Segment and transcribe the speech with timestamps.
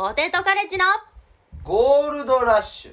[0.00, 0.84] ポテトカレッジの
[1.62, 2.92] ゴールドラッシュ。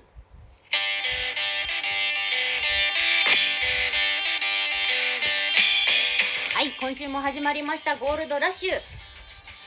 [6.54, 8.72] はい今週も始まりましたゴールドラッシュ。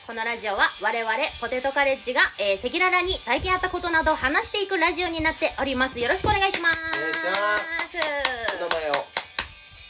[0.05, 5.99] このラジオは我々ポテトカレッジがえー赤裸々に最近あったことなどを話していくラジオになっております。
[5.99, 6.79] よろしくお願いします。
[6.79, 7.97] お願いします。
[8.59, 8.93] 名前を。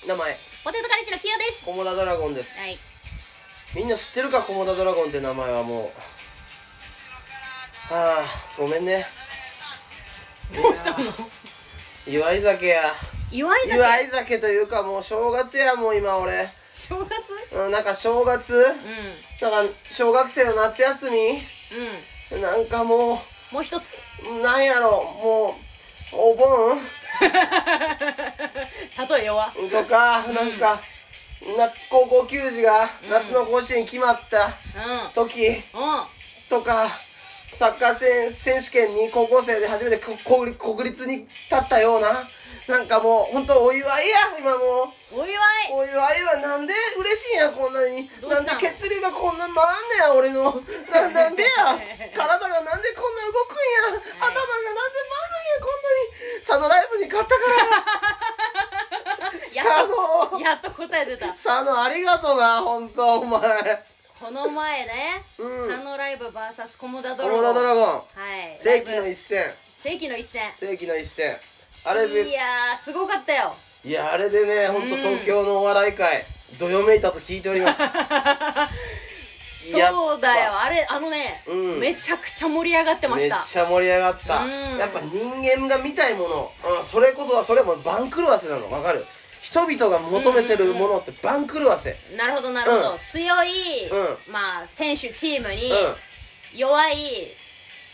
[0.08, 0.40] 名前。
[0.64, 1.66] ポテトカレッジのキヨです。
[1.66, 2.78] コモダドラゴンです、はい。
[3.76, 6.21] みんな知ってるかコモダドラゴンって名前はもう
[7.92, 8.26] ああ
[8.58, 9.06] ごめんね。
[10.56, 10.98] どうしたの？
[12.08, 12.92] 祝い酒や
[13.32, 13.76] 祝い酒？
[13.76, 16.50] 祝い酒というかもう正月やもう今俺。
[16.70, 17.34] 正月？
[17.54, 18.54] うんなんか正月？
[18.56, 21.34] うなんか小学生の夏休み？
[21.34, 22.42] んうん。
[22.42, 24.02] なんかももう一つ。
[24.30, 25.58] うなんやろも
[26.14, 26.80] うお盆？
[27.22, 30.80] 例え弱とか、なんか
[31.58, 34.52] な高校球児が夏の甲子園決まったう
[35.14, 35.56] 時ん。
[35.56, 35.62] うん。
[36.50, 36.88] とか、
[37.54, 42.08] サッカー選選手権に高校生で初めてこ国立国立に立ったような。
[42.68, 45.22] なんかもう本当お祝いや今もう。
[45.22, 45.38] お祝い。
[45.74, 48.10] お祝いはなんで嬉しいんやこんなに。
[48.24, 49.58] なんで血流がこんな回んね
[50.00, 50.62] や俺の。
[50.90, 51.50] ななんでや。
[52.16, 54.00] 体がなんでこんな動くんや。
[54.20, 56.08] 頭がなんで回るんやこんなに。
[56.40, 57.60] 佐野ライブに勝ったから。
[59.54, 59.88] や佐
[60.32, 60.40] 野。
[60.40, 61.28] やっと答え出た。
[61.30, 63.91] 佐野ありがとな本当お前
[64.22, 65.68] この前ね、うん。
[65.68, 67.42] 佐野ライブ VS コモダドラゴン。
[67.42, 67.84] 友田ドラゴン。
[67.86, 68.02] は
[68.56, 68.56] い。
[68.60, 69.40] 世紀の一戦。
[69.72, 70.42] 世紀の一戦。
[70.56, 71.38] 世紀の一戦。
[71.84, 72.30] あれで。
[72.30, 73.56] いやーすごかったよ。
[73.84, 76.24] いやあれでね本当うん東京のお笑い界
[76.60, 77.82] どよめいたと聞いております。
[79.72, 80.60] そうだよ。
[80.60, 81.80] あれあのね、うん。
[81.80, 84.78] めちゃくちゃ盛り上がってまめしったちゃ盛り上がった、うん。
[84.78, 88.68] やっぱ人間が見たいもの、うん、それこそはそれも番狂わせなの。
[88.68, 89.04] 分かる？
[89.42, 91.98] 人々が求めてるものって番狂わせ。
[92.16, 93.00] なるほどなるほど、うん。
[93.00, 93.50] 強い、
[93.88, 96.98] うまあ選手チームにう弱いん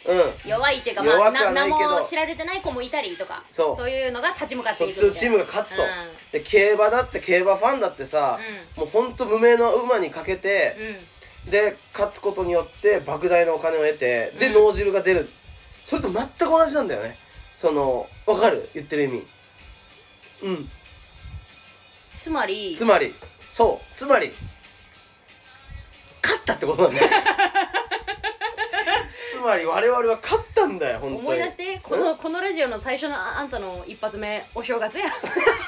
[0.10, 0.50] うん。
[0.50, 1.80] 弱いっていうか、まあ、弱くはなないけど。
[1.80, 3.90] 名も知られてない子もいたりとかそう。
[3.90, 5.12] いうのが立ち向かっていくみたいな。
[5.12, 5.86] ちのチームが勝つと、う
[6.34, 8.40] で競馬だって競馬ファンだってさ、
[8.76, 10.76] もうほんと無名の馬にかけて、
[11.46, 11.50] んうん。
[11.50, 14.54] で勝つことによって莫大なお金を得てで、うん。
[14.66, 15.30] 脳汁が出る。
[15.86, 17.18] それと全く同じなんだよね。
[17.58, 18.70] そのわかる？
[18.74, 19.28] 言ってる意味。
[20.44, 20.72] うん
[22.18, 23.14] つまりつまり
[23.50, 24.34] そうつまり
[26.22, 27.08] 勝ったってことなんだよ
[29.20, 31.22] つまり我々は勝ったんだよ本当に。
[31.28, 35.06] 思い出してこのこのラジオの最初のああんたの一発目お正月や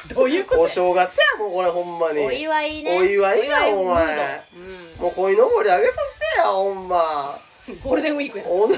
[0.07, 2.19] どういうことおや正月やもうこれほんまに。
[2.25, 2.99] お祝いね。
[2.99, 4.43] お祝いやお前。
[4.53, 7.29] ムードもう鯉のぼりあげさせてやほんま。
[7.31, 7.48] うん、
[7.83, 8.45] ゴールデンウィークや。
[8.49, 8.75] 女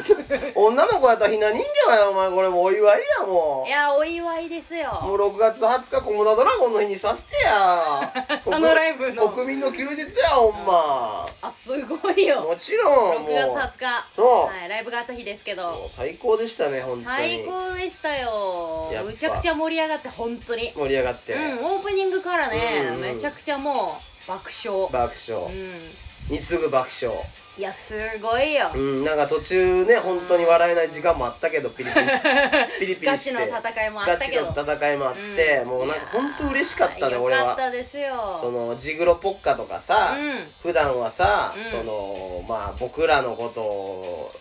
[0.56, 3.68] 女の子やったらひな人形やお前これもうお祝いやもう。
[3.68, 5.00] いやお祝いですよ。
[5.04, 8.12] もう6月20日コモダドラゴンの日にさせてや。
[8.28, 9.30] 佐野ライブの。
[9.30, 11.26] 国民の休日やほんま。
[11.42, 12.42] あすごいよ。
[12.42, 14.06] もちろんも6う月20日。
[14.16, 14.28] そう。
[14.60, 17.04] はい、ライブがあった日ですけもどう最高でしたね本当に。
[17.04, 18.92] 最高でしたよ。
[19.04, 20.72] むちゃくちゃ盛り上がって本当に。
[20.76, 23.02] 盛り上がって、うんオープニングからね、うんうん。
[23.02, 24.90] めちゃくちゃもう爆笑。
[24.92, 25.46] 爆笑。
[25.46, 25.92] うん。
[26.30, 27.18] に次ぐ爆笑
[27.58, 32.24] いやすごいよ、うんなんか途中ね本当に笑えない時間もあったけどピリピリし
[32.80, 34.46] ピリピリガチしての戦いもあったけど。
[34.46, 35.68] ガチの戦いもあって、うん。
[35.68, 37.42] もうなんか本当嬉しかったね俺は。
[37.42, 38.38] よかったですよ。
[38.40, 40.52] そのジグロポッカとかさ、うん。
[40.64, 41.66] 普段はさ、うん。
[41.66, 44.34] そのまあ僕らのこと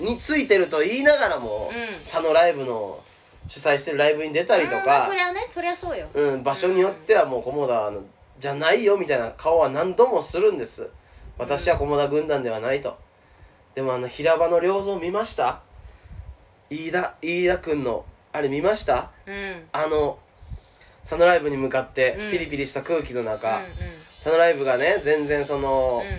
[0.00, 2.00] についてると言いながらも、うん。
[2.00, 2.98] 佐野ライブの
[3.48, 6.08] 主催してるライブに出たりとうんまあかそりゃねそりゃそうよ。
[6.12, 8.02] うん、場所によってはもう菰田の
[8.38, 10.90] じゃないよみたいな顔は何度もするんです
[11.38, 12.96] 私は菰田軍団ではないと。
[13.74, 15.60] でもあの平場の良造見ました？
[16.70, 19.10] 飯田飯田君のあれ見ました？
[19.26, 19.62] うん。
[19.72, 20.18] あの
[21.02, 22.30] 佐野ライブに向かってうん。
[22.30, 23.64] ピリピリした空気の中、うん
[24.24, 26.18] 佐野ライブがね全然その、うん。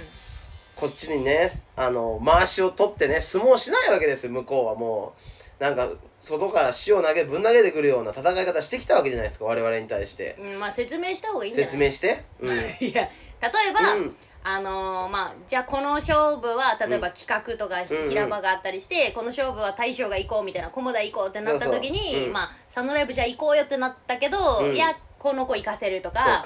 [0.78, 5.14] こっちにねあの回しを取ってね相撲しないわけですよ向こうはも
[5.60, 5.64] う。
[5.64, 5.90] なんか
[6.20, 10.36] 外から塩投げぶん投げてくるような戦い方してきたわけじゃないですか我々に対して。
[10.40, 12.24] うんうんまあ説明した方がいいんじゃない説明して？
[12.40, 12.54] うん。
[12.88, 13.02] いや
[13.42, 14.16] 例えば、うん
[14.50, 22.33] あのーまあじゃあこの勝負は例えば企画とか平場があったりして、この勝負は大将が行こうみたいな菰田行こうってなった時にそうそううん。
[22.33, 24.74] まあ佐野ライブじゃあ行こうよってなったけど、うん。
[24.74, 26.42] いやこの子行かせるとか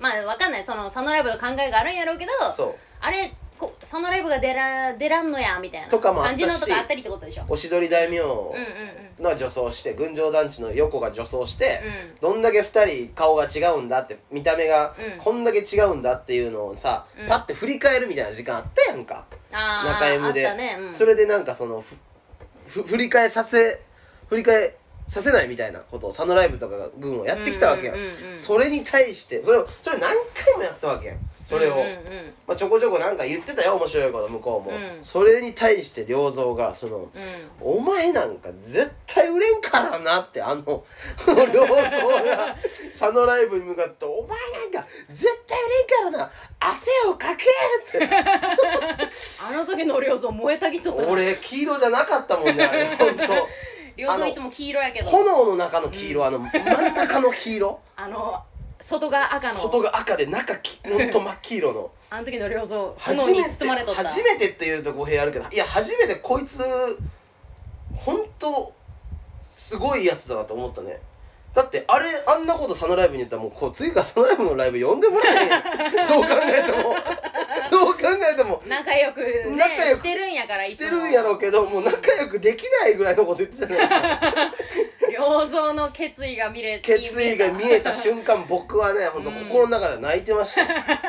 [0.00, 0.64] まあ、まあわかんない。
[0.64, 2.32] その佐野ライブの考えがあるんやろうけど
[3.00, 5.88] あれこ佐野ライブが出ら出らんのやみたいな。
[5.88, 6.42] とかもあったし。
[6.42, 7.44] 感じのとかあったりってことでしょ？
[7.48, 8.34] おしどり大名うんうん
[9.18, 9.24] うん。
[9.24, 11.80] の女装して群青団地の横が女装して、
[12.18, 15.18] うどんだけ2人顔が違うんだって見た目がうん。
[15.18, 17.28] こんだけ違うんだっていうのをさ、うん。
[17.28, 19.26] パッて振り返るみたいな時間あったやんか。
[19.52, 20.48] あー中 M で。
[20.48, 21.96] あったね、うん、それでなんかそのふ
[22.66, 23.82] ふ振り返させ
[24.28, 24.76] 振り返
[25.08, 28.38] させないみたいなことを佐野ライブとかが軍をやってきたわけや、うんうんうんうん。
[28.38, 31.18] それに対してそれをそれ何回もやったわけやん
[31.50, 31.94] それを、うんうんうん。
[32.46, 35.02] まあ、ちょこちょこなんか言ってたよ面白いこと向こうも、うん。
[35.02, 37.10] それに対して良三がそのうん。
[37.60, 40.62] お前なんか絶対売れんからなってあの
[41.52, 42.56] 良三が
[42.88, 46.30] 佐野ライブに向かって「お前なんか絶対売れんからな
[46.60, 47.46] 汗をかけ!」
[47.98, 48.08] って。
[49.42, 51.08] あの時の良三燃えたぎっとったな。
[51.08, 53.48] 俺黄色じゃなかったもんねあれほんと。
[53.96, 55.10] 良三いつも黄色やけど。
[55.10, 57.80] 炎の中の黄色、あの真ん中の黄色。
[57.96, 58.42] あの
[58.80, 59.54] 外が赤の。
[59.60, 61.90] 外が赤で中きほんと真っ黄色の。
[62.10, 62.78] あの時の良三
[63.16, 66.60] 炎に初めて初めてっていうと語弊あるけどいや初めてこいつ
[67.94, 68.72] ほんと
[69.40, 71.00] すごいやつだなと思ったね。
[71.54, 75.56] だってあれあんなこと佐野ライブに言ったらもうこう次から佐野ライブのライブ呼んでもらえへんよ
[76.08, 76.94] どう考えても
[77.70, 77.98] どう考
[78.32, 84.10] えても仲良くね仲良くしてるんやからしてるんやろうけどもう仲良くできないぐらいのこと言ってたじゃないですか。
[85.10, 90.66] 良三の決意が見れ決意が見えた瞬間 僕はね本当心の中で泣いてました、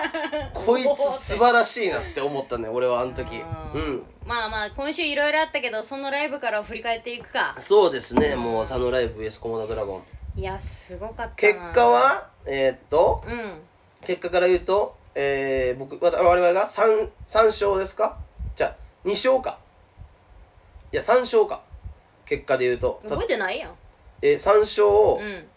[0.54, 3.36] こいつ素晴らしいなって思ったね俺はあの時。
[3.74, 3.82] ううん。
[3.98, 7.56] んまあまあ今週いろいろあったけどそのライブから振り返っていくか。
[7.60, 10.40] そうですねもう佐野ライブ VS コモダドラゴン。
[10.40, 11.32] いやすごかったな。
[11.36, 12.28] 結果は？
[12.48, 13.24] えーっと？
[13.28, 13.62] うん。
[14.04, 14.96] 結果から言うと？
[15.16, 18.18] えー、僕わ我々が 3, 3勝ですか？
[18.56, 18.76] じゃあ
[19.08, 19.58] 2勝か。
[20.92, 21.62] いや3勝か。
[22.26, 23.00] 結果で言うと。
[23.04, 23.72] た覚えてないやん。
[24.22, 25.48] えー、3勝うん。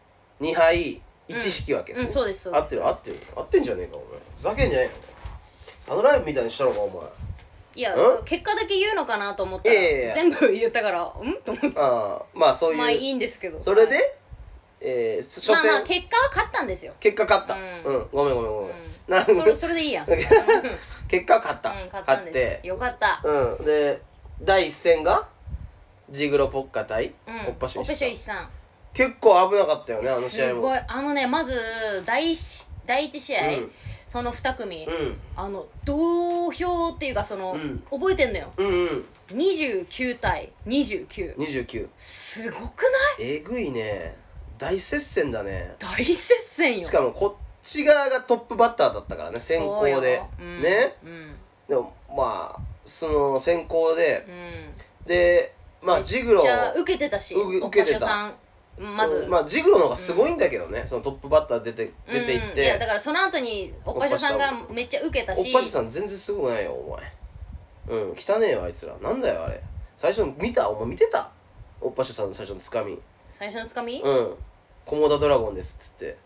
[0.41, 2.63] 2敗1引き分けうんそうですそうです。
[2.63, 2.87] 合ってる？
[2.87, 3.19] 合ってる？
[3.37, 4.09] 合ってんじゃねえかお前。
[4.37, 4.91] ふざけんじゃねえよ。
[5.89, 7.03] あのライブみたいにしたのかお前。
[7.77, 10.15] いや結果だけ言うのかなと思ったらいやいやいや。
[10.15, 11.35] 全部言ったからうん？
[11.43, 11.79] と思って。
[11.79, 13.61] ああまあそういう、まあいいんですけど。
[13.61, 14.05] それで、はい
[14.87, 16.93] えー、初まあ戦、まあ結果は勝ったんですよ。
[17.01, 17.55] 結果勝った。
[17.55, 17.59] う
[17.93, 18.01] うん。
[18.03, 18.75] ん、ごめんごめんごめん、うん。
[19.09, 20.05] なんそれそれでいいや。
[20.05, 20.19] んうん
[21.09, 22.67] 結果は勝った、勝ったんです。
[22.67, 23.21] よかった。
[23.25, 23.65] うん。
[23.65, 24.01] で
[24.43, 25.27] 第一戦が
[26.11, 27.47] ジグロポッカ対、うん。
[27.49, 28.49] おっぱしょおっぱしょ一さん。
[28.93, 30.53] 結構危なかったよねあの試合も。
[30.53, 30.79] すごい。
[30.87, 31.55] あのねまず
[32.05, 33.73] 第一第一試合、うん。
[34.07, 35.17] その2組、うん。
[35.35, 37.83] あの同票っていうかその、うん。
[37.91, 38.53] 覚えてんのよ。
[38.57, 39.05] うんうん。
[39.31, 42.83] 29対29 29すごく
[43.19, 43.29] ない？
[43.37, 44.17] えぐいね
[44.65, 45.75] 大接戦だね。
[45.79, 46.85] 大接戦よ。
[46.85, 50.17] しかもこっち側がトップバッターだったからね先行で。
[50.17, 50.63] そうん。
[50.63, 50.95] ね。
[51.05, 51.35] うん。
[51.69, 54.25] でもまあその先行で。
[54.27, 55.07] うん。
[55.07, 55.53] で
[55.83, 58.33] まあジグロじゃあ受けてたしう受けてた。
[58.79, 59.29] まず、うん。
[59.29, 62.59] まあジグロの方がすごいんだけどね、そのトップバッター出て出ていっうん。
[62.59, 65.41] いやてだからその後におっぱしょさんがめっちゃ受けたし。
[65.55, 66.97] おっぱしさん全然すごくないよお
[67.91, 68.01] 前。
[68.01, 68.15] うん。
[68.17, 68.97] 汚ねえよあいつら。
[69.03, 69.61] なんだよあれ。
[69.95, 70.71] 最初見た？
[70.71, 71.31] お前見てた？
[71.83, 72.99] おっぱしさんの最初のつかみ。
[73.29, 74.35] 最初のつかみ、うん
[74.87, 76.17] コモダドラゴンですっつって。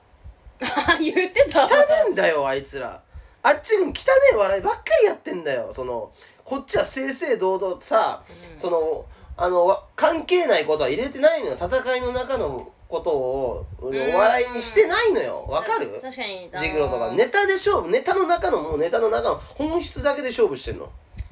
[1.01, 1.65] 言ってた。
[1.65, 1.75] 汚ね
[2.09, 3.01] えんだよあいつら。
[3.43, 3.93] あっちに汚ね
[4.33, 5.69] え笑いばっかりやってんだよ。
[5.73, 6.11] その
[6.45, 8.23] こっちは正々堂々さ、
[8.53, 8.59] うん。
[8.59, 9.05] その
[9.37, 11.55] あのわ関係ないことは入れてないのよ。
[11.57, 15.45] 戦いの中のことをお笑いにしてないのよ。
[15.49, 15.87] わかる？
[16.03, 16.51] 確かに。
[16.53, 17.13] あのージグロとか。
[17.13, 20.89] ネタで勝負ネタの中のもうネタの中の本質だけで勝負してんの。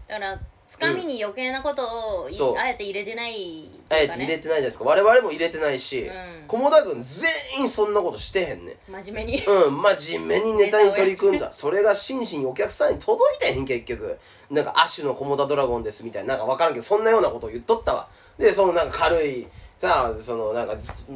[0.06, 7.30] だからつかみに余計なことをい、そうあえて入れてないってあいうかねえて入れてないじゃないですか我々も入れてないしうん菰田軍全
[7.60, 11.50] 員そんなことしてへんねん真面目にうん、真面目にネタに取り組んだ。
[11.52, 14.18] それが真摯にお客さんに届いてへん、結局。
[14.50, 18.08] なんか、亜種のコモダドラゴンですみたいな、なんかわからんけど、そんなようなことを言っとったわ。
[18.38, 19.46] で、そのなんか軽い、
[19.78, 20.74] さあ、そのなんか、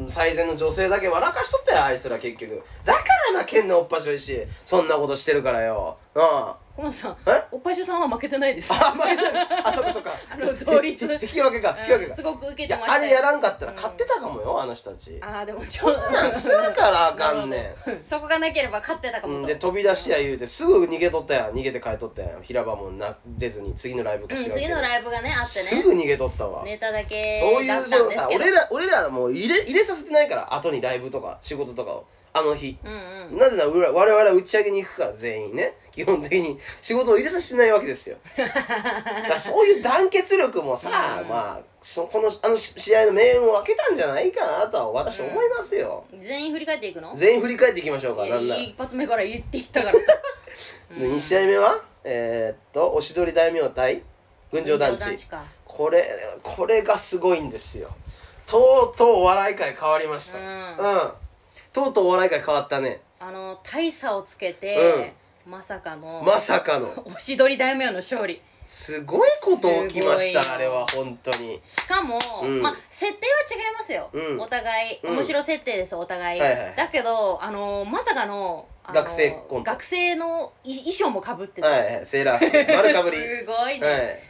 [0.08, 2.62] 最善の女性だけ笑かしとったよ、あいつら結局。
[2.85, 3.00] だか
[3.32, 5.96] ら負けんのおっぱしょいし、そんなことしてるからよ。
[6.14, 7.43] あ小野さんえ？
[7.52, 8.72] おっぱいしょさんは負けてないです。
[8.72, 8.88] あ。
[8.88, 9.69] あ、負けた。
[9.69, 10.12] あ、そっかそっか。
[10.31, 11.05] あの同率。
[11.20, 12.10] 引き分けか、引き分けか。
[12.10, 13.03] うんすごく受けてましたよ。
[13.03, 15.19] あれやらんかったら勝ってたかもよ、あの人たち。
[15.20, 18.08] ああでもちょっなんするからあかんねん。
[18.08, 21.53] そこがなければ勝ってたかうん、もとで飛び出しや言うてすぐ逃げとったやん。
[21.53, 22.43] 逃げて帰っとったやん。
[22.43, 25.69] 平場もな出ずに次のライブかうんしらんけど次のライブがねあってね。
[25.69, 28.10] すぐ逃げとったわ、ネタだけそういうですけど。
[28.12, 32.93] さ俺ら俺らもう入れ入れさせてないから後にライブとか仕事とかをあの日、うん
[33.32, 33.39] うん。
[33.39, 35.75] なぜなら我々は打ち上げに行くから全員ね。
[35.91, 36.58] 基本的に。
[36.81, 38.17] 仕事を入れさせてないわけですよ。
[39.29, 47.13] だそういう団結力もさ、うんまあそこのあのし試合の命運を分けたんじゃないかなとは私は思いますよ、全員振り返っていくの？
[47.15, 48.60] 全員振り返っていきましょうかいやなんなら。
[48.60, 49.99] 一発目から言っていったからさ。
[50.96, 54.03] で2試合目はえー、っとおしどり大名対
[54.53, 55.27] 群青団地。
[55.27, 55.43] か。
[55.65, 56.05] これ
[56.43, 57.91] これがすごいんですよ。
[58.46, 60.39] とうとうお笑い界変わりました。
[60.39, 61.13] ううんん、
[61.72, 63.00] とうとうお笑い界変わったね。
[63.20, 65.15] あの大差をつけて、
[65.46, 66.89] まさかのまさかの。
[67.05, 68.41] おしどり大名の勝利。
[68.65, 71.58] すごいこと起きましたあれは本当に。
[71.62, 72.62] しかも、うん。
[72.62, 74.41] まあ設定は違いますよ、うん。
[74.41, 75.15] お互いうん。
[75.17, 79.70] 面白設定ですお互い、はいはいだけどあのまさかのあの学生コント。
[79.70, 82.77] 学生のい衣装もかぶってて、はいはいセーラー服。
[82.77, 83.17] 丸かぶり。
[83.22, 84.30] すごいね、はい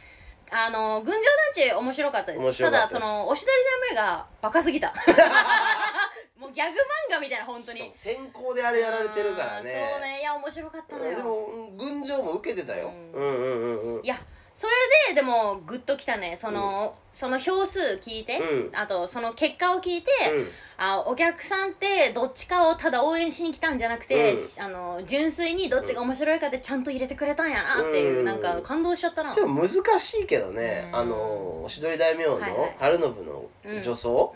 [0.53, 2.41] あの群青団地面白かったです。
[2.41, 2.63] たです。
[2.63, 4.93] ただそのおしどりダメがバカすぎた。
[6.37, 7.91] もうギャグ漫画みたいな本当に。
[7.93, 9.89] 先行であれやられてるからうんね。
[9.93, 10.19] そうね。
[10.19, 11.15] いや面白かったのよ。
[11.15, 14.05] でもうん群青も受けてたよ、ううんん、うんうんうん。
[14.05, 14.17] いや
[14.53, 16.35] それででもグッときたね。
[16.37, 18.75] その、その票数聞いて、うん。
[18.75, 20.47] あとその結果を聞いて、うん。
[20.77, 24.63] あお客さんってどっちかをただ応援しに来たんじゃなくて、うん。
[24.63, 28.25] あの純粋にどっちが面白いかでちゃんと入れてくれたんやなっていう、うん。
[28.25, 29.33] なんか感動しちゃったな。
[29.33, 30.99] でも難しいけどね、うん。
[30.99, 31.15] あの
[31.63, 32.75] おしどり大名のはいはい。
[32.79, 34.33] 春信の女装、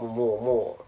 [0.00, 0.06] うん。
[0.06, 0.78] もうもうも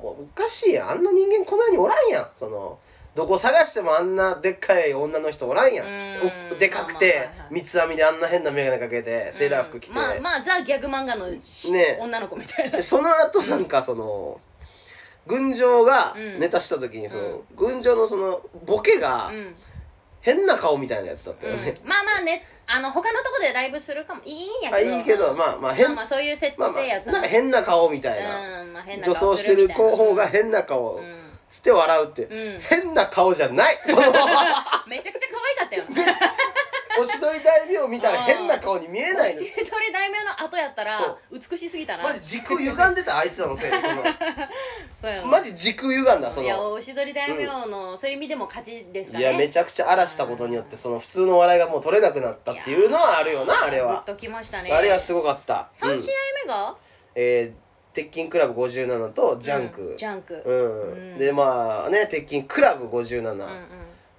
[0.00, 0.90] うもうおかしいやん。
[0.90, 2.30] あんな人間こんなにおらんやん。
[2.34, 2.78] その
[3.14, 6.58] どこ探してもあんなでっかい女の人おらんやん。
[6.58, 12.76] でかくて三つ編みであんな変な眼鏡かけてセーラー服着て、まあまあザ・ギャグ漫画のし、ね女の子みたいな。
[12.76, 14.40] でその後なんかその
[15.26, 16.40] 群青がうん。
[16.40, 17.42] ネタした時にその、うん。
[17.56, 19.54] 群青のそのボケがうん。
[20.22, 21.88] 変な顔みたいなやつだったよね、うん。
[21.88, 24.90] まあまあねあの他のとこでライブするかもいいんやあけど。
[24.90, 32.60] いいけどまあまあ変まあまあそういう設まあま定やったあなんか変な顔みたいな、うんまあ変な女装してる子方が変な顔、うん、うんつって笑うって、うん。
[32.60, 33.78] 変な顔じゃない。
[33.86, 34.02] その。
[34.86, 35.84] めちゃくちゃ可愛かったよ
[36.98, 39.40] おしどり大名見たら変な顔に見えないの。
[39.40, 40.98] おしどり大名の後やったら
[41.30, 42.04] 美しすぎたな。
[42.04, 43.88] マジ軸歪んでたあいつらのせいでそ
[45.02, 49.24] そうやのマジ軸歪んだそいやのおしどり大名の、そういう意味でも勝ちですかね。
[49.24, 53.92] いやめちゃくちゃ荒らしたことによってその普通の笑いがもう取れなくなったっていうのはあるよなあれは。
[53.92, 54.72] グッときましたね。
[54.72, 55.70] あれはすごかった。
[55.74, 56.00] 3うん。
[56.00, 56.14] 試合
[56.44, 56.76] 目が、
[57.14, 59.82] えー鉄筋クラブ57とジャンク。
[59.82, 60.42] うんジャンク。
[60.46, 61.18] うん、うん。
[61.18, 63.66] でまあね鉄筋クラブ57、うんうん。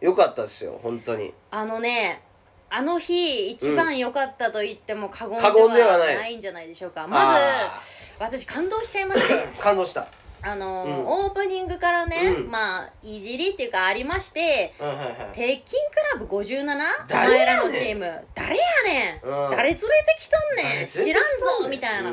[0.01, 1.33] よかったですよ本当に。
[1.51, 2.21] あのね
[2.69, 5.37] あの日一番良かったと言っても過言
[5.73, 6.35] でははない。
[6.37, 7.05] んじゃないでしょうか。
[7.07, 7.73] まずあ
[8.19, 9.33] 私感動しちゃいまして。
[9.33, 10.07] ー 感動した。
[10.43, 11.05] あのーうん。
[11.05, 12.49] オープニングからね、うん。
[12.49, 15.15] まあいじりっていうかありましてうんはいはい。
[15.33, 16.63] 鉄筋クラブ 57?
[16.63, 18.25] お誰前らのチーム。
[18.33, 19.51] 誰やねん。
[19.51, 19.85] 誰連れて
[20.19, 20.87] きとんねん。
[20.87, 21.23] 知らん
[21.61, 22.11] ぞみたいな、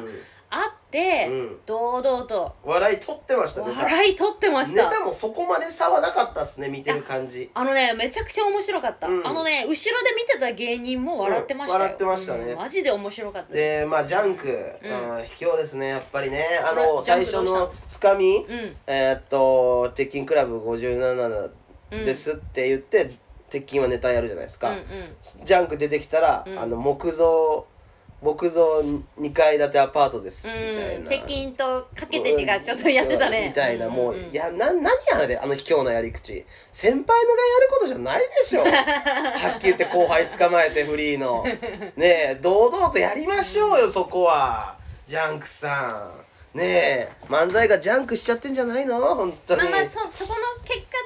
[0.51, 1.57] うんあって、うん。
[1.67, 2.57] 堂々と。
[2.65, 4.89] 笑い取ってましたね笑い取ってました。
[4.89, 7.51] ネタもそこまで差はなかったっすね見てる感じ。
[7.53, 9.27] あのねめちゃくちゃ面白かった、うん。
[9.27, 12.53] あのね後ろで見てた芸人も笑ってましたよ、うん笑ってましたね。
[12.53, 14.49] うんマジで面白かったでまあジャンク、
[14.83, 15.17] うん。
[15.19, 16.47] うん卑怯ですねやっぱりね。
[16.65, 18.77] あの最初のつかみ、うん。
[18.87, 21.51] えーっと鉄筋クラブ57
[21.91, 23.11] うんですって言って、
[23.51, 24.85] 鉄筋はネタやるじゃないですか、うんうん。
[25.45, 26.59] ジャンク出てきたら、うん。
[26.59, 27.67] あの木造
[28.21, 28.81] 木造
[29.21, 31.11] 2階建てアパートです、みたいうん、な。
[31.11, 33.49] 鉄筋とかけてっていうかちょっとやってたね。
[33.49, 34.91] みたいなもう、いやな何や
[35.23, 36.45] あれあの卑怯なやり口。
[36.73, 38.63] 先輩のがやることじゃないでしょ。
[38.67, 41.45] はっきり言って後輩捕まえてフリーの。
[41.45, 41.57] ね
[41.97, 44.77] え堂々とやりましょうよそこは。
[45.07, 48.99] ジャンクさんねえ漫才がジャンクしちゃってんじゃないの？
[49.15, 50.97] 本当に、まあまあそそこの結果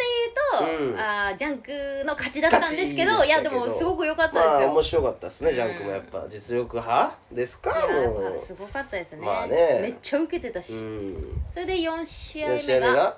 [0.61, 1.00] で言うと、うん。
[1.00, 1.70] あージャンク
[2.06, 3.25] の勝ちだったんですけど勝ちでしたけど。
[3.25, 5.56] いやでもすごく良かったですよ、まあ面白かったですね、うん。
[5.56, 7.18] ジャンクもやっぱ実力派？
[7.32, 7.70] ですか？
[7.70, 8.30] いややっもう。
[8.30, 9.80] ぱすごかったですね,、まあね。
[9.82, 11.42] めっちゃ受けてたし、うん。
[11.50, 12.90] それで4試合4試合目が？
[12.92, 13.16] 目が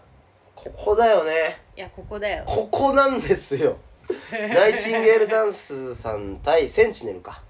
[0.57, 1.31] ここだよね。
[1.77, 2.45] いやここだよ。
[2.47, 3.77] ここなんですよ。
[4.33, 7.43] ナイチンゲールダンスさん対センチネルか。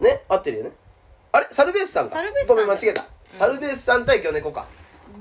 [0.00, 0.22] ね？
[0.28, 0.72] 合ってるよね。
[1.32, 1.46] あれ？
[1.50, 2.10] サルベースさんか。
[2.10, 3.04] サルベースさんごめん間違えた、
[3.34, 4.66] サルベースさん対魚猫か。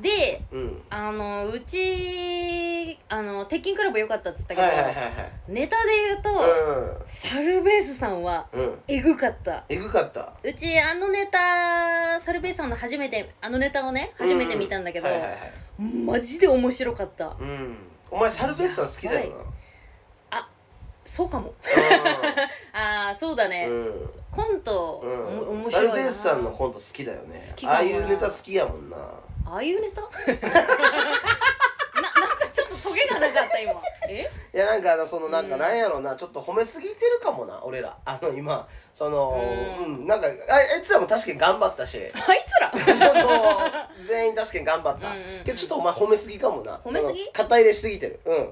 [0.01, 0.81] でうん。
[0.89, 5.13] あのうちあの鉄筋クラブ良かったっつったけど、はいはいはいはい。
[5.47, 6.29] ネタで言うと、
[7.05, 8.61] サルベースさんはうん。
[8.61, 9.63] うんエグかった。
[9.67, 10.33] えぐかった。
[10.43, 15.83] うちあのネタサルベースさんの初めてあのネタをね初めて見たんだけど、はいはいはい。
[16.05, 17.35] マジで面白かった。
[17.39, 17.77] うん。
[18.11, 19.53] お前サルベースさん好きだよな。
[21.05, 21.53] そうかも。
[22.71, 25.71] ああそうだね、うんコント、おうん、も面白いな。
[25.71, 27.35] サルベースさんのコント好きだよね。
[27.35, 27.77] 好きかもな。
[27.77, 28.97] ああいうネタ好きやもんな。
[28.97, 29.21] あ
[29.57, 30.01] あいうネタ？
[30.01, 30.11] なな
[32.33, 33.71] んかちょっとトゲがなかった今。
[34.09, 34.27] え？
[34.53, 37.95] いやなんかあのそのなんかうんなんやろうな、ちょっと褒めすぎてるかもな俺ら。
[38.05, 39.39] あの今その
[39.79, 40.05] ううん。
[40.05, 41.99] ん、なんかああいつらも確かに頑張ったし。
[42.27, 42.71] あいつら？
[42.95, 43.71] その
[44.03, 45.09] 全員確かに頑張った。
[45.11, 45.43] うんうんうん。
[45.43, 46.77] けどちょっとお前褒めすぎかもな。
[46.77, 47.19] 褒めすぎ？
[47.19, 48.19] その肩入れしすぎてる。
[48.25, 48.49] うん。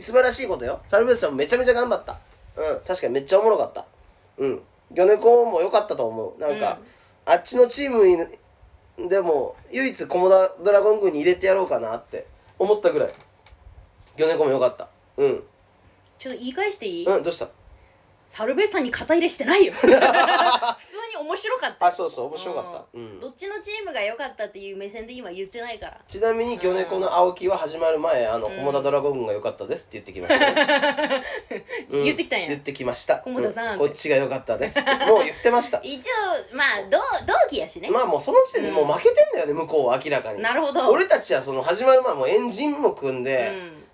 [0.00, 0.80] 素晴らしいことよ。
[0.88, 2.16] サルベースさんもめちゃめちゃ頑張った。
[2.56, 2.80] うん。
[2.86, 3.84] 確かにめっちゃおもろかった。
[4.38, 6.40] うん魚猫も良かったと思う。
[6.40, 6.78] なんか、
[7.24, 12.26] あっちのチームにでも唯一コモダドラゴン軍に入れてやろうかなって
[12.58, 13.10] 思ったぐらい。
[14.16, 14.88] 魚猫も良かった。
[15.16, 15.42] うん。
[16.18, 17.48] ちょっと言い返していい、うんどうした？
[18.28, 19.72] サルベさんに肩入れしてないよ。
[19.80, 19.96] 普通に
[21.18, 21.86] 面白かった。
[21.86, 22.84] あそうそう面白かった。
[22.92, 23.18] うん。
[23.20, 25.98] どっちのチームが良かったっていう目線で今言ってないから。
[26.06, 28.54] ちなみに魚猫の青木は始まる前あのうん。
[28.54, 31.22] コモダドラゴン軍が良かったですって言ってきましたよ、
[31.88, 32.04] うん。
[32.04, 32.48] 言ってきたんや。
[32.48, 33.22] 言ってきました。
[33.24, 33.66] 菰田さん。
[33.68, 35.06] ってうこっちが良かったですって。
[35.06, 40.42] もう言ってました一応まあ同同期やしね、まあもうその時点でもう負けてんだよね向こうは明らかに。
[40.42, 40.86] なるほど。
[40.90, 43.48] 俺たちはその始まる前もうエンジンも組んで、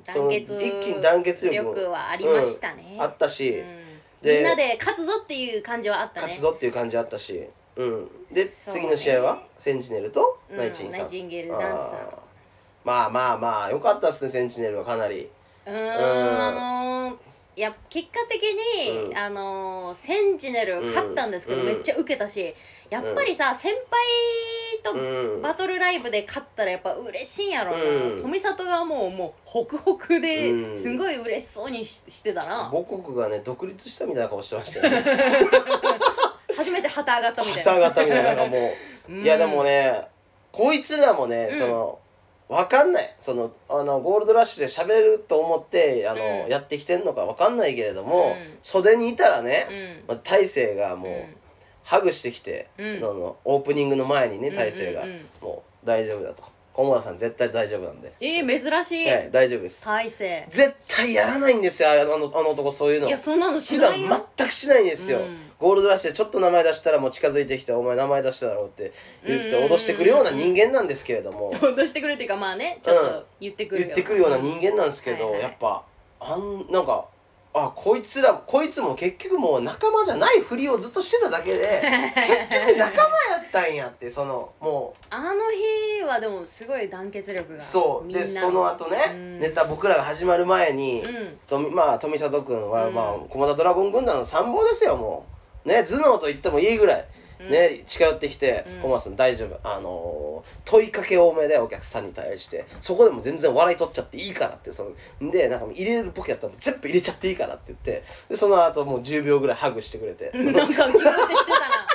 [0.08, 3.83] うん、その団結一気に団結力も力はありましたね、あったし、うん
[4.24, 6.26] みんなで勝つぞっていう感じはあったね。
[6.28, 8.80] 勝つぞっていう感じあったし、うん、で、そうね。
[8.80, 9.42] 次の試合は？
[9.58, 11.92] センチネルとうんナイチンさん、ナイチンゲールダンスさん。
[11.92, 12.18] あー。
[12.84, 15.28] まあまあまあよかったっすねセンチネルはかなり。
[15.66, 15.90] うーん。
[15.90, 19.16] あのーいや結果的に、うん。
[19.16, 21.66] あのーセンチネル勝ったんですけど、うん。
[21.66, 22.54] めっちゃ受けたし
[22.90, 25.42] やっぱりさ、先輩とうん。
[25.42, 28.16] バトルライブで勝ったらやっぱ嬉しいんやろな、うん。
[28.20, 30.82] 富里がもうもうホクホクでうん。
[30.82, 35.04] すごい嬉しそうにししてたな、母国がね独立したみたいな顔してましたよね。
[36.56, 38.72] 初めて旗上がったみたい旗な上がったみたいななんかもう。
[39.12, 39.22] うん。
[39.22, 40.08] いやでもね
[40.50, 41.58] こいつらもね、うん。
[41.58, 41.98] その
[42.54, 43.14] わかんない。
[43.18, 46.48] そのあのゴールドラッシュで喋ると思ってあの、うん。
[46.48, 48.58] やってきてんのかわかんないけれども、うん。
[48.62, 49.72] 袖にいたらね、う
[50.04, 50.08] ん。
[50.08, 51.24] まあ、大勢がもう、うん。
[51.82, 52.96] ハグしてきて、うん。
[52.98, 55.16] あのオープニングの前にね大勢が、うんうん。
[55.16, 60.44] うんもう大丈夫だと菰田さん絶対大丈夫なんで、えー、珍しい、はい、大丈夫です、大勢。
[60.50, 63.06] 絶対やらないんですよあのあの男そういうの。
[63.06, 65.36] いやそんなの知普段らんよ全くしないんですよ、うん。
[65.58, 68.92] ゴールドラッシュでちょっと名前出したらもう近づいてきて「お前名前出しただろ」うって
[69.24, 69.52] 言ってうん。
[69.52, 71.52] うんうんうん脅してくるような人間なんですけれども。
[71.62, 75.42] 脅してくるっていうかまあねちょっと言ってくるよ、言ってくるような人間なんですけど、はいはい。
[75.42, 75.84] やっぱ
[76.20, 77.06] あんなんか
[77.54, 81.80] あこいつらこいつも結局もう仲間じゃないふりをずっとしてただけで
[82.50, 88.12] 結局仲間やったんやってそのもあの日はでもすごい団結力うがそう。
[88.12, 89.40] でその後ね、うん。
[89.40, 91.38] ネタ僕らが始まる前に、うん。
[91.46, 92.94] とみまあ富里君は、うん。
[92.94, 95.26] まあ駒田ドラゴン軍団の参謀ですよも
[95.64, 95.68] う。
[95.68, 97.04] ね頭脳と言ってもいいぐらい、
[97.50, 99.58] ね近寄ってきてうん「駒田さん大丈夫。
[99.62, 100.34] あのー
[100.64, 102.66] 問いかけ多めでお客さんに対して。
[102.80, 104.72] そこでも全然笑い取っちゃっていいから」って。
[104.72, 108.02] そのでなんか入れるボケやったら全部入れちゃっていいからって言って。
[108.28, 111.86] でその後もう10秒ぐらいハグしてくれて、うん なんかギューってしてたな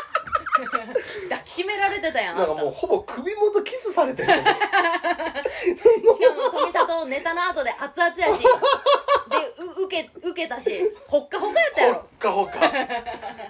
[1.29, 4.29] 抱きしめられてたやんなんかもうほぼ首元キスされてる。
[4.33, 4.49] しかも
[6.51, 8.39] 富里ネタの後で熱々やし。
[8.39, 8.45] で
[9.63, 10.71] う受け受けたし。
[11.07, 12.59] ほっかほかやったやほろっかほか。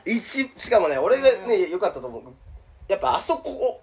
[0.05, 2.23] 一しかもね俺がね良かったと思う。
[2.87, 3.81] やっぱあそこを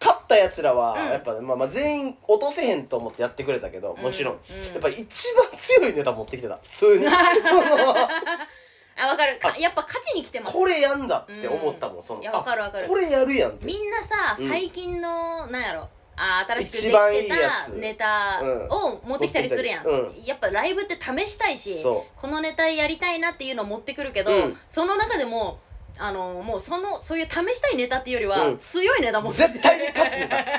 [0.00, 1.10] 勝ったやつらは、うん。
[1.10, 4.66] やっぱ、まあ、まあ全員落とせへんと思ってやってくれたけどもちろん、うん。
[4.66, 4.72] うん。
[4.72, 6.58] やっぱ一番強いネタ持ってきてた。
[6.62, 7.04] 普通に。
[7.42, 7.94] その
[8.96, 9.38] あわかる。
[9.38, 10.52] かやっぱ勝ちに来てます。
[10.52, 12.86] これやんだって思ったもん、そのいやわかるわかる。
[12.86, 13.66] あこれやるやんって。
[13.66, 14.48] みんなさうん。
[14.48, 15.88] 最近の、なんやろ。
[16.16, 16.92] あ新しくできて
[17.28, 24.56] たネタを持ってきたりするやん、うやっぱライブって試したいしそこのネタやりたいなっていうのを持ってくるけど、うん。
[24.68, 25.58] その中でも
[25.98, 28.58] あのもうそのそういう試したいネタっていうよりは、うん。
[28.58, 30.44] 強いネタ持って絶対に勝つネタ。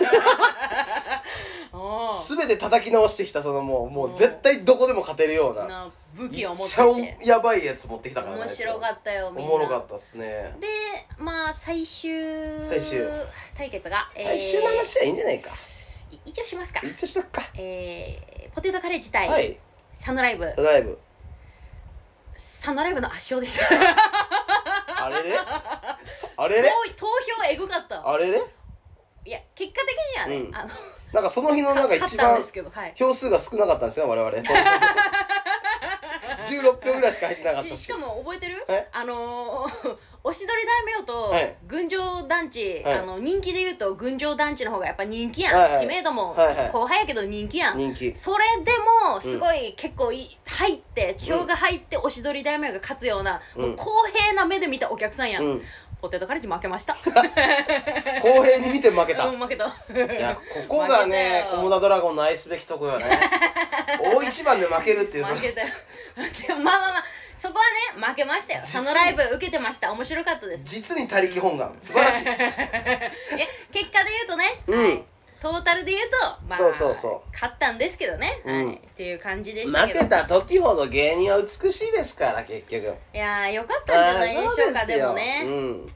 [2.27, 5.67] 全て叩き直してきたそのもうもう絶対どこでも勝てるような。
[5.67, 6.57] な武器を持っ
[6.95, 8.09] めってちゃやばいやつ持って。
[8.09, 9.51] きたから面白かったよおみんな。
[9.51, 10.55] もろかったっすね。
[10.59, 10.67] で
[11.17, 12.11] まあ最終
[12.63, 13.05] 最終。
[13.57, 15.49] 対決が、えー最終の話はいいんじゃないか。
[16.11, 16.79] い一応しますか。
[16.83, 17.41] 一応しとくか。
[17.55, 19.59] えーポテトカレッジ対、はい。
[19.91, 20.53] サンドライブ。
[20.55, 20.97] ドライブ。
[22.33, 23.65] サンドライブの圧勝でした。
[25.05, 25.37] あれれ
[26.37, 27.07] あれれ投投
[27.45, 28.09] 票エグかった。
[28.09, 28.41] あれれ
[29.25, 30.55] いや結果的にはね、うん。
[30.55, 30.69] あの
[31.11, 32.41] なんかその日のなんか一番
[32.95, 34.31] 票数が少なかったんですよ我々
[36.45, 38.63] 16票ぐらいしか入ってなかったしかも覚えてる？
[38.67, 38.87] え？
[38.91, 41.55] あのー、 おしどり大名とはい。
[41.67, 42.99] 群青団地、はい。
[42.99, 46.35] あの人気で言うと群青団地の方がやっぱ人気やん、はいはい知名度も
[46.71, 48.15] 後輩やけど人気やん、人気。
[48.15, 48.71] それで
[49.11, 53.61] もすごい結構い入って票が入っておしどり大名が勝つような、うん。
[53.63, 55.65] もう公平な目で見たお客さんやん、うん。
[56.01, 56.95] ポテトカレッジ負けました。
[58.21, 59.25] 公平に見て負けた。
[59.27, 59.65] うん負けた。
[59.65, 61.63] いやここがね負けたよ。
[61.63, 63.05] 菰田ドラゴンの愛すべきとこよね。
[64.03, 65.25] 大一番で負けるっていう。
[65.25, 65.61] 負けた
[66.15, 67.03] まあまあまあ
[67.37, 68.61] そこはね負けましたよ。
[68.65, 69.91] 実にそのライブ受けてました。
[69.91, 70.63] 面白かったです。
[70.65, 71.75] 実に他力本願。
[71.79, 72.29] 素晴らしい。
[72.31, 73.09] え
[73.71, 74.83] 結果で言うとね、うん。
[74.83, 75.03] はい、
[75.41, 77.31] トータルで言うとまあそうそうそう。
[77.33, 78.65] 勝ったんですけどね、うん。
[78.67, 79.99] はい、っていう感じでしたけど。
[79.99, 82.95] 負けた時ほど芸人は美しいですから結局。
[83.13, 85.93] いやーよかったんじゃないでしょうかですもね、うん。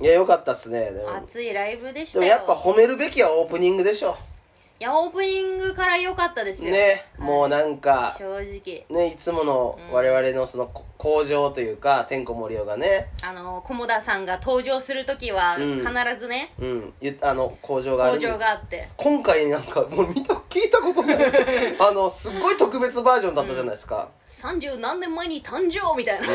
[0.00, 1.14] いやよかったっすねでも。
[1.14, 4.18] 熱いライブでしでもやっぱ褒めるべきはオープニングでしょ
[4.80, 6.72] いやオープニングから良かったですよ。
[6.72, 8.86] ねもうなんか正直。
[8.90, 9.94] ねいつものうん。
[9.94, 13.10] 我々のそのこ向上というかてんこ盛りおがね。
[13.20, 15.78] あの菰田さんが登場する時はうん。
[15.78, 16.94] 必ずね、うん。
[17.02, 18.14] ゆあの向上がある。
[18.14, 18.88] 登場があって。
[18.96, 21.16] 今回なんかもう見た聞いたことない。
[21.78, 26.26] あのすっごい特別バージョンだったじゃないですか、三十何年前に誕生みたいな、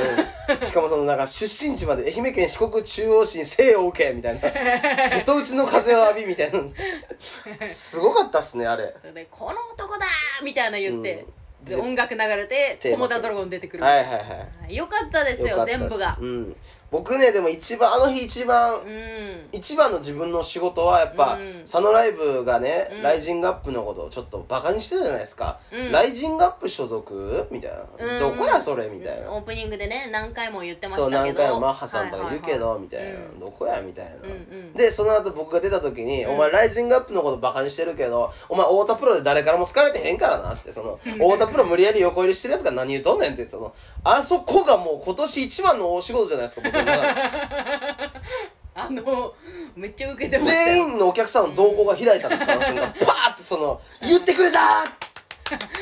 [0.56, 4.42] うん、しかもそのなんか出身地まで愛媛県四国中央市に生を受けみたいな。
[5.10, 7.68] 瀬戸内の風を浴びみたいな。
[7.68, 8.94] すごかったっすねあれ。
[9.02, 10.06] それで「この男だ!」
[10.44, 14.76] みたいな言って、うんで音楽流れてテーマ菰田ドラゴン出てくる、はいはいはい。
[14.76, 16.18] よかったですよ全部が。
[16.20, 16.56] うん
[16.92, 19.50] 僕ねでも一番あの日一番、うん。
[19.52, 21.62] 一番の自分の仕事はやっぱ、うん。
[21.62, 23.02] 佐野ライブがね、うん。
[23.04, 25.92] ライジングアップのことをちょっとバカにしてたじゃないですか、うん。
[25.92, 27.84] ライジングアップ所属みたいな、
[28.16, 28.20] うん。
[28.20, 31.40] どこやそれみたいな、オープニングでね何回も言ってまそうしたけど。
[31.40, 33.40] 何回もマッハさんとかいるけど、はははみたいな、うん。
[33.40, 34.74] どこやみたいな、うんうん。
[34.74, 36.34] でその後僕が出た時に「うん。
[36.34, 43.74] お前ライジングアップのことバカにしてるけどお前太田プロで誰からも好かれてへんからな」ってその 太田プロ無理やり横入りしてるやつが何言うとんねんってその
[44.04, 46.79] あそこがもう今年一番の大仕事じゃないですか僕
[48.76, 49.34] あの
[49.76, 50.66] めっちゃ受けてましたよ。
[50.66, 53.06] 全員のお客さんの動向が開いたんですから、その瞬間。
[53.06, 54.86] パーってその「言ってくれた。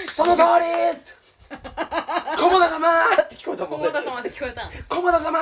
[0.05, 0.97] その通り!」
[2.37, 2.89] 菰田様
[3.23, 3.87] って聞こえたもんね。
[3.87, 4.69] 菰田様って聞こえた。
[4.89, 5.39] 菰田様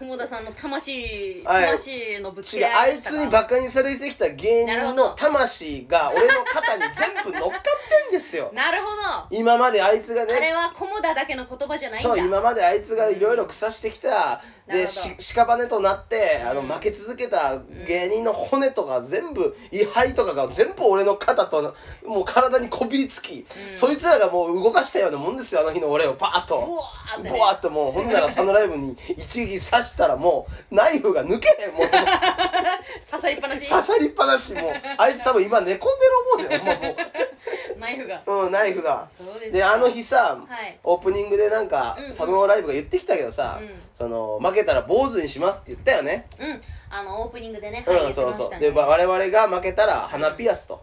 [0.00, 1.64] 菰田さんの魂はい。
[1.66, 3.16] 魂のぶつ違うけ合いでしたか？
[3.16, 8.50] あいつにバカにされてきた芸人の魂が俺の肩に全部乗っかってんですよ。
[8.54, 8.88] なるほ
[9.30, 9.36] ど。
[9.36, 12.08] 今まであいつがあれねは菰田だけの言葉じゃないんだ。
[12.08, 21.74] そう今まであいつがいろいろ腐してきた、で屍となってあのうん負け続けた芸人の骨とか全部位牌とかが全部俺の肩と
[22.06, 23.74] もう体にこびりつき、うん。
[23.74, 26.84] そいつらがもう動かしたようなもんですよあの日の俺をパーッと。
[27.22, 32.06] ブワーっッともうほんなら佐野ライブに一撃刺したらもうナイフが抜けへんもうその。
[33.10, 33.68] 刺さりっぱなし？
[33.68, 34.72] 刺さりっぱなしもう。
[34.96, 35.90] あいつ多分今寝込んでる
[36.36, 36.96] 思うでよもう。
[37.80, 38.22] ナイフが。
[38.26, 39.08] うんナイフが。
[39.50, 40.78] であの日さ、はい。
[40.84, 42.10] オープニングでなんか、うんうん。
[42.10, 46.26] 佐野ライブが言ってきたけどさ、うんその負けたら坊主にしますって言ったよね。
[46.38, 46.60] うん。
[46.88, 48.50] あのオープニングでねうん、はい言ってそうましたね。
[48.52, 50.80] そうでば我々が負けたら鼻ピアスと、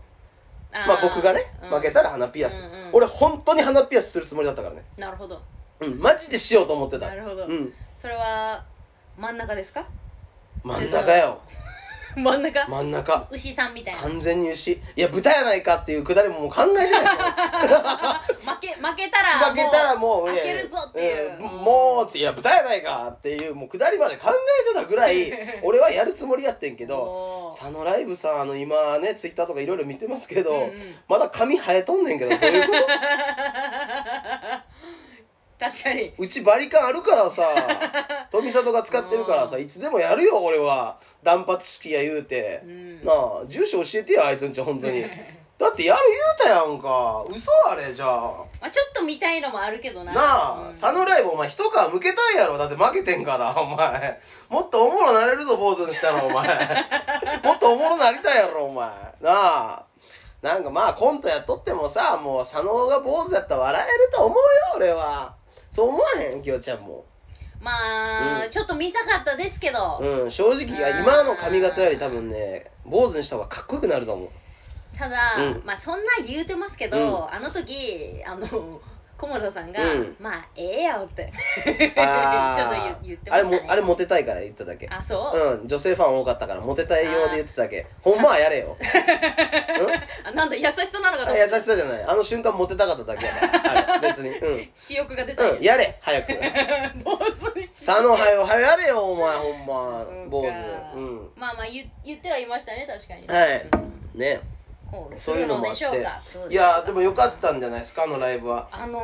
[0.71, 1.69] あーまあ僕がね、うん。
[1.71, 2.89] 負けたら鼻ピアス、うんうん。
[2.93, 4.84] 俺本当に鼻ピアスするつもりだったからね。
[4.97, 5.41] なるほど。
[5.80, 5.99] うん。
[5.99, 7.08] マジでしようと思ってた。
[7.08, 7.47] なるほど。
[7.47, 7.73] うん。
[7.95, 8.63] それは
[9.17, 9.84] 真ん中ですか？
[10.63, 11.39] 真ん中よ
[12.17, 12.67] 真ん中。
[12.67, 13.27] 真ん中。
[13.32, 13.99] 牛さんみたいな。
[13.99, 14.73] 負完全に牛。
[14.73, 17.01] いや豚やないかっていうくだりももう考えてない。
[18.60, 21.38] け 負けたら負けたらもう開いやけるぞっていう。
[21.38, 25.32] うんもういや豚やないかっていうもうくだりまで考えてたぐらい
[25.63, 30.95] 俺はやるつもりやってんけど佐野ライブさんあの今ねツイッターとかいろいろ見てますけど、うんうん。
[31.08, 32.77] まだ髪生えとんねんけどどういうこと？
[35.60, 36.13] 確かに。
[36.17, 37.41] うちバリカンあるからさ
[38.32, 40.98] 富里が使ってるからさいつでもやるよ俺は。
[41.24, 43.06] 断髪式や言うて、うん。
[43.06, 45.06] なあ住所教えてよあいつんち本当に。
[45.58, 47.26] だってやる言うたやんか。
[47.28, 48.10] 嘘あれじゃあ。
[48.62, 50.13] まあちょっと見たいのもあるけどな。
[50.13, 50.70] なあ、うん。
[50.70, 52.60] 佐野ライブお前一皮むけたんやろ。
[52.60, 54.20] だって負けてんからお前。
[54.50, 56.86] もっとおもろなれるぞ坊主にしたらお前。
[57.43, 58.88] もっとおもろなりたいやろお前。
[58.88, 59.84] なあ。
[60.41, 64.43] なんかまあコントやっとってもさもう佐野が坊主やったら笑えると思うよ
[64.76, 65.34] 俺は
[65.71, 67.06] そう思わへんきよちゃんも。
[67.60, 68.51] まあ、うん。
[68.51, 74.30] ちょっと見たかったですけど、うん正直今の髪型より多分ね坊主にした方がかっこよくなると思う。
[74.97, 75.62] ただ、うん。
[75.65, 77.34] まあそんな言うてますけど、うん。
[77.34, 78.80] あの時あの
[79.17, 80.15] 小村さんが、うん。
[80.19, 81.32] まあええよって。
[81.63, 83.58] ちょっと言言ってましたね。
[83.58, 84.88] あれもあれモテたいから言っただけ。
[84.89, 85.67] あそう、うん。
[85.67, 87.88] 女性ファン多かったからモテたいようで言ってただけ。
[88.01, 88.77] ほんまはやれよ。
[90.23, 91.56] あなんだ優しさなのかとあ思った。
[91.56, 92.03] 優しさじゃない。
[92.03, 93.93] あの瞬間モテたかっただけやから。
[93.95, 94.30] あれ 別に。
[94.30, 94.69] うん。
[94.73, 96.34] 私欲が出たうん、やれ早く
[97.03, 103.65] 坊主にし佐野はよはよやれよお前ほんまそうか坊主うんまあまあ言言ってはいましたね確かにはい
[104.15, 104.41] ね
[105.13, 105.78] そういうるのもあって。
[105.80, 106.21] しょうか。
[106.34, 108.04] どういやでもよかったんじゃないですか？
[108.04, 108.67] あのライブは。
[108.71, 109.04] あのー、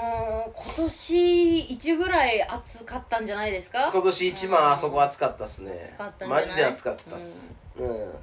[0.53, 3.89] 今年一ぐらい暑かったんじゃないですか？
[3.93, 5.79] 今年一番あそこ暑かったっすね。
[5.83, 7.53] 暑かったんマジで暑かったっす。
[7.77, 8.13] うん。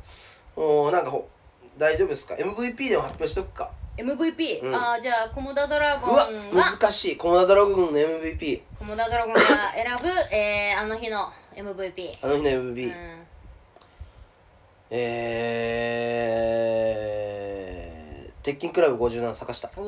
[0.56, 1.28] もうなんかほ
[1.78, 3.70] 大丈夫ですか？MVP でも発表しとくか。
[3.96, 4.74] MVP、うん。
[4.74, 6.28] ああじゃあコモダドラゴンが
[6.80, 7.16] 難しい。
[7.16, 9.40] コモダドラゴンの MVP コモダドラゴンが
[9.74, 12.94] 選ぶ、 えー、あの日の MVP あの日のう MVP、ん。
[14.92, 17.39] えー、
[18.42, 19.82] 鉄筋クラブ57坂下お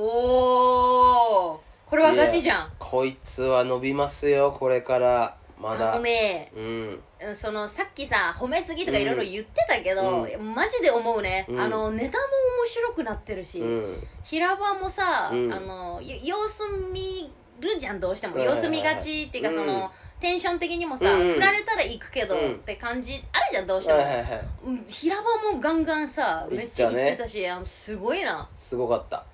[1.54, 2.70] おこれはガチじゃん。
[2.78, 5.36] こいつは伸びますよこれから。
[5.60, 7.00] まあだのねうん。
[7.26, 11.60] うんそのさっきさ褒めすぎとかいろいろ言ってたけど、うマジで思うね、うん。
[11.60, 12.24] あのネタも
[12.60, 14.06] 面白くなってるし、うん。
[14.24, 15.52] 平場もさ、うん。
[15.52, 18.38] あのよ様子見るじゃんどうしても。
[18.38, 19.56] 様子見がちっていうかうん。
[19.56, 21.34] その、テンション的にもさ、うんうん。
[21.34, 22.52] 振られたら行くけど、うん。
[22.54, 24.26] って感じあるじゃんどうしても、はいはいはい。
[24.66, 28.48] うん平場もガンガンさめっちゃ行ってたし、あのすごいな。
[28.56, 29.24] すごかった。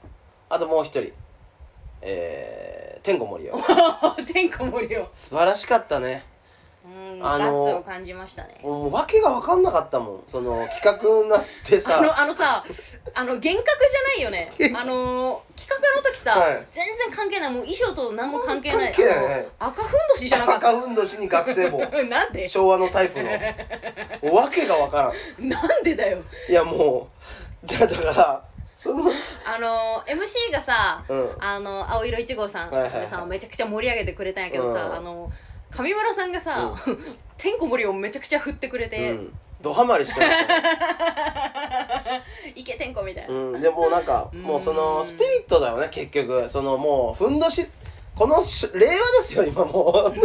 [0.49, 1.13] あともう一人。
[2.01, 3.59] えー、天子森よ。
[4.33, 6.25] 天子森を、素晴らしかったね
[6.89, 8.61] うん、あのガッツを感じましたね。
[8.63, 10.23] もう訳が分かんなかったもん。
[10.29, 12.65] その企画になってあさのあのさ
[13.15, 14.53] あの幻覚じゃないよね。
[14.75, 16.67] あの企画の時さ、はい。
[16.71, 17.51] 全然関係ない。
[17.51, 18.93] もう衣装と何も関係ない。
[18.93, 19.47] 関係ない。
[19.59, 20.69] 赤ふんどしじゃなかった。
[20.71, 22.49] 赤ふんどしに学生帽 なんで？
[22.49, 24.35] 昭和のタイプの。
[24.35, 25.49] 訳が分からん。
[25.49, 26.19] なんでだよ。
[26.49, 27.09] いやも
[27.63, 29.11] うだだからその
[29.45, 31.31] あの MC がさ、うん。
[31.41, 33.07] あの青色1号さん、はいはいはい。
[33.09, 34.95] さんめちゃくちゃ盛り上げてくれたんやけどさ、うん。
[34.95, 35.33] あの
[35.71, 36.75] 上村さんがさ、
[37.37, 37.59] てん。
[37.59, 39.33] こ盛りをめちゃくちゃ振ってくれて、うん。
[39.61, 42.23] ドハマりしてましたね。
[42.55, 44.43] いけてんこみたいな、うん、でもなんかうん。
[44.43, 46.49] もうそのスピリットだよね結局。
[46.49, 47.67] そのもうふんどし
[48.15, 50.15] このし令和ですよ今もう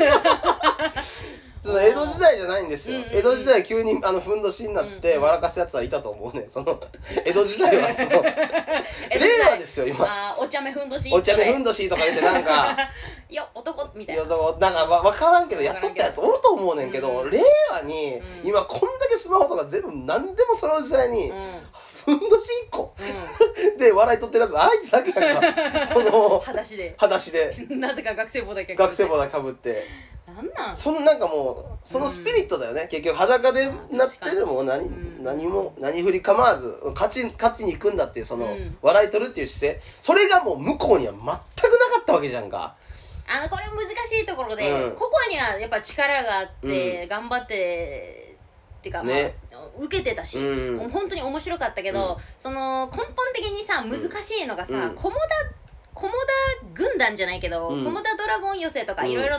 [1.63, 3.17] その江戸時代じゃないんですよ、うんうんうん。
[3.17, 6.78] 江戸時代急にあのふんどしになって笑かすやつはいたと思うねその
[7.26, 8.10] 江戸時代はその。
[9.10, 9.52] 令代。
[9.52, 10.36] 和ですよ今。
[10.38, 11.10] お茶目ふんどし。
[11.13, 12.78] お茶目ふんどどしとか言ってなんか。
[13.30, 14.23] いや男みたいな。
[14.23, 18.49] なんかわ分からんけどやっとったやつおると思うねんけど、うん令和にうん。
[18.49, 21.38] 今こんだけスマホとか全部何でも揃う時代に、うん。
[22.04, 26.93] ふんどし1個う で笑い取ってるやつあいつだけやんかそのん裸足で。
[26.97, 27.56] 裸足で。
[27.69, 29.88] なぜか学生帽だけ学生帽だけかぶって
[30.26, 30.78] なんなん？
[30.78, 35.24] そのなんかもうそのスピリットだよね、結局裸でなってでも何,、うん。
[35.24, 38.78] 何も何振り構わず勝ち勝ちに行くんだっていうその、うん。
[38.82, 39.82] 笑い取るっていう姿勢。
[40.00, 41.42] それがもう向こうには全くなか
[42.02, 42.76] ったわけじゃんか。
[43.26, 44.92] あのこれ難しいところで、うん。
[44.92, 48.36] ここにはやっぱ力があって、頑張って
[48.80, 49.36] っていうか、まあね。
[49.80, 50.78] 受けてたし、うん。
[50.78, 52.24] もう本当に面白かったけど、うん。
[52.38, 54.96] その根本的にさ難しいのがさ、うん。
[54.96, 55.10] 菰田
[55.95, 56.13] 菰田
[56.73, 57.84] 軍団じゃないけど、うん。
[57.84, 59.12] 菰田ドラゴン寄せとかうん。
[59.12, 59.38] いろいろ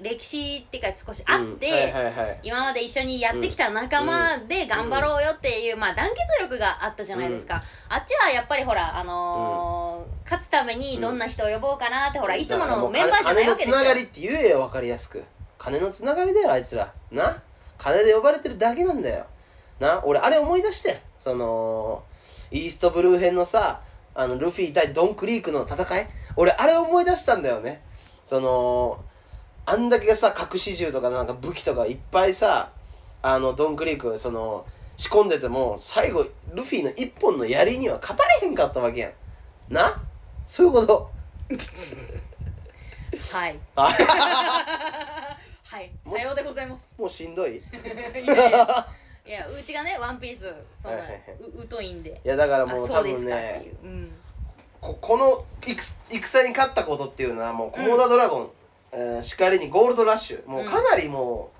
[0.00, 1.94] 歴史っていうか少しあって、
[2.42, 13.74] 今まで一緒にやってきた仲間で頑張ろうよっていう、まあ、団結力があったじゃないですか、あっちはやっぱりほら、あのー勝つためにどんな人を呼ぼうかなって、ほらいつものメンバーじゃないわけですよ。
[13.74, 15.24] 金のつながりって言えよ分かりやすく。
[15.58, 16.92] 金のつながりだよあいつら。
[17.10, 17.42] な？
[17.78, 19.26] 金で呼ばれてるだけなんだよ。
[19.80, 20.00] な？
[20.04, 21.02] 俺あれ思い出して。
[21.18, 22.04] その
[22.52, 23.80] イーストブルー編のさ
[24.14, 26.06] あのルフィ対ドンクリークの戦い？
[26.36, 27.82] 俺あれ思い出したんだよね。
[28.24, 29.02] その
[29.66, 32.70] あんだけさ隠し銃とかなんか武器とかいっぱいさ
[33.22, 39.12] あのドンクリークその仕込んでても最後ルフィの一本の槍には勝たれへんかったわけやん。
[39.72, 40.02] な？
[40.44, 41.10] そういうこと？
[43.32, 43.58] はい。
[43.76, 43.88] あ
[45.70, 45.90] はい。
[46.18, 46.94] さようでございます。
[46.98, 47.62] もうしんどいい？
[48.24, 48.86] いやいや
[49.30, 51.20] いやうちがねワンピースそんなはいはいはい。
[51.64, 52.20] う疎いんで。
[52.24, 54.12] やだからあもう多そうですかって分ねいう、うん、
[54.80, 58.50] ここの戦戦に勝ったことっていうのはもうコモダドラゴン、
[58.90, 60.48] えーしかりにゴールドラッシュ。
[60.48, 61.52] もうかなりも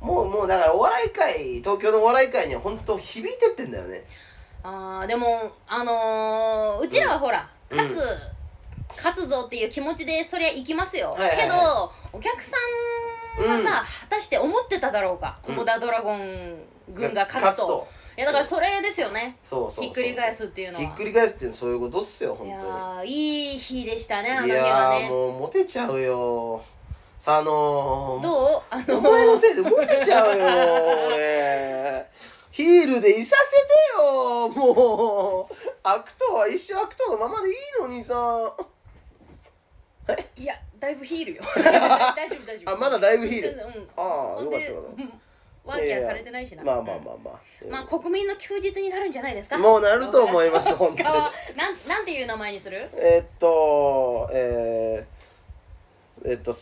[0.00, 4.02] う、もうもうだからお笑い界東京のお笑い界には本当響いてってんだよね。
[4.62, 7.76] あーでもあのーうちらはほら、うん。
[7.76, 8.00] 勝つ
[8.96, 11.38] 勝つぞっていう気持ちでそりゃ行きますよ、はいはいはい。
[11.42, 12.56] けどお客さ
[13.42, 17.86] んがさ、果たして思ってただろうか、うんコモダドラゴン軍が勝つと。
[18.16, 19.36] いやだからそれですよね。
[19.42, 20.84] そうそうそうひっくり返すっていうのは。
[20.84, 25.02] ひっくり返すっていうのはそういうことっすよいや本当ーいい日でしたねあのにい日はね。
[25.02, 26.62] やーもうモテちゃうよ。
[27.18, 28.62] さあのーどう？
[28.70, 30.44] あのお前のせいでモテちゃうよ
[31.08, 32.06] 俺。
[32.52, 33.50] ヒールでいさせ
[33.96, 35.54] てよもう。
[35.82, 38.54] 悪党は一生悪党のままでいいのにさ。
[40.36, 41.42] いやだいぶヒールよ。
[41.56, 42.70] 大丈夫大丈夫。
[42.70, 43.48] あまだだいぶヒール。
[43.50, 43.88] うん。
[43.96, 45.20] ああよかったようん
[45.64, 46.62] ワーキャーされてないしな。
[46.62, 47.38] まあまあまあまあ、
[47.70, 49.58] まあ国民の休日になるんじゃないですか？
[49.58, 51.08] もうなると思います 本当に。
[51.56, 52.90] なんなんていう名前にする？
[52.94, 56.52] えーっとえー、えーっと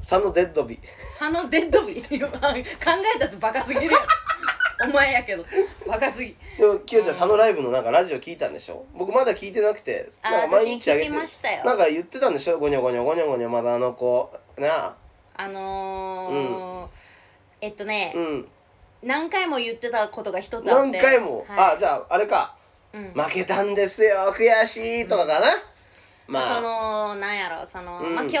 [0.00, 3.94] 佐野デッドビ佐野デッドビー 考えたやつバカすぎる
[4.82, 5.44] お前やけど。
[5.86, 6.34] バカすぎ。
[6.58, 8.84] でもきよちゃん佐野ライブのなんかラジオ聞いたんでしょ？
[8.94, 11.64] 僕まだ聞いてなくてあなんか毎日あげてましたよ。
[11.64, 12.58] なんか言ってたんでしょ？
[12.58, 14.30] ゴニョゴニョゴニョゴニョまだあの子。
[14.56, 14.96] なあ。
[15.36, 16.99] あのー
[17.60, 18.48] えっとね、うん。
[19.02, 20.90] 何回も言ってたことが一つあって。
[20.90, 21.74] 何回も、はい。
[21.74, 22.54] あじゃああれか。
[22.92, 23.12] うん。
[23.14, 25.46] 負けたんですよ悔しいとかかな、
[26.26, 26.56] まあ。
[26.56, 28.14] そのなんやろその、うん。
[28.14, 28.36] まあ、今日、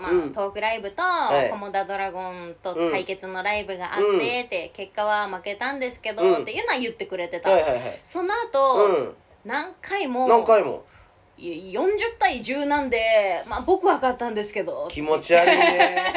[0.00, 0.32] まあうん。
[0.32, 1.50] トークライブと、はい。
[1.50, 2.90] コモダドラゴンとうん。
[2.90, 6.42] 対決のライブがあって、って結果は負けたんですけど、うん。
[6.42, 7.80] っていうのは言ってくれてた、はいはいはい。
[8.04, 9.14] その後、うん。
[9.44, 10.84] 何回も何回も？
[10.94, 10.97] い
[11.38, 14.88] 40対10なんでまあ僕は勝ったんですけど。
[14.90, 16.12] 気持ち悪いね。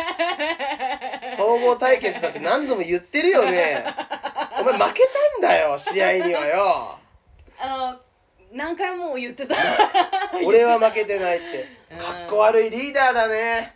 [1.38, 3.86] 総合対決だって何度も言ってるよね。
[4.60, 5.04] お前負け
[5.38, 6.98] たんだよ試合にはよ。
[7.60, 8.00] あの
[8.52, 9.56] 何回も言ってた。
[10.44, 11.68] 俺は負けてないって。
[11.92, 11.98] うん。
[12.00, 13.76] かっこ悪いリーダーだね。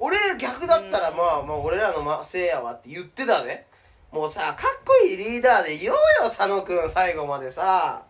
[0.00, 3.66] 俺逆だったらうんまあまあ俺らのませいやわって言ってたね。
[4.10, 8.02] もうさかっこいいリーダーでいようよ佐野くん最後までさ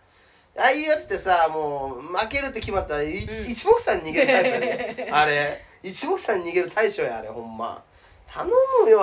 [0.61, 5.09] ああいうやつってさもう負けるって決まったらい、一目散に逃げるタイプやね。
[5.12, 5.64] あれ。
[5.83, 7.83] 一目散に逃げる大将やあれほんま。
[8.27, 8.46] 頼
[8.85, 9.01] むよ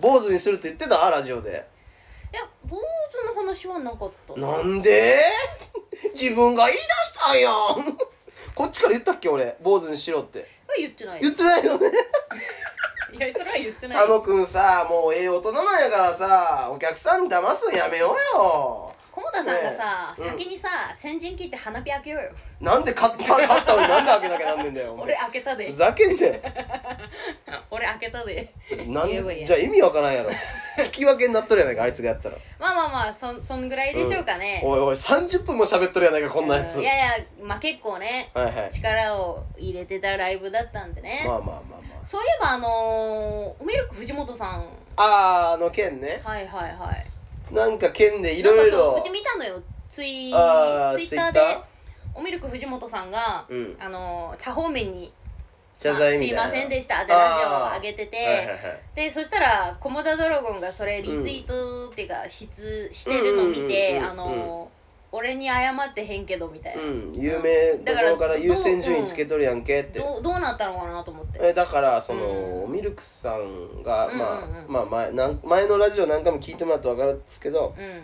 [0.00, 1.66] 坊主にするって言ってたラジオで。
[2.32, 2.78] いや坊
[3.10, 4.40] 主の話はなかった。
[4.40, 5.18] なんで？
[6.14, 7.50] 自分が言い出したんや。
[7.50, 7.98] ん
[8.54, 9.56] こっちから言ったっけ俺。
[9.60, 10.46] 坊主にしろって。
[10.78, 11.90] 言ってない言ってないのね。
[13.12, 13.96] いやそれは言ってない。
[13.96, 20.38] 佐野くんさもうええ大人なんやからさお客さんに騙すのやめようよ菰田田さんがさ、ねうん。
[20.38, 22.30] 先にさ先陣切って花火開けようよ。
[22.60, 25.66] なんで勝った勝ったのになんで開けなきゃなんねんだよお俺前開けたで。
[25.68, 26.34] ふざけんなよ。
[27.70, 28.50] 俺開けたで。
[28.88, 29.46] なん言えばいいや。
[29.46, 30.30] でじゃあ意味わからんやろ。
[30.84, 32.36] 引き分けになっとるやないかあいつがやったら。
[32.58, 36.76] まあまあまあそんそんぐらいでしょうかね、おいおい30分も喋っとるやないかこんなやつ。
[36.76, 36.82] うん。
[36.82, 38.70] いやいやまあ結構ねはいはい。
[38.70, 42.04] 力を入れてたライブだったんでね、まあまあまあまあ。
[42.04, 44.68] そういえばあのー、ミルク藤本さん。
[44.98, 46.20] あーあの件ね。
[46.22, 47.15] はいはいはい
[47.50, 48.94] なんか件でいろいろ。
[48.96, 49.62] ううち見たのよ。
[49.88, 51.32] ツイあーツイッター？
[51.32, 51.58] で
[52.14, 53.76] おミルク藤本さんが、うん。
[53.78, 55.12] あのー多方面に
[55.78, 58.58] 謝罪みたいな、まあすいませんでしたってラジオを上げてて、はいはいはい。
[58.96, 63.66] でそしたらコモダドラゴンがそれリツイートっていうか、質してるのを見て、うん。
[63.66, 63.68] うん。
[63.68, 63.98] うん。
[63.98, 64.10] うん。
[64.10, 64.65] あのー
[65.12, 69.98] 俺に謝ってへんけどみたいな、うん有名だからから優先順位つけとるやんけって。
[69.98, 71.38] どうどうなったのかなと思って。
[71.42, 72.72] えだからその、うん。
[72.72, 74.72] ミルクさんが、うんまあうんうん。
[74.72, 77.84] まあ前なん前のラジオ何回も聞いてもらったら分かるんですけどうん。
[77.84, 78.02] うん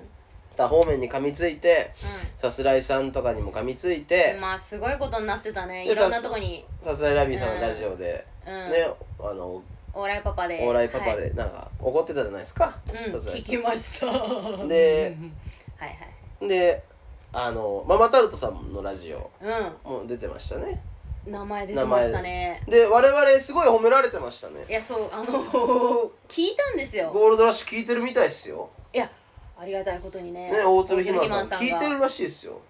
[0.56, 1.92] 多方面に噛みついて
[2.36, 5.84] さすらいさんとかにも噛みついて、まあすごいことになってたね。
[5.86, 6.64] でいろんなとこに。
[6.78, 8.52] さすらいラビーさんのラジオで、うん。
[8.52, 8.76] ね
[9.18, 9.62] あの
[9.94, 10.60] オーライパパで。
[10.66, 11.16] オーライパパはい。
[11.20, 13.12] でなんか怒ってたじゃないですか、うん。
[13.12, 13.54] さすらいさん。
[13.54, 14.06] 聞きました。
[14.66, 15.16] で
[15.78, 15.94] はいは
[16.42, 16.48] い。
[16.48, 16.82] で
[17.32, 19.30] あのママタルトさんのラジオ。
[19.84, 20.82] うも出てましたね。
[21.26, 22.62] ん名前出てましたね。
[22.68, 24.64] で我々すごい褒められてましたね。
[24.68, 25.24] いやそうあの
[26.28, 27.10] 聞いたんですよ。
[27.10, 28.68] ゴールドラッシュ聞いてるみたいですよ。
[28.92, 29.10] いや
[29.58, 30.50] ありがたいことにね。
[30.50, 32.60] ね大鶴ひま大さん聞いてるらしいですよ。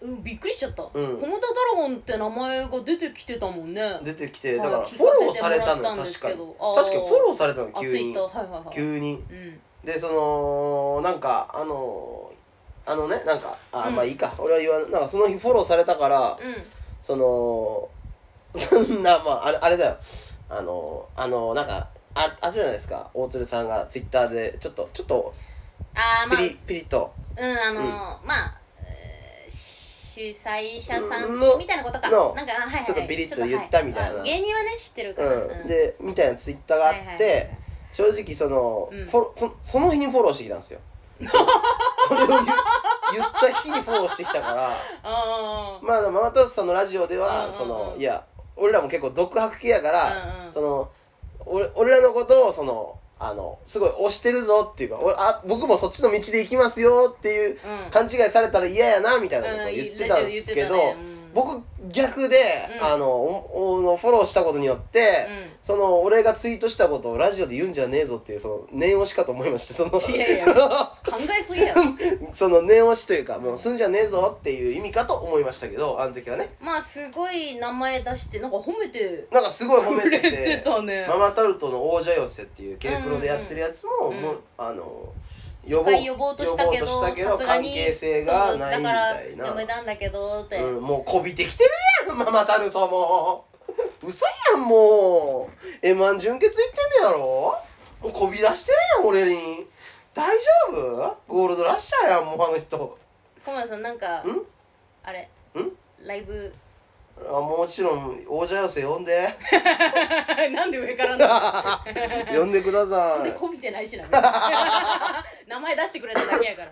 [0.00, 0.90] うんびっくりしちゃった、うん。
[1.18, 3.82] コモダドラゴンって名前が出てきてたもんね。
[4.04, 6.34] 出てきてだはいからフォローされたの聞かせてもらったんです確かに。
[6.34, 6.76] けどあー。
[6.76, 8.14] 確かにフォローされたのあツイッ急に。
[8.14, 8.74] ターはいはいはい。
[8.74, 9.24] 急に。
[9.30, 9.60] うん。
[9.84, 12.30] でそのなんかあの
[12.86, 13.94] あのねなんかあ、うん。
[13.96, 14.32] まあいいか。
[14.38, 16.56] 俺は言わんなんかその日フォローされたからうん。
[17.02, 17.88] その
[19.02, 19.96] なまああれあれだよ。
[20.48, 23.10] あのあのなんかああれじゃないですか。
[23.14, 25.34] 大鶴さんがツイッターでちょっとちょっと
[25.94, 27.12] ああまあピリピリッと。
[27.36, 27.90] うんあのーうん。
[27.90, 32.10] まあえー主催者さんのみたいなことか。
[32.10, 32.84] のなんかあはいはい。
[32.84, 34.08] ちょっとピリッと言ったみたいな。
[34.08, 37.56] ちょっとはあ芸人はね知ってるから、うん、でみたいなツイッターがあって、はいはいはいはい
[37.92, 39.06] 正直その、うん。
[39.06, 40.80] フォロそその日にフォローしてきたんですよ
[41.28, 42.36] それを言
[43.12, 44.76] 言った日にフォローしてきたから
[45.82, 48.24] まあママタルトさんのラジオでは、そのいや
[48.56, 50.90] 俺らも結構独白系やから、その
[51.46, 57.90] 俺俺らのことをそのあのすごい推してるぞっていうか俺あ僕もそっちの道で行きますよっていううん。
[57.90, 60.94] 勘違いされたら嫌やなみたいなことを言ってたんですけど、
[61.34, 61.62] 僕
[61.92, 62.36] 逆で、
[62.78, 62.84] うん。
[62.84, 65.50] あのおおのフォローしたことによって、うん。
[65.62, 71.82] その俺がツイートしたことをラジオで言うんじゃねえぞっていうその念押しかと思いましてその考えすぎやろ。
[72.32, 76.54] その念押しというかもうすんじゃねえぞっていう意味かと思いましたけどあの時はね。
[76.60, 81.06] まあすごい名前出してなんか褒めてなんかすごい褒めててね。
[81.08, 85.12] ママタルトの王者寄せっていう K プロでやってるやつも,、うんうんもうあの呼
[85.64, 91.70] 一回呼ぼうとしたけどさすがに関係性がないみそうだからたいなやめたんだけどって、うん、もうこびてきてる
[92.08, 93.44] やんママタルトも。
[94.02, 95.86] 嘘やんもう。
[95.86, 97.56] m 1準決いってんねやろ。
[98.00, 99.66] もうこび出してるやん俺に。
[100.12, 101.16] 大丈夫？
[101.28, 102.98] ゴールドラッシャーやんもうあの人。
[103.44, 104.42] 小村さんなんかん？
[105.04, 105.30] あれ？
[105.54, 105.70] ん？
[106.04, 106.52] ライブ
[107.28, 109.28] あもちろん王者寄せ呼んで。
[110.52, 111.84] なんで上からな
[112.32, 113.16] 呼んでくだのさい。
[113.16, 114.22] そんでこびてないしな別に。
[115.48, 116.70] 名前出してくれただけやから、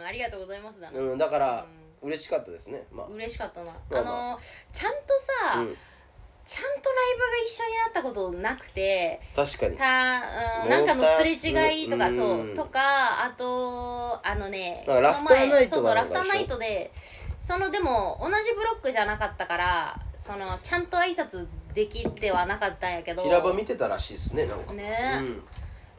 [0.00, 1.64] うん、ありがとうございますだな、うん、だから
[2.02, 2.86] 嬉しかったですね。
[2.92, 3.06] まあ。
[3.08, 4.02] 嬉しかったな、まああ。
[4.02, 4.38] の
[4.72, 4.98] ちゃんと
[5.42, 5.76] さ、うん。
[6.48, 9.76] ちゃんとライブが一緒になったことなくて確かに。
[9.76, 10.22] た、
[10.64, 16.90] うん、なんかのすれ違いとかモータースそう、うんとかあとあのねだからラフターナイトこの前そうそうラフターナイトで
[17.48, 23.22] そのでも同じブロックじゃなかったからそのちゃんと挨拶できてはなかったんやけど。
[23.22, 24.74] 平場見てたらしいですねなんか。
[24.74, 25.22] ね。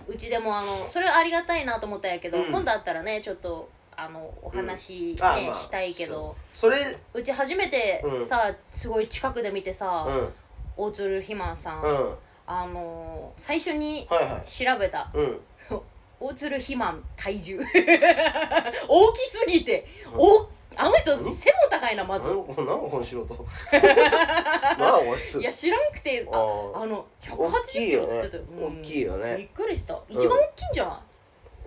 [0.08, 0.14] うん。
[0.14, 2.52] うちでもあのそれはありがたいなと思ったんやけど、うん。
[2.52, 6.36] 今度会ったらねちょっとあのお話、ねあまあしたいけど。
[6.54, 6.78] それ
[7.16, 8.24] うち初めてうん。
[8.24, 10.30] さ、すごい近くで見てさ、うん。
[10.78, 12.14] 大鶴ひまんさん、うん。
[12.46, 14.48] あのー最初にはいはい。
[14.48, 15.10] 調べた。
[15.16, 15.40] うん。
[16.20, 17.58] 大鶴ひまん体重。
[18.88, 20.48] 大きすぎてお
[20.82, 21.34] あの人背も
[21.70, 22.28] 高いなまず。
[22.28, 23.46] なんなんこの素人？
[23.74, 28.38] なんだこれすいや知らんくてあああの大180キロっつってた。
[28.38, 28.80] よ、うん。
[28.80, 29.36] 大きいよね。
[29.38, 30.00] びっくりした。
[30.08, 30.96] 一番大きいんじゃない、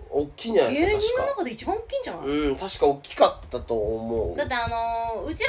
[0.09, 4.35] 大きいんじゃない芸ですか人の中で一番大きいんじゃない、うん確か大きかったと思う。
[4.35, 5.43] だってあのーうち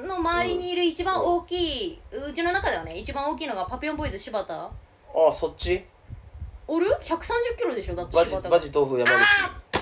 [0.00, 4.54] らの周りにいる一番大きい、うちの中ではね一番大きいのがパピヨンボーイズ柴田。
[4.64, 4.70] あ
[5.32, 5.84] そっち？
[6.66, 7.94] おる ?130 キロでしょ？
[7.94, 8.50] だって柴田が。
[8.50, 9.18] バジ豆腐山口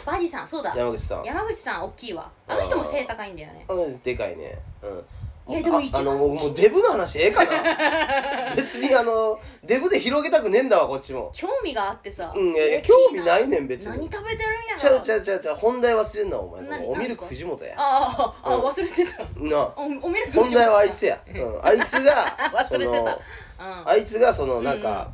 [0.04, 0.74] バジさんそうだ。
[0.76, 1.24] 山口さん。
[1.24, 2.30] 山口さん大きいわ。
[2.46, 3.64] あの人も背高いんだよね。
[3.68, 4.58] あの人でかいね。
[4.82, 5.04] うん。
[5.48, 8.54] いやでも一番ああのもうデブの話ええかな。
[8.54, 11.30] 別にあのデブで広げたくねえんだわこっちも。
[11.34, 12.32] 興味があってさ。
[12.34, 13.98] うんいやいや大き興味ないねん別に。
[13.98, 14.78] 何食べてるんやろ。
[14.78, 15.56] ちゃうちゃうちゃうちゃう。
[15.56, 16.62] 本題忘れんなお前。
[16.62, 17.74] そ何のおミルク藤本や。
[17.76, 18.62] あああ、うん。
[18.62, 19.18] 忘れてた。
[19.36, 19.72] なあ。
[19.76, 20.50] おおミルク本。
[20.52, 22.68] 題はあいつや、うん、あいつが 忘れてた。
[22.68, 23.88] そのうん。
[23.88, 25.10] あいつがそのなんか、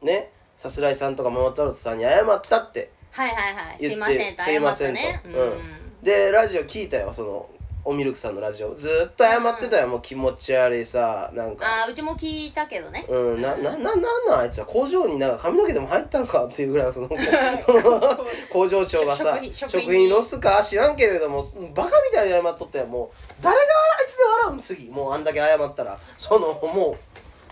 [0.00, 3.78] ねさすらいさんとかママタロスさんに謝ったってはいはいはい。
[3.78, 5.00] す言っていませんとすいませんと。
[5.00, 5.36] 謝ったね。
[5.36, 6.02] うん。
[6.02, 7.48] でラジオ聞いたよその
[7.82, 8.74] おミルクさんのラジオ。
[8.74, 11.64] ずーっと謝ってたよ、もう気持ち悪いさなんか。
[11.64, 13.06] ああうちも聞いたけどね。
[13.08, 17.08] うん、な、な、な、なんなんあいつは工場になんか髪の毛でも入ったのかっていうぐらいその
[18.52, 21.44] 工場長がさ食品食食品品ロスか知らんけれども
[21.74, 22.86] バカみたいに謝っとったよ。
[22.86, 24.60] もう誰があいつで笑うん？
[24.60, 24.90] 次。
[24.90, 26.96] もうあんだけ謝ったらそのもうも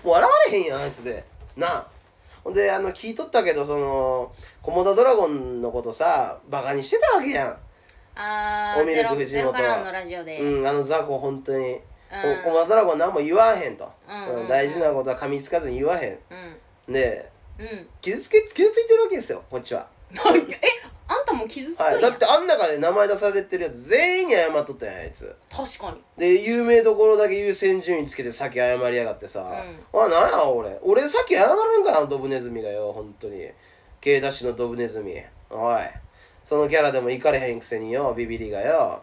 [0.04, 1.24] う笑われへんやんあいつで。
[1.56, 1.86] なあ
[2.44, 4.32] ほんであの聞いとったけどその
[4.62, 7.48] コモダドラゴンのことさバカにしてたわけやん。
[8.16, 10.40] ああおミルクゼロ藤本のラジオで。
[10.40, 11.80] うんあの雑魚本当に、うん。
[12.44, 16.18] コモダドラゴン何も言わへんと、うんうん大事なことは噛みつかずに言わへん。
[16.88, 16.92] うん。
[16.92, 17.88] でうん。
[18.02, 19.88] 傷つけ傷ついてるわけですよこっちは。
[20.12, 20.14] え？
[21.06, 25.36] あんたも傷つくんや、はい、だってあん中で名前出されてるやつ全員に謝っとったやんあいつ。
[25.50, 26.00] 確かに。
[26.18, 29.44] で有名どころだけ優先順位つけて先謝りやがってさ、ん。
[29.44, 30.78] あなんや俺。
[30.82, 33.48] 俺さっき謝るんかなドブネズミがよ本当に。
[34.00, 35.14] ッシュのドブネズミ。
[35.50, 35.82] おい。
[36.42, 39.02] そのキャラでも行かれへんくせによビビリがよ。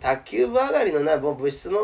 [0.00, 1.78] 卓球部上がりのなもう部室の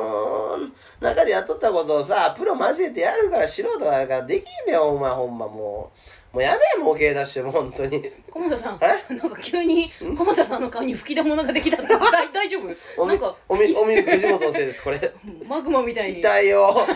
[1.01, 5.99] 中でやっとったことをさプロ交えてやるから素人だからできんねよお前ほんまもう
[6.33, 8.03] もうやめもうダッシュもう本当に。
[8.31, 9.15] 駒田さんえ？
[9.15, 11.83] なんか急に駒田さんの顔に吹き出物ができた。
[11.83, 13.03] って大大丈夫？
[13.03, 15.15] おみなんかおみおみ藤本のせいですこれ。
[15.47, 16.21] マグマみたいに。
[16.21, 16.87] 痛いよ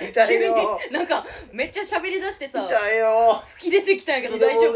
[0.00, 3.42] 痛い急によなんかめっちゃ喋り出してさ痛いよ。
[3.56, 4.74] 吹き出てきたんやけど大丈夫？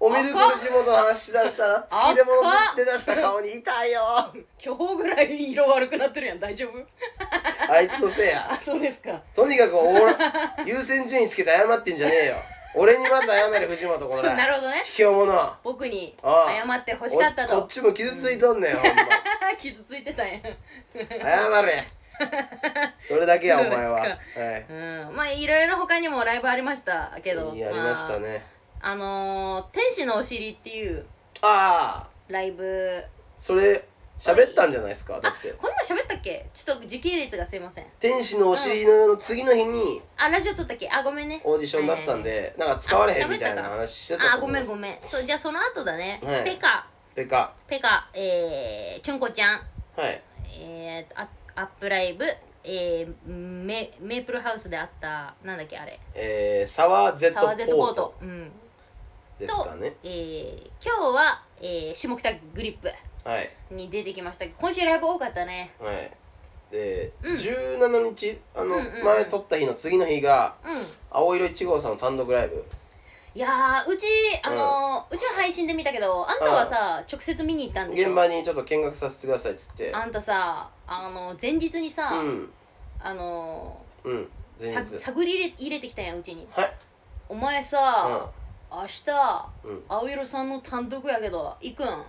[0.00, 2.42] おみるく藤本の話しだしたらあ吹き出物
[2.76, 4.00] 出だした顔に痛いよ。
[4.64, 6.40] 今日ぐらい色悪くなってるやん。
[6.40, 6.86] 大丈夫？
[7.72, 8.52] あいつのせいや。
[8.52, 9.20] あそうですか。
[9.34, 10.14] とにかく俺
[10.66, 12.36] 優先順位つけて謝ってんじゃねえよ。
[12.74, 14.82] 俺にまず謝れ藤本この なるほどね。
[14.84, 16.66] 卑怯者僕にああ。
[16.66, 19.08] 謝ってほしかったおこっとちも傷ついとんねんほんま。
[19.60, 20.38] 傷ついてたんや。
[20.94, 21.88] 謝れ
[23.06, 24.00] それだけやお前は。
[24.00, 24.18] は
[24.68, 24.72] う
[25.12, 25.16] ん。
[25.16, 27.52] まあいろいろ他にもライブありましたけど。
[27.54, 28.44] いやりましたね。
[28.80, 31.06] まあ、あのー天使のお尻」っていう
[31.40, 33.04] ああライブ。
[33.38, 33.84] それ
[34.18, 35.50] 喋ったんじゃないですかだって。
[35.52, 36.46] これも喋ったっけ？
[36.54, 37.86] ちょっと時系列がすいません。
[37.98, 40.88] 天使のお尻の次の日にあラジオ撮ったっけ？
[40.92, 41.40] あごめんね。
[41.42, 44.98] オーディションだったんでなんか使われへんみたいな話してたあごめんごめん。
[45.02, 46.44] そうじゃあその後だね、はい。
[46.44, 46.86] ペカ。
[47.16, 47.52] ペカ。
[47.66, 48.08] ペカ。
[48.14, 49.66] えー、チュンコちゃん。
[49.96, 50.22] はい。
[50.54, 52.24] えー、あアップライブ
[52.64, 55.98] えー、メメープルハウスであったなんだっけあれ。
[56.14, 57.94] えー、サワー Z サワーゼットポート。
[57.94, 58.50] ポートうん。
[59.38, 59.96] ですかね。
[60.04, 62.88] えー、今日は、えー、下北グリップ。
[63.28, 63.50] はい。
[63.70, 64.44] に出てきました。
[64.44, 65.72] けど今週ライブ多かったね。
[65.80, 66.12] はい。
[66.70, 67.34] で、うん。
[67.34, 69.04] 17日あの、うんうんうん。
[69.04, 70.86] 前撮った日の次の日がうん。
[71.10, 72.64] 青色1号さんの単独ライブ
[73.34, 74.06] いやーうち
[74.42, 78.08] あのーうちは配信で見たけどあんたはさ直接見に行ったんでしょ？
[78.08, 79.90] 現場にちょっと見学させてくださいっつって。
[79.94, 82.50] あんたさあの前日にさ、うん。
[83.00, 84.12] あのうん。
[84.12, 84.28] ー
[84.60, 84.88] 前日。
[84.90, 86.46] さ探り入れ入れてきたんやうちに。
[86.50, 86.72] はい。
[87.28, 88.30] お前さ、
[88.74, 89.82] 明日うん。
[89.88, 91.86] 青色さんの単独やけど行くん？
[91.88, 92.02] あ。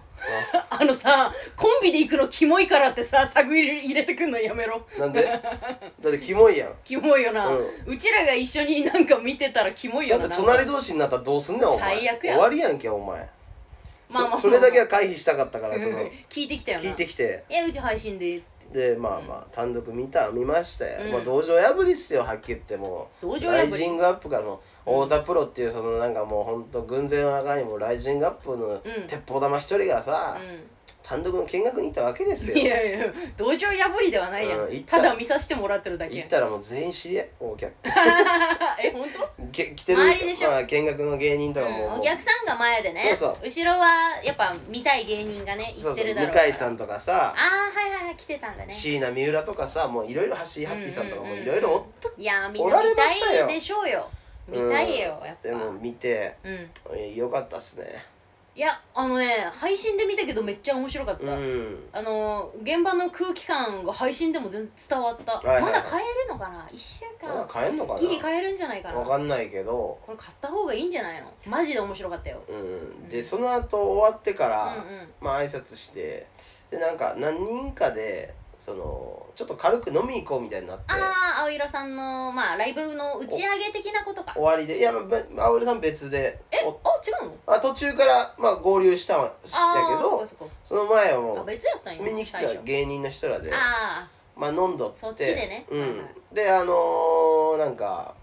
[0.79, 4.85] あのさコンビで行くのキモいからってさ探り入れてくんのやめろ。
[4.97, 5.23] なんで？
[5.23, 6.73] だってキモいやん。
[6.83, 11.97] キモいよな、ううちらが一緒になんか見てたらキモいだよなって隣同士になったらどうすんねんお前。
[11.97, 12.33] 最悪や。
[12.35, 13.27] 終わりやんけお前。
[14.07, 14.39] そまあまあまあ。
[14.39, 15.99] それだけは回避したかったからその。
[16.29, 16.83] 聞いてきたよな。
[16.83, 17.43] 聞いてきて。
[17.49, 21.11] いやうち配信でつってでまあまあ単独見た見ましたよ、うん。
[21.13, 23.45] まあ道場破りっすよはっきり言っても道場破り。
[23.45, 28.81] ライジングアップからも太田プロっていうそのなんかもうほんと軍勢の中にもライジングアップのん。
[29.07, 30.37] 鉄砲玉一人がさ、
[31.03, 34.97] 単独の見学に行ったわけですうん、いよやいや道場破りではないやん、うん行った。
[34.97, 36.15] ただ見させてもらってるだけ。
[36.15, 37.73] やん行ったらもう全員知り合いお客。
[38.81, 39.29] え本当？
[39.51, 40.49] け来てる周りでしょ？
[40.51, 43.03] まあ、見学の芸人とかも、うん、お客さんが前でね。
[43.15, 43.45] そうそう。
[43.45, 43.87] 後ろは
[44.23, 46.45] やっぱ見たい芸人がね行ってるだろうから。
[46.45, 47.33] 向井さんとかさ。
[47.35, 48.71] ああはいはいはい来てたんだね。
[48.73, 53.05] 椎名三浦とかさもういろいろ橋井ハッピーさんとかもいろいろおったいやみんな見た
[53.43, 54.07] いでしょうよ。
[54.47, 55.49] 見たいよやっぱ。
[55.49, 56.35] でも見て。
[56.43, 56.71] うん。
[56.95, 58.05] えーよかったっすね
[58.55, 61.79] いやあのね配信で見たけどめっちゃ面白かった、うん。
[61.91, 67.99] あの現場の空気感が配信でも全然伝わった、はいはいまだ買えるのかな？1週まあ間買えんのかな？
[67.99, 68.99] ギリ買えるんじゃないかな？
[68.99, 69.97] わかんないけど。
[70.05, 71.33] これ買った方がいいんじゃないの？
[71.47, 72.43] マジで面白かったよ。
[72.47, 72.53] う
[73.05, 73.09] ん。
[73.09, 75.09] でその後終わってかうんら、うん。
[75.19, 76.27] まあ挨拶して
[76.69, 80.85] でなんか何人かでそのちょっと軽く飲み行こうみたいになって。
[80.93, 80.95] あ
[81.39, 84.31] あ青色さんのまあライブの打ち上げ的なことか。
[84.31, 84.79] 終わりで。
[84.79, 84.99] いや、ま
[85.43, 86.39] あ、青色さん別で。
[86.63, 86.73] おあ
[87.05, 87.35] 違うの？
[87.45, 90.25] あ途中から、まあ、合流したんしたけど
[90.63, 93.51] その前はもあう別やったんや見に来た芸人の人らで。
[93.53, 94.07] あ
[94.37, 94.97] まあ飲んどって。
[94.97, 95.65] そっちでね。
[95.69, 95.81] うん。
[95.81, 95.95] はいは
[96.31, 96.35] い。
[96.35, 98.15] であのーなんか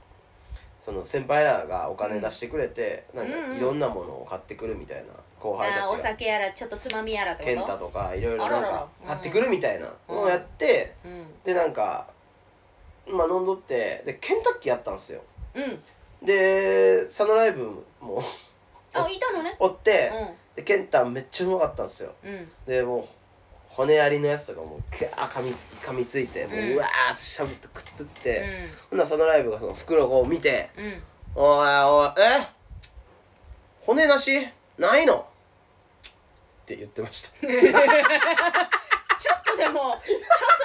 [0.80, 3.46] その先輩らがお金出してくれて、なんうんうん。
[3.48, 5.02] かいろんなものを買ってくるみたいな。
[5.04, 6.08] 後輩あーおたちが。
[6.10, 7.56] 酒やらちょっとつまみやらってこと？
[7.56, 11.26] ケンタとかいろいろあららなんか買ってくるみたいなのをやって、うん。
[11.44, 12.06] でなんか
[13.08, 15.22] まあ飲んどってでケンタッキーやったんですよ。
[15.54, 15.82] うん。
[16.26, 17.64] で佐野ライブ
[18.00, 18.22] も
[18.92, 19.56] あいたのね。
[19.58, 20.10] おって、
[20.54, 22.12] うでケンタめっちゃうまかったんですよ。
[22.24, 22.48] んうん。
[22.66, 23.04] でもう
[23.68, 31.02] 骨ありのやつとかもうガー噛み噛みついてもう,、うわーってしゃぶって食ってって、うほんならそのライブがその袋を見てんうん
[31.36, 32.48] 「おいおいえ？
[33.80, 34.46] 骨なし？
[34.76, 35.24] ないの?」
[36.74, 37.30] って言ってました。
[37.40, 40.00] ちょっとでもちょっ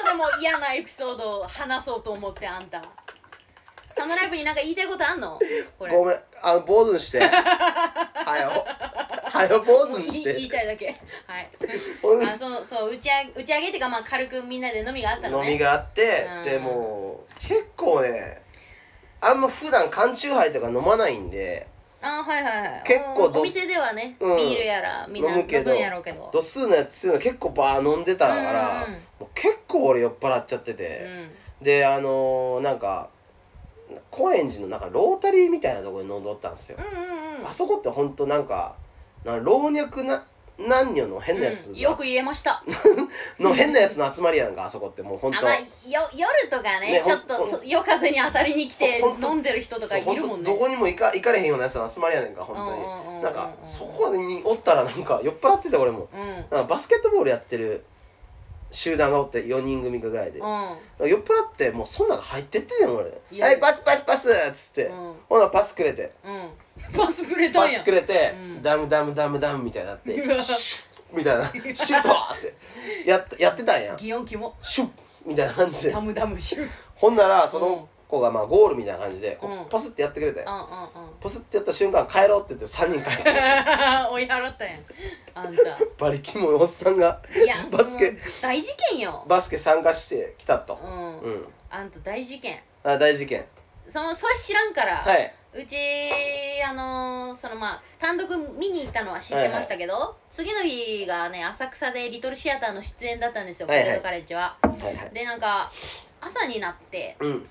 [0.03, 2.83] とでも嫌なエピソードを話そうと思ってあんた。
[3.89, 5.39] サノライブになんか言いたいことあんの？
[5.79, 5.97] これ。
[5.97, 7.19] ごめんあの坊主にして。
[7.19, 7.27] は
[8.39, 8.65] よ。
[9.31, 10.87] はよ坊主にしい言いてたいだけ。
[11.25, 11.49] はい。
[12.27, 15.47] あそうそう打ち上げ打ち上げっていうかまあ軽くみんなで飲みがあったのね。
[15.47, 16.43] 飲みがあって、うん。
[16.45, 18.43] でもう結構ね
[19.21, 21.67] あんま普段缶チューハイとか飲まないんで
[22.01, 22.83] あはいはいはい。
[22.85, 24.37] 結構どおお店ではね、うん。
[24.37, 26.29] ビールやらみんな飲むけどんやろうけど。
[26.31, 28.99] 度数のやつの結構バー飲んでたから、うんうんうん。
[29.21, 31.29] もう結構俺酔っ払っちゃってうて、
[31.61, 31.63] ん。
[31.63, 33.09] であのー、なんか
[34.11, 37.47] 高円寺のなんかロータリーみたいなところに飲んどったんですよ、うんうんうん。
[37.47, 38.75] あそこってほんとなんか
[39.23, 40.25] なんか老若な
[40.57, 42.63] 男女の変なやつうん、よく言えました。
[43.39, 45.39] の変なやつの集まりやんかあそこってもうほんと。
[45.39, 50.45] あまあよ夜とかねねちょっと夜風に当たりに来て飲んでる人とかいるもんね。
[50.45, 53.21] どこにも行か行かれへんようなやつの集まりやねんか本当に、うんうんうんうん。
[53.21, 56.07] なんかそこにおったらなんか酔っ払ってて俺も。
[56.13, 56.35] うん。
[56.35, 57.83] なんかバスケットボールやってる
[58.71, 61.07] 集団がおって4人組かぐらいで、うん。
[61.07, 63.11] 酔っ払ってもうそん中入ってってんねん俺。
[63.41, 65.15] はいパスパスパスっつって、うん。
[65.27, 66.11] ほなパスくれて。
[66.23, 66.49] うん
[66.95, 67.69] パスくれたんや。
[67.69, 68.61] パスくれて、うん。
[68.61, 70.43] ダムダムダムダムみたいになってうわ。
[70.43, 71.45] シュッみたいな。
[71.73, 73.09] シュートって。
[73.09, 73.95] やっやってたんや。
[73.95, 74.89] 擬音キモシュッ
[75.25, 75.91] みたいな感じで。
[75.91, 76.69] ダムダムシュッ。
[76.95, 77.71] ほんならそうん。
[77.77, 79.65] の子がまあゴールみたいな感じでこううん。
[79.65, 80.67] パスってやってくれて、うんうんうん。
[81.21, 83.31] パスってやった瞬間帰ろうって言って3人帰って
[84.11, 84.85] 追い払ったやん。
[85.33, 85.61] あんた。
[85.97, 88.19] バリキモいおっさんがいやバスケその
[88.53, 89.23] 大事件よ。
[89.27, 90.77] バスケ参加してきたと。
[90.83, 91.47] うん、うん。
[91.69, 92.61] あんた大事件。
[92.83, 93.45] あ大事件。
[93.87, 95.77] そのそれ知らんから、はいうち
[96.69, 103.87] あのーそのまあ単独見に行ったのは知ってましたけど、次の日がね浅草でリトルシアターの出演だったんですよ、はいはい。
[103.87, 104.57] ポテトカレッジは。
[104.61, 105.11] はいはい。
[105.13, 105.71] でなんか
[106.19, 107.45] 朝になってうん。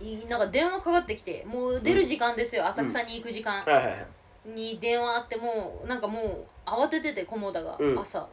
[0.00, 3.62] いなんか電話かかってきてもう出る時間ですよ、浅草に行く時間。
[3.64, 4.06] はいはいはい。
[4.50, 7.98] に電話あってもうなんかもう慌ててて菰田が、うん。
[7.98, 8.26] 朝。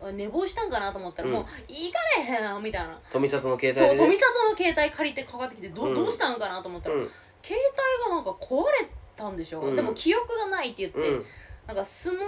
[0.00, 1.34] あ寝坊したんかなと思ったら、うん。
[1.34, 2.96] もう行かれへんよみたいな。
[3.10, 5.94] 富里の携そう帯で、ね、富里の携帯借りてかかってきてど,、うん。
[5.94, 7.10] どうしたんかなと思ったら、うん
[7.46, 7.60] 携
[8.04, 9.76] 帯がなんか壊れたんでしょ、うん。
[9.76, 11.24] でも記憶がないって言って、うん。
[11.68, 12.18] なんか相撲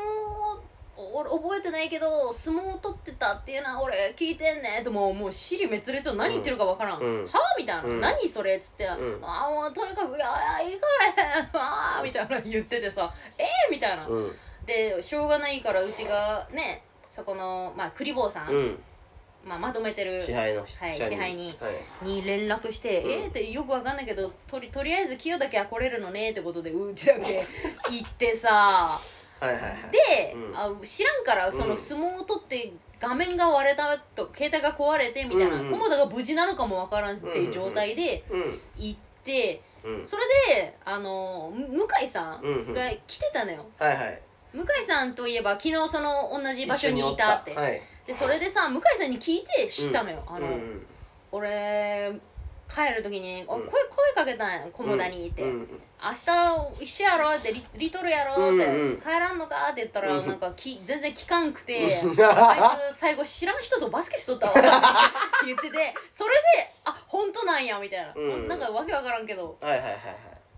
[0.97, 4.81] 俺覚えてないけど相撲を取ってたっていうのは俺聞いてんね。
[4.83, 7.25] でももう尻滅裂を何言ってるかわからん、うん。
[7.25, 8.01] はあみたいな、うん。
[8.01, 8.89] 何それっつって、ん。
[8.89, 10.27] ああもうとにかくいや
[10.62, 14.33] いや行かれへんあーみたいな言っててさえー、みたいな、うん。
[14.66, 18.79] でしょうがないからうちがねそこのまあクリボーさん
[19.49, 21.68] まあ、まとめてる支配のはい支配には
[22.05, 22.07] い。
[22.07, 23.11] に連絡して「うん。
[23.11, 27.42] えー、ってよくわかんないけどとりとりあえず清だけは来れるのね」ってことでうちだけ
[27.90, 29.01] 行ってさ。
[29.40, 29.72] はいはいはい。
[29.92, 30.57] で、うん。
[30.57, 35.80] あ知らんからそのうん相撲を取って画面が割れたと携帯が壊れてみたいなうんうん。
[35.80, 40.07] 菰田が無事なのかもわからんっていう状態でうん行ってうん。
[40.07, 40.22] それ
[40.55, 42.74] であのむ向井さんうんうん。
[42.74, 43.64] が来てたのよ。
[43.78, 44.22] はいはい。
[44.53, 50.48] 向井さんといえば昨日その同じ場所にいたって、はいでそれでさ向井さんに聞いて知ったのよ、あの、
[51.30, 52.18] 俺
[52.66, 53.66] 帰る時に、おうん。
[53.66, 55.68] 声声かけたんや菰田にって、うん
[56.00, 62.24] 明日一緒やろってリリトルやろって、帰らんのかって言ったら、うんなんかき全然聞かんくて、うん。
[62.24, 64.52] あいつ最後知らん人とバスケしとったわ。
[64.52, 64.61] って
[65.46, 66.38] 言っててそれで
[66.86, 68.48] あ本当なんやみたいな、うん。
[68.48, 69.59] なんかわけわからんけど。
[69.61, 69.98] はいはいはいは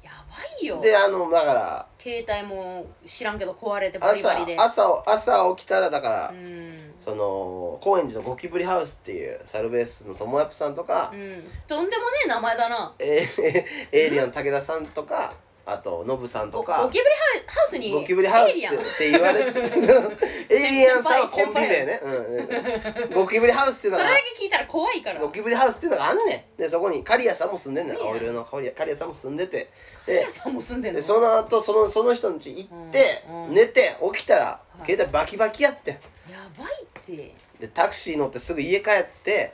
[0.05, 0.78] やばいよ。
[0.78, 4.57] いであのだから携帯も知らんけど壊れてバリバ朝リで。
[4.57, 11.42] 朝朝起きたらだから、うんその高円寺のゴキブリハウスっていうサルベースの友達さんとか、うん。
[11.66, 12.94] とんでもねえ名前だな。
[12.98, 15.32] えー エイリアンの武田さんとか
[15.66, 18.74] あとノブさんとゴかゴキブリハウハウスにゴキブリハウスってエイリアン。
[18.74, 19.61] って言われて
[20.51, 25.20] エイリアンさんはコンビ名ね、うんうん、ゴキブリハウスっていうそれのがだけ聞いたら怖いから。
[25.20, 26.61] ゴキブリハウスっていうのがあんねん。
[26.61, 27.96] でそこに刈谷さんも住んでんねん。
[27.96, 29.68] いいやん青色の刈谷さんも住んでて。
[30.07, 30.98] カヤさんも住んでんの？
[30.98, 33.55] でその後そのその人の家行って、うんうん。
[33.55, 34.86] 寝て起きたらはい。
[34.86, 35.98] 携帯バキバキやってん
[36.31, 37.35] やばいって。
[37.59, 39.53] でタクシー乗ってすぐ家帰って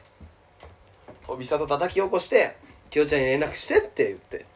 [1.26, 2.56] 飛び里叩き起こして
[2.90, 4.46] 「きよちゃんに連絡して」って言って。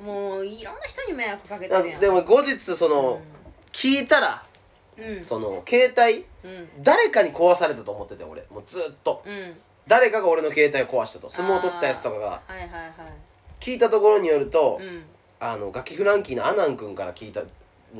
[0.00, 2.00] もういろんな人に迷惑かけてるやん。
[2.00, 3.22] でも後日その、
[3.72, 4.44] 聞いたら
[4.96, 5.04] うん。
[5.04, 6.68] うんその携帯うん。
[6.82, 8.44] 誰かに壊されたと思ってて俺。
[8.50, 9.22] もうずっと。
[9.24, 9.56] うん。
[9.86, 11.28] 誰かが俺の携帯を壊したと。
[11.28, 12.26] 相撲を取ったやつとかが。
[12.26, 12.92] はいはいはい。
[13.60, 15.04] 聞いたところによると、うん。
[15.40, 17.42] あのガキフランキーのアナン君から聞いた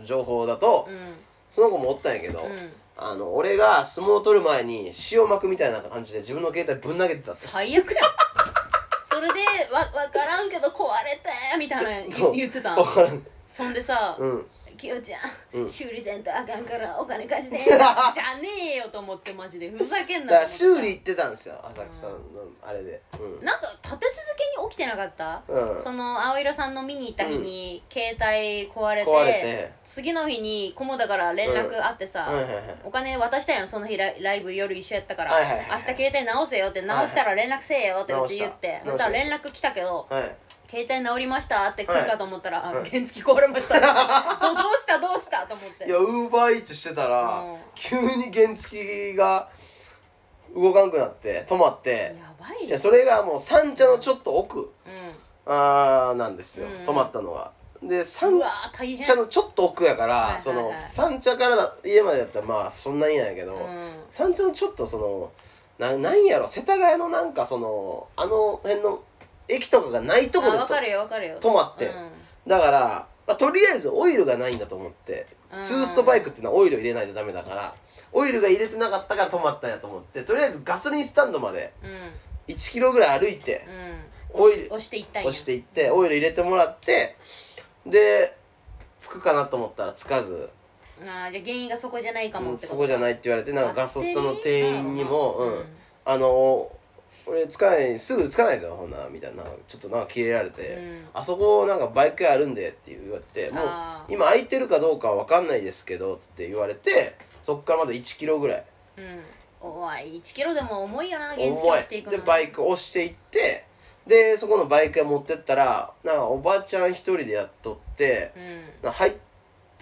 [0.05, 1.15] 情報だと、うん。
[1.51, 7.47] その子もおったんやけど、うんあの俺が相撲を取る前に塩まくみたいな感じで自分の携帯ぶん投げてたって。
[7.47, 8.01] 最悪や
[9.03, 9.35] それで
[9.73, 12.31] わ分からんけど壊れてみたいなそう。
[12.33, 13.27] 言言ってた分からん。
[13.47, 15.19] そんでさうん「きよちゃ
[15.53, 15.65] うん。
[15.65, 20.81] ん修理せんとあかんからお金貸して」じゃねえよと思ってマジでふざけんだからなと思って。
[20.81, 22.19] 修理行ってたんですよ浅草の
[22.63, 23.01] あれで。
[23.43, 25.43] なんか立て続けに起きてなかった？
[25.49, 29.73] うん、うん、その青色さんの見に行った日に携帯壊れて壊れて。
[29.85, 32.63] 次の日に菰田から連絡あってさ、はいはいはい。
[32.85, 35.69] お金渡したやんその日ライライブ夜一緒やったから、はいはいはいはい。
[35.71, 38.91] 明日携帯直せよって直したら連絡せえよってうち言って、直した。
[38.93, 40.37] そしたら連絡来たけどはい
[40.75, 41.71] 携帯直りました？
[41.71, 42.91] って来るかと思ったら、あはい。
[42.91, 43.79] 原付壊れました。
[44.43, 44.99] どどうした？
[44.99, 45.47] どうした？
[45.47, 45.87] と思って。
[45.87, 47.57] いやウーバーイーツしてたら、うん。
[47.77, 49.49] 急に原付が
[50.53, 52.17] 動かんくなって止まって。
[52.19, 54.61] やばいじゃあそれがもう三茶のちょっと奥。
[54.63, 54.71] う
[55.47, 56.83] あーなんですよ、うん。
[56.83, 57.53] 止まったのが。
[57.83, 58.41] で三
[59.05, 60.43] 茶のちょっと奥やから、はいはいはい。
[60.43, 63.61] その三茶からだ家までだったらまあそんなにやけど、うん。
[64.09, 65.31] 三茶のちょっとその
[65.79, 66.49] ななんやろ？
[66.49, 69.03] 世田谷のなんかそのあの辺の
[69.49, 71.39] 駅とかがないとこでとあ分かるよ分かるよ。
[71.41, 71.87] 止まって。
[71.87, 72.11] うん。
[72.47, 75.65] だから、まあ、とりあえずオイルがないんだと思って、うん。
[75.65, 77.75] ツーストバイクっていうのはオイルを入れないとダメだから
[78.13, 80.23] オイルが入れてなかったから止まったんやと思って。
[80.23, 82.55] とりあえずガソリンスタンドまでうん。
[82.55, 83.67] 1キロぐらい歩いて
[84.35, 84.43] うん。
[84.43, 85.29] オイル押していったんや。
[85.29, 87.17] 押していってオイル入れてもらって
[87.87, 88.37] で
[88.99, 90.49] つくかなと思ったらつかず、
[91.07, 95.65] あーじゃあ原因がそこじゃないかもうんってそこじゃないって言われてなんかガソスタの店員にも、うんうん。
[96.07, 96.71] あの
[97.27, 99.43] 俺つかないすぐつかないですよほんならみたいな。
[99.67, 101.07] ちょっとなんかキレられて、うん。
[101.15, 103.65] あそこなんかバイク屋あるんでって言われてもう
[104.09, 108.65] 今空いてるかどうかは分かんないですけどつって言われてそっからまだ1キロぐらい。
[108.99, 109.21] うん。
[109.61, 112.13] おい1キロでも重いよな原付していくの。
[112.15, 113.65] いでバイク押していって
[114.07, 119.15] でそこのバイク屋持ってったらなんかおばちゃん一人でやっとってうなんか入っ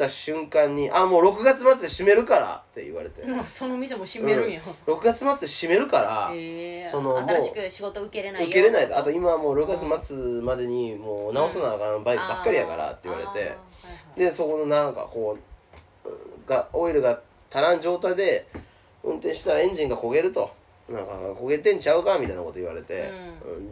[0.03, 6.89] た瞬間に「あもう6月末で閉めるから」って言われて、その店も閉めるんや、6月末で閉めるから、へえ。
[6.89, 8.49] その新しく仕事受けれないよ。
[8.49, 8.99] 受けれないと。
[8.99, 13.55] あと今はもう6月末までにもう直さなあかんバイクばっかりやからって言われて、はいは
[14.17, 14.21] い。
[14.21, 15.39] でそこのなんかこ
[16.05, 18.47] ううんがオイルが足らん状態で
[19.05, 20.51] 運転したらエンジンが焦げると。
[20.89, 23.11] なんか焦げてんちゃうかみたいなこと言われて、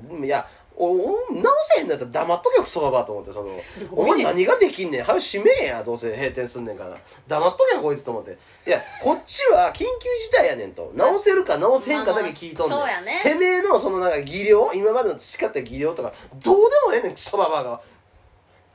[0.08, 0.24] うん。
[0.24, 0.48] いや
[0.80, 3.48] おお直せへんのやったら黙っとけよクソババアと思ってその
[3.92, 5.04] お前何ができんねん。
[5.04, 6.96] 早く閉めえやどうせ閉店すんねんから。
[7.28, 8.38] 黙っとけよこいつと思って。
[8.66, 9.84] いやこっちは緊急
[10.18, 10.90] 事態やねんと。
[10.96, 13.20] 直せるか直せへんかだけ聞いとんねん、まあまあそうやね。
[13.22, 17.80] てめえのそのなんか技量今までの培った技量とかどうでもええねんクソババアが。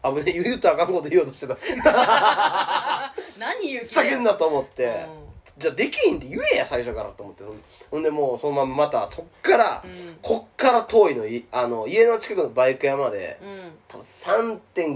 [0.04, 1.58] あぶね言うとあかんこと言おうとしてた。
[3.40, 5.26] 何言う ふざけんなと思って、うん
[5.58, 7.44] じゃあできひんって言えや最初からと思って。
[7.90, 10.18] ほんでもうそのまままたそっから、うん。
[10.22, 13.72] こっから遠いのいあの家の近くのバイク屋までうん。
[13.88, 14.04] 多分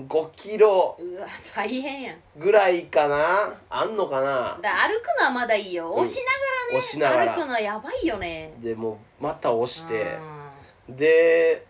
[0.08, 2.18] 3.5キロうわ大変やん。
[2.38, 3.18] ぐらいかな？
[3.70, 4.60] あんのかな？
[4.62, 5.94] だ歩くのはまだいいよ。
[5.94, 7.38] 押しな押しながらねがら。
[7.38, 8.54] 歩くのはやばいよね。
[8.60, 10.18] でもうまた押して。
[10.90, 11.66] うで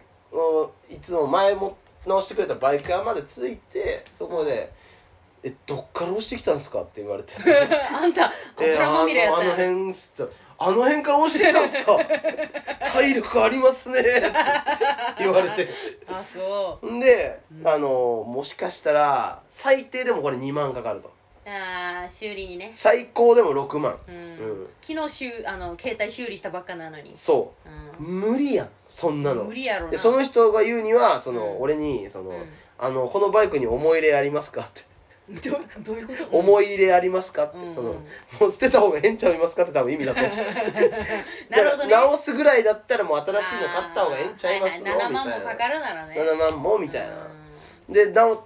[0.90, 4.72] いつも前も直してくれたバイク屋まで着いてそこで
[5.44, 7.34] 「えどっから押してきたんですか?」って言われて。
[7.34, 7.38] ん
[7.96, 9.42] あんたえ油まみれやった。
[9.42, 11.98] あの辺っつってあの辺から押してきたんですか？
[12.92, 14.00] 体力ありますね。
[14.02, 15.70] って言われて。
[16.08, 21.08] あそんで、あのもしかしたら最低でもこれ2万かかると。
[21.10, 21.12] う
[21.50, 22.70] あー修理にね。
[22.74, 23.98] 最高でも6万。
[24.08, 24.68] うん、うん。
[24.82, 28.04] 昨日修あの携帯修理したばっかなのに、そう。
[28.04, 29.46] う無理やんそんなの。
[29.46, 29.92] 無理やろな。
[29.92, 31.62] でその人が言うにはその、うん。
[31.62, 32.50] 俺にその、うん。
[32.78, 34.82] あの「このバイクに思い入れありますか?」って
[35.30, 37.72] ど どういうこと「思い入れありますか?」って、うん。
[37.72, 37.94] その
[38.40, 40.22] もう捨てた方がええんちゃいますかって多分意味だと。
[40.26, 40.36] 思う
[41.50, 41.96] なるほどね。
[41.96, 45.30] 直すぐらいだったらもう新しいの買った方がええんちゃいますの、はいはい、7みたいな。
[45.30, 46.16] 万もかかるならね。
[46.20, 47.08] 7万もみたいな。
[47.90, 48.40] うで直っ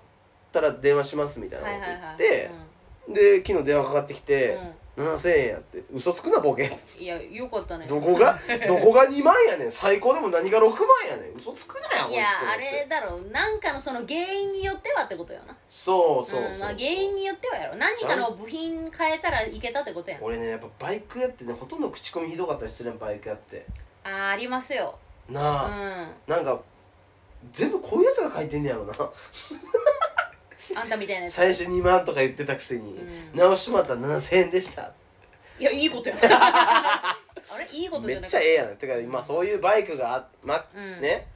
[0.51, 2.15] たら電話しますみたいなことんはいはいはい。
[2.17, 4.57] 言って、で昨日電話かかってきて
[4.95, 5.83] 「7000円や」って。
[5.93, 7.85] 嘘つくなボケいやよかったね。
[7.87, 8.37] どこが？
[8.67, 9.71] どこが2万やねん。
[9.71, 10.69] 最高でも何が6万
[11.09, 11.33] やねん。
[11.35, 13.17] 嘘つくなよこいいやあれだろ。
[13.17, 15.57] うなんかのその原因によってはってことよな。
[15.67, 17.75] そうそうそう、んまあ、原因によってはやろ。
[17.75, 20.19] 何かの部品変えたらいけたってことや。
[20.19, 23.65] ん俺ねやっぱバイク屋ってねほとんど口コミひどかったりするやんバイク屋って。
[24.03, 24.97] あーありますよ。
[25.29, 26.13] うなあ、ん。
[26.27, 26.59] なんか
[27.51, 28.93] 全部こういうやつが書いてんねやろな
[30.75, 31.33] あんたみたいなやつ。
[31.33, 33.39] 最初2万とか言ってたくせに、うん。
[33.39, 34.91] 直してもらったら7000円でした。
[35.59, 37.17] いやいいことや あ
[37.59, 38.77] れいいことじゃなっちゃええやん。
[38.77, 41.01] てかまあそういうバイクがあま、うん。
[41.01, 41.27] ね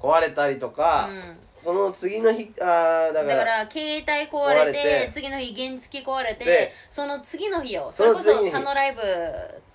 [0.00, 1.38] 壊れたりとか、うん。
[1.60, 7.88] その次の日あーだからだから携帯壊れて壊れて次の日原付壊れてでその次の日よ。
[7.90, 8.50] それこそ次の日。
[8.52, 9.02] 佐野ライブ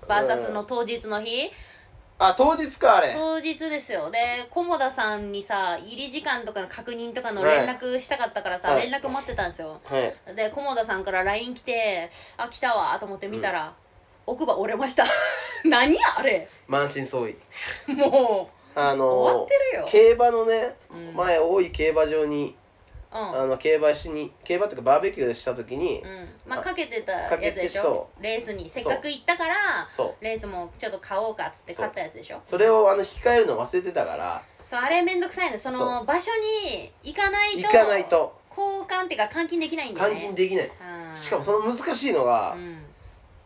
[0.07, 1.51] VS の当日の日、
[2.23, 3.11] あ当日かあれ。
[3.13, 4.11] 当日ですよ。
[4.11, 4.19] で
[4.51, 8.89] 菰田さんにさ入り時間とかの確認とかの連絡したかったからさ、はい。
[8.89, 9.81] 連絡待ってたんですよ。
[9.83, 10.35] はい。
[10.35, 13.73] で菰田さんから LINE 来て「あ来たわ」と思って見たら、
[14.27, 15.05] 奥歯折れました。
[15.65, 16.47] 何やあれ。
[16.67, 17.35] 満身創痍。
[17.87, 19.87] もあのう終わってるよ。
[19.89, 21.13] 競馬のね、うん。
[21.15, 22.60] 前大井競馬場にうん
[23.13, 26.29] あの競馬しに競馬っていうかバーベキューした時に、うん。
[26.47, 27.81] まあかけてたやつでしょ？
[27.81, 29.55] そレースにせっかく行ったから
[30.21, 32.39] レースもちょっと買おうかっつって買ったやつでしょ？
[32.43, 35.57] それをあの控えるの忘れてたからそうあれめんどくさいの。
[35.57, 36.31] そその場所
[36.65, 38.39] に行かないと行かないと。
[38.49, 40.65] 交換っていうか換金できないんだよ換ね金できない。
[40.65, 40.69] う
[41.11, 41.15] ん。
[41.15, 42.80] しかもその難しいのが、うん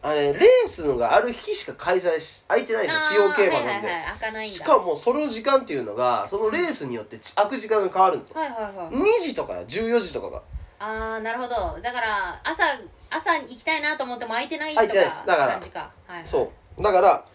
[0.05, 4.53] あれレースのがある日しか開催し空いてないんですよ地方競馬なんで、はいはいはい、開かないんだ。
[4.53, 8.39] しかもその時間っていうのがそのレースによって開く時間が変わるんですよ。
[8.39, 8.95] はいはいはい。
[8.95, 10.41] 2時とか14時とかが。
[10.77, 11.81] ああなるほど。
[11.81, 12.63] だから朝
[13.09, 15.25] 朝行きたいなと思っても空いてないとか空いてないです。
[15.25, 16.83] だから感じか、はいはい、そう。
[16.83, 17.25] だから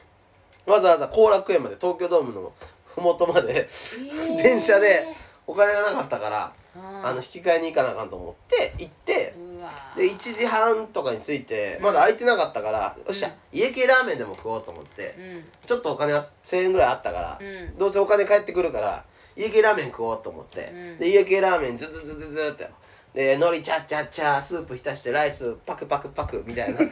[0.67, 2.53] わざわざ後楽園まで東京ドームの
[2.95, 4.37] 麓までえー。
[4.41, 5.09] 電車で
[5.45, 9.50] お金がなかったからああの引き換えに行かなあかんと思って行ってうわ
[9.97, 15.45] で1時半とかに着いてまだ空いてなかったから、よっしゃ家系ラーメンでも食おうと思ってうん。
[15.67, 17.45] ちょっとお金あ1000円ぐらいあったから、う
[17.75, 17.79] ん。
[17.79, 19.05] どうせお金返ってくるから
[19.37, 20.99] 家系ラーメン食おうと思って、うん。
[20.99, 22.71] で家系ラーメンズズズズズって
[23.15, 26.81] で海苔チャッチャッチャスープ浸してライスパクパクパクみたいな。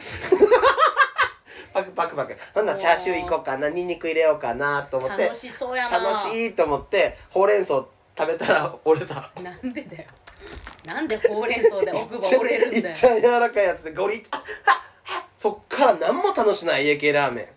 [1.71, 2.35] パクパクパク。
[2.53, 5.99] ほんならチャーシューいこうかなニンニク入れようかなと思って楽しそうやな。
[5.99, 7.85] 楽しいと思ってほうれん草
[8.17, 9.31] 食べたら折れた。
[9.41, 10.09] なんでだよ
[10.85, 12.87] なんでほうれん草で奥歯折れるんだよ。
[12.87, 14.25] いっちゃん柔らかいやつでゴリッ。
[15.37, 17.53] そっから何も楽しない家系ラーメ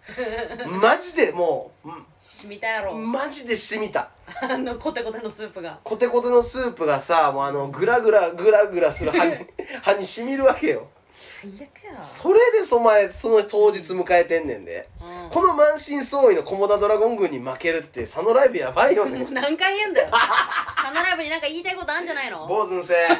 [0.66, 0.80] ン。
[0.80, 1.88] マジでもう
[2.20, 2.94] 染みたやろ。
[2.94, 4.10] マジで染みた。
[4.40, 5.80] あのコテコテのスープが。
[5.82, 9.34] コテコテのスープがさもうあのグラグラグラグラする歯に
[9.82, 12.00] 歯にしみるわけよ最悪や。
[12.00, 15.30] それでそ前その当日迎えてんねんで、うん。
[15.30, 19.18] この満身創痍のコモダドラゴン軍に負けるって佐野ライブやばいよね。
[19.20, 20.08] も う何回言うんだよ。
[20.10, 22.46] サナライブになんか言いたいことあるんじゃないの？
[22.46, 22.94] 坊主んせ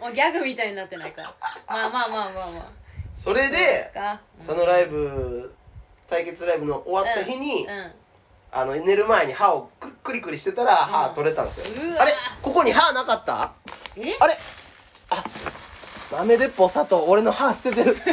[0.00, 1.34] もうギャグみたいになってないか
[1.68, 2.64] まあまあまあまあまあ。
[3.14, 4.20] それですでか？
[4.38, 5.54] 佐野ライブ
[6.08, 7.92] 対決ライブの終わった日に、うん。
[8.56, 11.66] あの寝る前に歯をくクリクリしてたら歯取れたんですよ、
[11.98, 12.12] あれ？
[12.42, 13.52] ここに歯なかった？
[13.96, 14.16] え？
[14.20, 14.36] あれ？
[15.14, 15.24] あ
[16.12, 17.96] 豆鉄砲佐藤俺の歯捨ててる。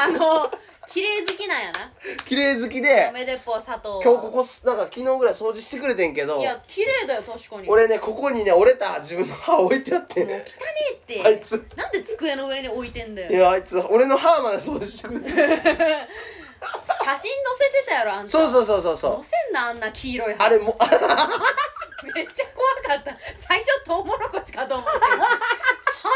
[0.00, 0.50] あの
[0.88, 1.90] 綺麗好きなんやな。
[2.26, 3.88] 綺麗好きで豆鉄砲佐藤。
[3.88, 7.68] は今日ここすなんか昨日ぐらい掃除してくれてんけどいや綺麗だよ確かに。
[7.68, 10.24] 俺ねここにね折れた自分の歯置いてあって。
[10.24, 10.44] もう汚ね
[10.90, 11.22] えって。
[11.24, 11.66] あいつ。
[11.76, 18.30] なんで机の上に置いてんだいよやあいつ俺の歯まで掃除してくれて写真載せてたやろあんた。
[18.30, 19.22] そうそうそうそうそう。
[19.22, 20.44] 載せんなあんな黄色い歯。
[20.44, 20.76] あれも
[22.14, 24.90] めっちゃ怖かった最初トウモロコシかと思って。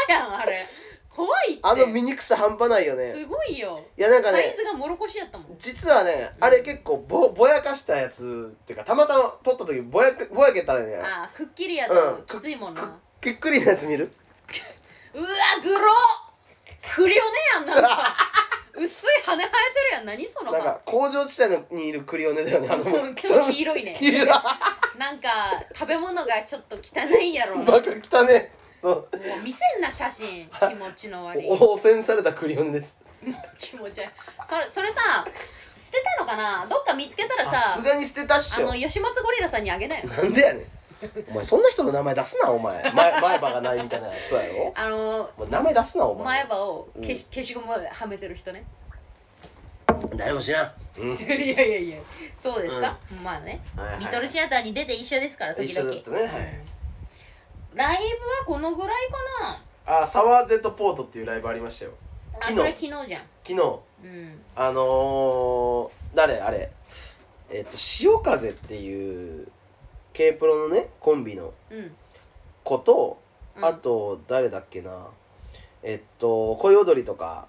[0.07, 0.65] 歯やんあれ。
[1.09, 1.59] 怖いって。
[1.63, 3.11] あの醜さ半端ないよね。
[3.11, 3.83] すごいよ。
[3.97, 5.55] いやなんかねサイズがもろこしやったもん。
[5.57, 12.19] 実はねあれ結構ぼぼやかしたやつっていうかたまたま撮った時ぼやかぼやけたねああくっきりやう。
[12.19, 12.81] んときついもんな、
[13.21, 14.11] くくっくりなやつ見る？
[15.15, 15.27] うわ
[15.63, 15.91] グロ
[16.95, 18.15] クリオネやんなんか
[18.77, 20.05] 薄い羽生えてるやん。
[20.05, 22.83] 何そのなんか工場地帯にいるクリオネだよねあの。
[22.83, 23.95] うんちょっと黄色いね。
[23.97, 24.27] 黄色い。
[24.97, 25.29] なんか
[25.73, 27.57] 食べ物がちょっと汚いやろ。
[27.57, 28.53] もうバカ汚ね。
[28.81, 29.09] そう。
[29.43, 30.49] 見せんな写真。
[30.59, 31.47] 気持ちの悪い。
[31.49, 33.01] 汚染されたクリオネです。
[33.59, 34.09] 気持ち悪い。
[34.47, 35.25] それそれさ
[35.55, 36.65] す捨てたのかな？
[36.67, 38.69] どっか見つけたらささすがに捨てたっしょ。
[38.69, 40.07] あの吉松ゴリラさんにあげなよ。
[40.07, 40.76] なんでやねん
[41.29, 42.81] お前そんな人の名前出すなお前。
[42.91, 44.73] 前前歯がないみたいな人やろ？
[44.75, 46.23] あのお前名前出すなお前。
[46.25, 48.65] 前歯を消し消しゴムはめてる人ね。
[50.15, 51.97] 誰も知らん、うん、 いやいやいや。
[52.35, 53.99] そうですか、まあね、はいはい。
[53.99, 55.91] リトルシアターに出て一緒ですから時々。
[55.91, 56.59] 一緒だったねはい。
[57.73, 59.17] ライブはこのぐらいか
[59.85, 60.01] な。
[60.01, 61.91] あサワーゼットポートっていうライブありましたよ。
[62.41, 62.53] 昨日。
[62.53, 63.21] あそれ昨日じゃん。
[63.43, 63.79] 昨日。
[64.03, 64.41] うん。
[64.55, 66.39] あのー、誰？
[66.39, 66.69] あれ。
[67.49, 69.47] えっと潮風っていう
[70.17, 71.95] K プロのねコンビのうん。
[72.63, 73.19] 子と、
[73.55, 73.63] うん。
[73.63, 75.09] あと誰だっけな。
[75.83, 77.47] えっと恋踊りとか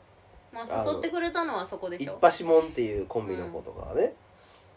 [0.53, 4.13] まあ誘ってくれたのはそこでし一ょ発もんっていうコンビの子とかがね、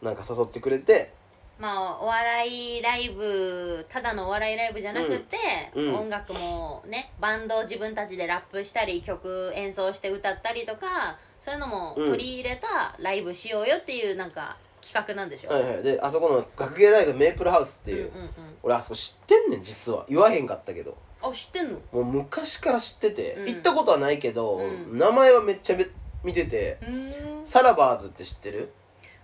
[0.02, 1.12] なんか誘ってくれて。
[1.60, 5.38] まあお笑いライブただのお笑いライブじゃなくて、
[5.76, 5.88] うん。
[5.90, 5.96] うん。
[6.04, 15.84] 音楽もねバンドを自分たちでラップしたり曲演奏して歌ったりとかそういうのも取り入れたライブしようよっていうなんか企画なんでしょ、はいはい。
[15.84, 18.12] であそこの学芸大学メープルハウスっていう、
[18.64, 20.06] 俺あそこ知ってんねん実は。
[20.10, 20.98] 言わへんかったけど。
[21.22, 21.80] あ知ってんの？
[21.92, 23.46] もう昔から知ってて、うん。
[23.46, 24.98] 行ったことはないけど、うん。
[24.98, 25.86] 名前はめっちゃめ
[26.24, 27.46] 見てて、うーん。
[27.46, 28.74] サラバーズって知ってる？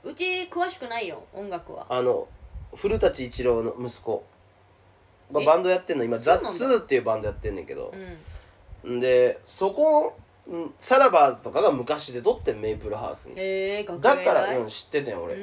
[0.04, 1.88] うち詳しくないよ音楽は。
[1.90, 2.28] あの
[2.76, 4.24] 古舘伊知郎の息子。
[5.32, 6.04] がえバンドやってんの。
[6.04, 6.58] 今ザ・そうなんだ。
[6.58, 7.92] ツーっていうバンドやってんねんけど。
[8.84, 8.98] う、ん。
[8.98, 10.27] んでそこうん
[10.80, 13.34] サラバーズとかが昔で撮ってんメイプルハウスに。
[13.38, 15.42] へだから、うん、知っててん俺、うー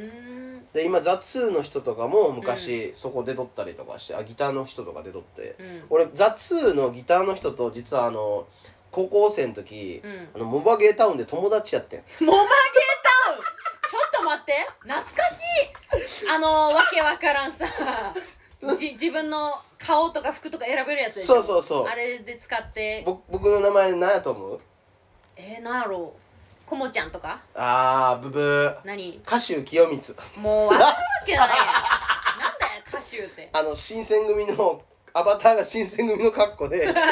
[0.58, 0.66] ん。
[0.72, 5.84] で今ザ・ツーの人とかも昔そこで撮ったりとかしてあギターの人とかで撮って、うん。
[5.90, 8.46] 俺ザ・ツーのギターの人と実はあの
[8.90, 10.28] 高校生の時、うん。
[10.34, 12.00] あのモバゲータウンで友達やってん。
[12.24, 12.46] モバゲー
[13.26, 13.40] タウン？
[13.40, 14.52] ちょっと待って。
[14.80, 15.42] 懐かし
[16.24, 16.30] い。
[16.30, 17.66] あのわけわからんさ。
[18.78, 21.34] じ自分の顔とか服とか選べるやつでしょ？
[21.34, 21.86] そうそうそう。
[21.86, 23.02] あれで使って。
[23.04, 24.60] ぼ僕の名前何やと思う？
[25.36, 26.12] えー、なんやろ。
[26.16, 27.40] うこもちゃんとか？
[27.54, 28.76] あーブブー。
[28.84, 29.20] 何？
[29.26, 29.96] 歌手清光。
[30.38, 31.56] もう分かるわけないやん。
[31.58, 31.62] な
[32.54, 33.50] んだよ歌手って。
[33.52, 34.82] あの新選組の
[35.12, 36.86] アバターが新選組の格好で。
[36.92, 37.00] か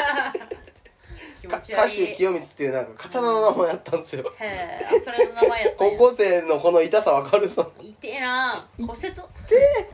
[1.41, 4.33] 気持ち悪歌手い清光っていうなんか刀の名前やったんですよ。
[4.39, 5.97] へえそれの名前やったんや。
[5.97, 7.71] 高校生のこの痛さわかるぞ。
[7.81, 8.65] 痛えな。
[8.77, 9.13] 骨折？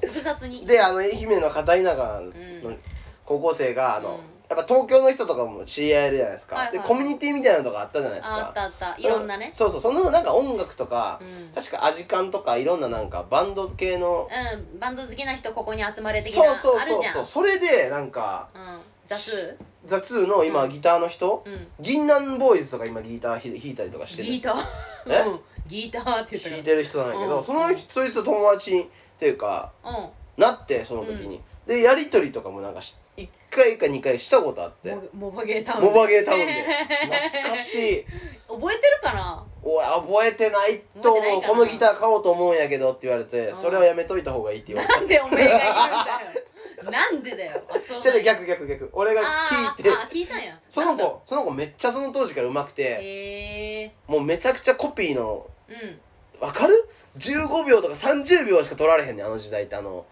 [0.07, 0.65] 複雑に。
[0.65, 2.21] であの愛媛の片田舎
[2.63, 2.79] のん。
[3.25, 8.37] 高校生があの、うんやっぱ東京の人とかも知り合えるじゃないですか、はいはいでコミュニティみたいなのとかあったじゃないですか。
[8.37, 8.97] あったあった。
[8.97, 9.51] いろんなね。
[9.53, 11.53] そうそうそのなんか音楽とか、うん。
[11.53, 14.27] 確かアジカンとかいろんななんかバンド系の、
[14.73, 17.25] うんバンド好きな人ここに集まれ的なそうそうそうそう。
[17.25, 18.61] それでなんかうん。
[19.05, 20.69] 雑ザ・ツーの今、うん。
[20.69, 21.67] ギターの人、うん。
[21.79, 24.63] 銀杏 BOYZ とか今ギター弾いたりとかしてるギター？
[25.07, 25.29] え？
[25.29, 25.39] うん。
[25.67, 27.43] ギターって言ったか弾いてる人なんやけど、うん。
[27.43, 28.85] その人そいつと友達っ
[29.19, 30.09] ていうからうん。
[30.41, 34.95] なってその時に、でやり取りとかもなんかし1回か2回したことあって。
[35.13, 36.47] モモバゲータウンモバゲータウンで。
[37.29, 38.05] 懐かしい。
[38.47, 39.45] 覚えてるかな？
[39.61, 41.41] おい覚えてないと思う。
[41.43, 43.55] このギター買おうと思うんやけどって言われてん。
[43.55, 46.91] それはやめといた方がいいって言われなんでおめえが言うんだよ。
[46.91, 47.61] なんでだよ。
[48.01, 48.89] じゃ逆逆逆。
[48.93, 49.89] 俺が聞いて。
[49.91, 50.59] 聞いたんや。
[50.67, 53.91] その子その子めっちゃその当時から上手くて。
[54.07, 55.45] もうめちゃくちゃコピーの。
[55.67, 56.01] うん。
[56.39, 56.89] わかる
[57.19, 60.07] ?15 秒とか30秒しか撮られへんねんあの時代ってあの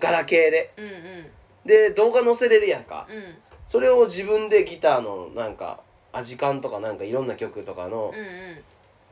[0.00, 0.72] ガラケーで。
[0.76, 1.26] うんうん。
[1.64, 3.06] で動画載せれるやんか。
[3.10, 3.34] うん。
[3.66, 5.80] それを自分でギターのなんか
[6.12, 8.58] アジカンとかなんかいろんな曲とかのうんうん。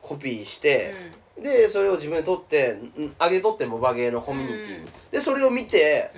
[0.01, 0.93] コピーして、
[1.37, 4.85] でそれを自分で撮ってん上げとってモバゲーのコミュニティに、うん。
[5.11, 6.11] でそれを見て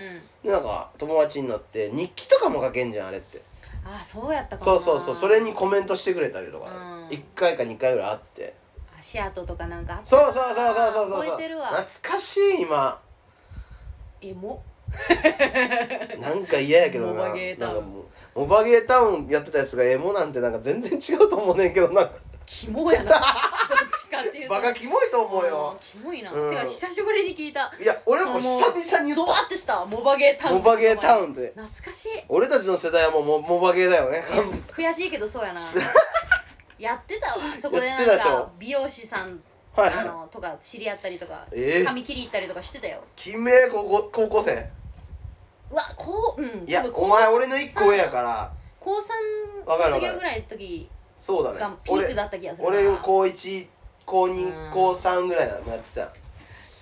[0.44, 0.50] うん。
[0.50, 3.42] でなんか友達になって日記とかも書けんじゃんあれって。
[3.84, 4.60] ああそうやったかな。
[4.60, 5.16] そうそうそう。
[5.16, 6.74] それにコメントしてくれたりとか、う
[7.06, 7.08] ん。
[7.08, 8.54] 1回か2回ぐらいあって。
[9.00, 10.06] 足跡とかなんかあった。
[10.06, 11.10] そうそうそうそうそうそう。
[11.10, 11.68] そう覚えてるわ。
[11.70, 13.00] 懐かしい今
[14.22, 14.64] エモ。
[16.20, 17.14] なんか嫌やけどな。
[17.14, 17.74] モバゲータウン。
[17.76, 18.00] なんかも
[18.36, 22.10] うモバゲータウンやってたやつがエモなんてなんか全然違うと思うねんけどな。
[22.46, 23.12] キモやな。
[23.12, 23.22] どっ
[23.92, 24.56] ちかっていうと。
[24.56, 25.78] バカキモいと思うよ。
[25.80, 27.72] うんキモいな、うんてか久しぶりに聞いた。
[27.80, 29.86] いや俺も久々に言ゾっワってした。
[29.86, 30.58] モバゲータたウン。
[30.58, 31.54] モバゲータウンンって。
[31.56, 32.10] 懐かしい。
[32.28, 34.24] 俺たちの世代はもうモモバゲーだよね。
[34.70, 35.62] 悔しいけどそうやな。
[36.80, 37.42] やってたわ。
[37.62, 38.30] そこでなんやってたでしょ。
[38.30, 39.40] か美容師さん
[39.82, 41.82] はいあのとか知り合ったりとか、え？
[41.82, 43.04] ー髪切り行ったりとかしてたよ。
[43.16, 44.70] きめえ高校高校生？
[45.72, 48.52] うわこううんいや多分お前俺の1個上やから。
[48.80, 49.14] 高わ3か
[49.66, 52.70] るわかる卒業ぐらいの時そうだねがピークだった気がするな。
[52.70, 53.68] 俺俺高1
[54.06, 54.34] 高うん。
[54.34, 56.10] 2高3ぐらいだもやってた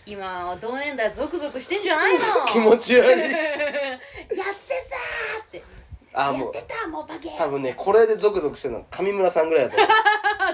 [0.05, 2.19] 今は同年代ゾクゾクしてんじゃないの？
[2.47, 3.19] 気持ち悪い。
[3.19, 5.63] やってたーって
[6.19, 6.55] あもう。
[6.55, 9.89] やってたモバゲー多分ねこれでゾクゾクしてるの上村さんぐらいだと思う。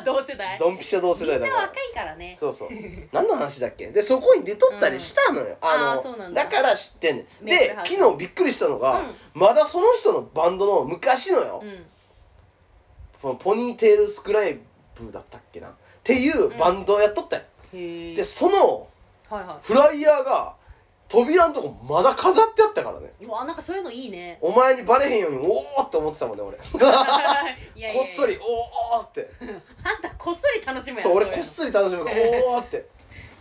[0.05, 0.57] 同世代。
[0.57, 1.67] ドンピシャ同世みんな代だから。
[1.67, 2.37] 若いからね。
[2.39, 2.69] そうそう。
[3.11, 3.87] 何の話だっけ？
[3.87, 6.45] でそこに出とったりしたのよ、あのあーそうなんだ。
[6.47, 7.25] から知ってんねん。
[7.41, 7.93] メイプルでハウス。
[7.95, 9.15] 昨日びっくりしたのが、うん。
[9.33, 11.85] まだその人のバンドの昔のよ、うん。
[13.21, 14.59] そのポニーテールスクライ
[14.99, 15.67] ブだったっけな？
[15.69, 15.71] っ
[16.03, 17.43] ていうバンドをやっとったよ、
[17.73, 18.87] へえでその
[19.29, 20.55] はいはフライヤーが
[21.13, 23.13] 扉のとこまだ飾ってあったからね。
[23.21, 24.39] いうわなんかそういうのいいね。
[24.41, 26.57] お前にバレへんようにおおって思ってたもんね俺。
[26.57, 26.89] こいや
[27.75, 28.03] いやいや。
[28.03, 29.29] っそりおおって。
[29.83, 32.87] あんたこっそり楽しむやんそう俺こっそり楽しむからおおって。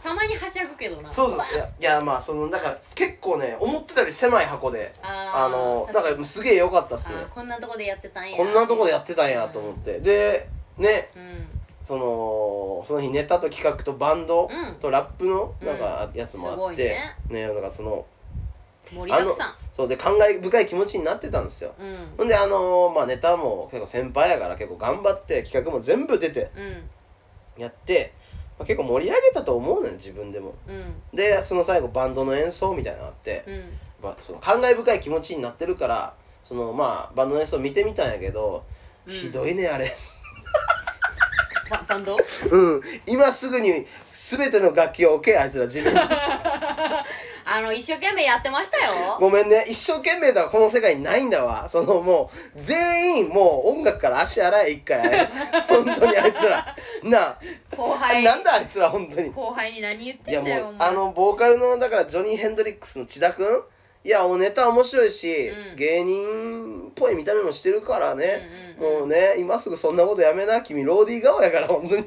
[0.02, 1.10] たまにはしゃぐけどな。
[1.10, 1.38] そうそう。
[1.38, 4.94] いやいやまあそのだから結構ね思ってたより狭い箱で。
[5.02, 7.16] ああのーなんかすげえ良かったっすね。
[7.30, 8.36] こんなとこでやってたんや。
[8.36, 10.00] こんなとこでやってたんやと思って。
[10.00, 10.46] で
[10.76, 11.08] ね。
[11.16, 14.76] うんそのその日ネタと企画とバンドうん。
[14.76, 15.66] とラップのうん。
[15.66, 16.84] なんかやつもあって、
[17.28, 17.46] いね。
[17.46, 18.06] ねなんかその
[18.94, 19.54] 盛りだくさん。
[19.72, 21.74] そうで感慨深い気持ちになってたんですよ。
[21.78, 22.08] うん。
[22.16, 27.62] ほんであのまあネタも結構先輩やから結構頑張って企画も全部出てうん。
[27.62, 28.14] やって、
[28.60, 30.54] まあ、結構盛り上げたと思うのよ自分でも。
[30.68, 31.16] うん。
[31.16, 33.62] でその最後バンドの演奏みたいなのがあって、うん。
[34.04, 36.14] まあ、その感慨深い気持ちになってるから
[36.44, 38.64] そのまあバンドの演奏見てみたんやけど、
[39.04, 39.12] うん。
[39.12, 39.90] ひどいねあれ
[41.72, 42.16] ババンド
[42.50, 42.80] うん。
[43.06, 46.00] 今すぐに全ての楽器を置けあいつら地面に。
[47.44, 49.16] あの一生懸命やってましたよ。
[49.18, 49.64] ごめんね。
[49.66, 51.68] 一生懸命だわこの世界にないんだわ。
[51.68, 55.28] そのもう全員もう音楽から足洗え一回
[55.66, 56.76] 本当にあいつら。
[57.02, 57.38] なあ、
[57.76, 58.22] 後輩。
[58.22, 59.30] なんだあいつら本当に。
[59.30, 63.46] 後輩に何言っいやてんだよもうあのボーカルのだからジョニー・ヘンドリックスの千田君
[64.04, 65.76] いやおネタ面白いし、うん。
[65.76, 68.48] 芸人っぽい見た目もしてるからね、
[68.78, 69.00] うんうんうん。
[69.00, 70.60] もうね今すぐそんなことやめな。
[70.62, 72.04] 君ローディー顔やから本当に。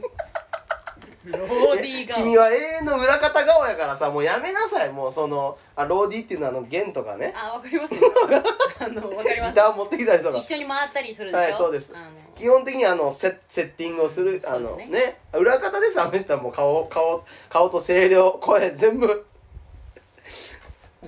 [1.25, 4.91] ローディーが君は永遠の裏方顔やからさもうやめなさい。
[4.91, 7.33] もうそのあローディーっていうのはあの弦とかね。
[7.35, 8.01] あわかりますよ。
[8.79, 9.49] あのわかります。
[9.51, 10.37] ギター持ってきたりとか。
[10.37, 11.43] 一緒に回ったりするでしょ？
[11.43, 11.93] はいそうです。
[11.95, 14.99] あの基本的にあのセセッティングをするあのそうですね。
[14.99, 15.19] ね。
[15.33, 15.99] 裏方です。
[15.99, 19.25] あの人はもう顔顔顔と声量声全部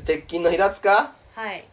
[0.04, 1.14] 鉄筋の平塚？
[1.36, 1.66] はい。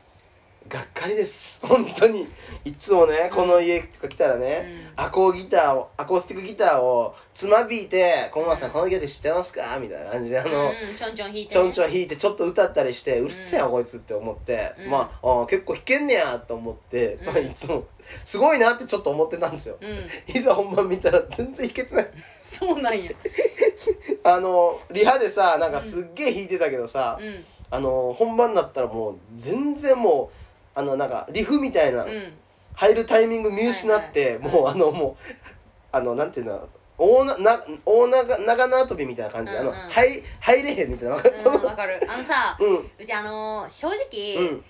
[0.66, 1.60] がっかりです。
[1.66, 2.26] 本当に。
[2.64, 14.90] いつもねこの家とか来たらね、アコーギターをアコースティックギターをつまびいて「小松さんこの曲知ってますか?」みたいな感じであの、うんちょんちょん弾いてちょんちょん弾いてちょっと歌ったりしてうるせえよこいつって思って、うん。
[14.90, 17.84] まああー結構弾けんねやと思って、まあ、うんいつも。
[18.22, 20.08] すごいなってちょっと思ってたんですよ、うん。
[20.34, 22.10] いざ本番見たら全然弾けてない。
[22.40, 23.10] そうなんや。
[24.24, 27.44] あのリハでさなんかすっげえ弾いてたけどさ、うん
[27.74, 32.32] あの本番になったらもう全然もうあのなんかリフみたいな、うん。
[32.76, 35.34] 入るタイミング見失って、もうあのもう
[35.92, 36.68] あのなんていうの
[36.98, 39.52] 大なな大長長縄跳びみたいな感じ。
[39.52, 39.74] で、うんうん。
[39.74, 41.14] あの入入れへんみたいな。
[41.14, 42.00] わかるうんわかる。
[42.08, 42.76] あのさうん。
[42.78, 44.64] うちあのー正直、うん。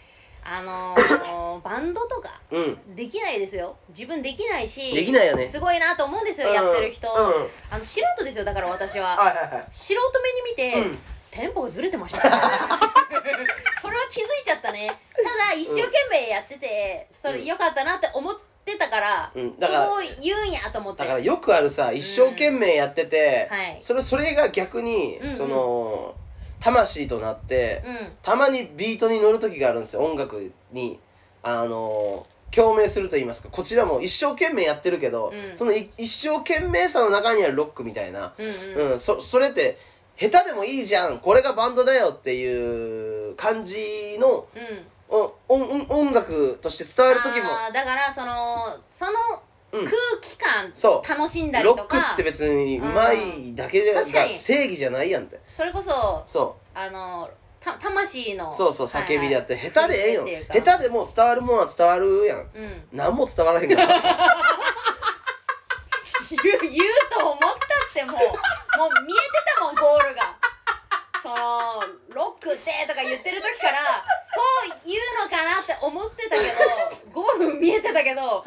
[0.45, 2.95] あのーバンドとかうん。
[2.95, 3.77] できないですよ。
[3.89, 5.47] 自分できないしできないよね。
[5.47, 6.55] すごいなと思うんですよ、うん。
[6.55, 7.15] やってる人、うん。
[7.71, 9.67] あの素人ですよだから私は、はいはいはい。
[9.71, 10.99] 素人目に見て、うん
[11.35, 12.21] テンポがずれてました
[13.83, 14.87] それは気づいちゃったね。
[14.87, 19.59] ただ一生懸命やっててそれ良かったなって思ってたから、うん。
[19.59, 21.03] だからそこを言うんやと思って。
[21.03, 23.79] だからよくあるさ一生懸命やってて、はい。
[23.81, 25.35] それそれが逆に、うんうん。
[25.35, 26.15] その
[26.61, 28.17] 魂となって、うん。
[28.23, 31.01] たまにビートに乗る時があるんですよ音楽に。
[31.43, 33.49] あの共鳴すると言いますか。
[33.51, 35.59] こちらも一生懸命やってるけど、うん。
[35.59, 38.93] そのい一生懸命さの中にあるロックみたいな、うんうん。
[38.93, 39.77] うん、そそれって
[40.17, 44.87] 下手でもいいじゃんこれがバンドだよっていう感じのうん。
[45.07, 47.49] お音音楽として伝わる時も。
[47.73, 49.13] だからそのその
[49.73, 49.85] うん。
[49.85, 51.09] 空気感そう。
[51.09, 54.33] 楽しんだりロッとか、クって別にうまいだけじゃ確かに。
[54.33, 55.41] が正義じゃないやんって。
[55.49, 57.29] それこそそあの
[57.61, 59.73] た魂のうそうそう叫びであって、はいはい。
[59.73, 60.27] 下手でええよ。
[60.53, 62.39] 下手でも伝わるもんは伝わるやん。
[62.39, 62.89] うん。
[62.93, 64.01] 何も伝わらへんから。
[66.31, 67.64] 言う言うと思った
[67.95, 69.23] ってもうもう見えて
[69.57, 70.37] たもんゴールが。
[71.23, 71.35] その
[72.11, 73.79] ロックってとか言ってる時から
[74.21, 76.43] そう言うのかなって思ってたけ
[77.09, 78.45] どゴール見えてたけど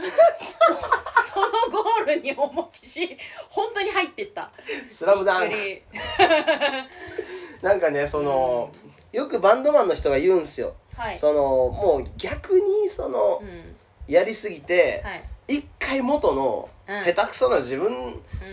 [1.26, 3.18] そのゴールに思いっきし
[3.50, 4.52] 本当に入ってった。
[4.90, 5.56] スラムダンク。
[7.64, 8.72] なんかねその、
[9.12, 10.76] よくバンドマンの人が言うんすよ。
[10.96, 11.18] はい。
[11.18, 13.76] そのもう逆にその、うん。
[14.08, 15.24] やりすぎて、はい。
[15.58, 17.14] 一回元のうん。
[17.14, 17.92] 下手くそな自分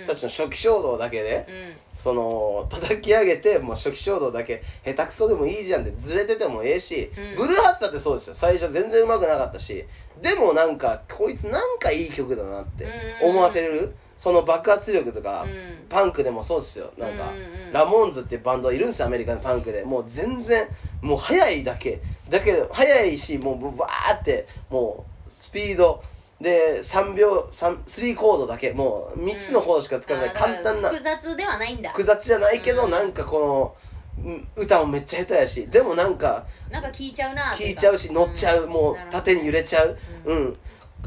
[0.06, 1.76] たちの初期衝動だけで、うん。
[1.98, 7.36] その叩き上げてもう初期衝動だけ下手くそでもいいじゃんってずれててもええし、うん。
[7.36, 9.84] ブルーハーツだってそうですよ最初全然うまくなかったし。
[10.20, 12.86] でもなんかこいつなんかいい曲だなって
[13.22, 15.86] 思わせれる、その爆発力とか、うん。
[15.88, 16.92] パンクでもそうですよ。
[16.98, 17.72] なんか、うんうんうん。
[17.72, 19.84] ラモーンズっていうバンドいるんですよアメリカのパンクで。
[19.84, 20.66] もう全然
[21.00, 26.02] もう速いだけだけど速いしもうバーってもうスピード
[26.44, 30.90] で3秒3 3コードだけもう3つのコードしか使わない、あーだから簡単な。
[30.90, 31.88] 複雑ではないんだ。
[31.90, 32.90] 複雑じゃないけど、うん。
[32.90, 33.74] なんかこ
[34.18, 39.98] のうん歌もめっちゃ下手やしでもなんかなんか聞いちゃうな聴いちゃうし乗っちゃう、もう縦に揺れちゃう。
[40.26, 40.56] うん、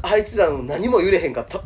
[0.02, 1.58] あいつらの何も揺れへんかった。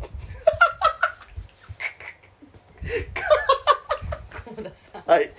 [5.07, 5.31] はい。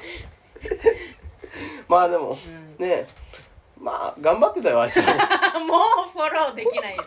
[1.87, 2.37] まあでも、ん。
[2.79, 3.05] ね
[3.79, 7.03] まあ頑張ってたよあいつら もうフォローできないよ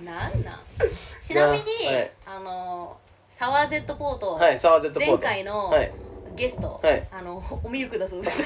[0.00, 0.60] なんなん？
[1.20, 2.10] ちなみに、はい。
[2.26, 2.96] あの
[3.30, 5.12] サワーゼットポート、はいサワーゼットポート。
[5.12, 5.92] 前回のはい。
[6.34, 7.08] ゲスト、はい。
[7.10, 8.44] あのおミルクだそうです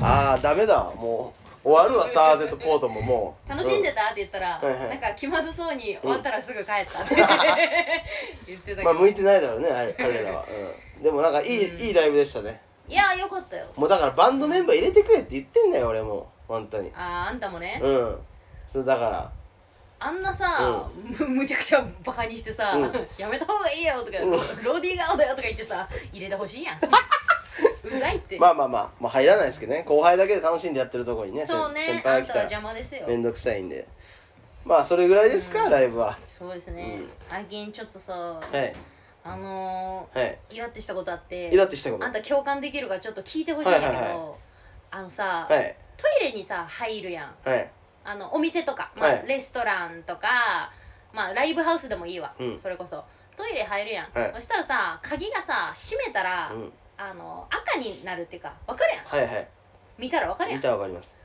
[0.00, 0.90] ああダメだ。
[0.96, 3.50] もう終わるわサワーゼットポートももう。
[3.50, 4.06] 楽しんでた？
[4.06, 4.88] って言ったら、はいはい。
[4.88, 7.14] なんか気まずそうに終わったらすぐ帰ったって、
[8.48, 10.44] 言ってたけど、まあ向いてないだろうねあれ彼らは、
[10.96, 11.80] うん、でもなんかいい、うん。
[11.80, 12.60] いいライブでしたね。
[12.88, 13.66] いやよかったよ。
[13.76, 16.28] もうだからバンドメンバー入れてくれって言ってんだよ俺も。
[16.48, 16.90] 本当に。
[16.94, 18.18] あーあんたもね、うん。
[18.66, 19.30] そうだから
[20.04, 20.88] あんなさ、
[21.18, 22.92] むむちゃくちゃバカにしてさ、うん。
[23.16, 24.30] やめた方がいいよとか、うん。
[24.30, 26.78] ローディー顔だよとか言ってさ入れてほしいやん。
[27.84, 29.84] うざいって、まあまあまあ、まあ、入らないですけどね。
[29.84, 31.92] 後輩だけで楽しんでやってるところにねそう先ね。
[31.96, 33.04] あんたは輩が来たら邪魔ですよ。
[33.06, 33.86] めんどくさいんで。
[34.64, 35.70] まあそれぐらいですか、うん。
[35.70, 36.18] ライブは。
[36.26, 37.12] そうですね、うん。
[37.18, 38.74] 最近ちょっとさ、はい。
[39.24, 40.38] あのはい。
[40.50, 42.04] ー、イラってしたことあってイラってしたこと？
[42.04, 44.34] あんた共感できるかちょっと聞いてほしいんだけど、はいはいは
[44.90, 45.76] あのさ、はい。
[45.96, 47.48] トイレにさ入るやん。
[47.48, 47.70] はい
[48.04, 49.24] あのお店とか、まあはい。
[49.26, 50.70] レストランとか、
[51.12, 52.58] まあ、ライブハウスでもいいわ、うん。
[52.58, 53.04] それこそ。
[53.36, 54.30] トイレ入るやん、はい。
[54.34, 56.72] そしたらさ鍵がさ閉めたら、うん。
[56.98, 59.04] あの赤になるっていうか分かるやん。
[59.06, 59.48] はいはい。
[59.98, 60.58] 見たら分かるやん。
[60.58, 61.18] 見たらわかります。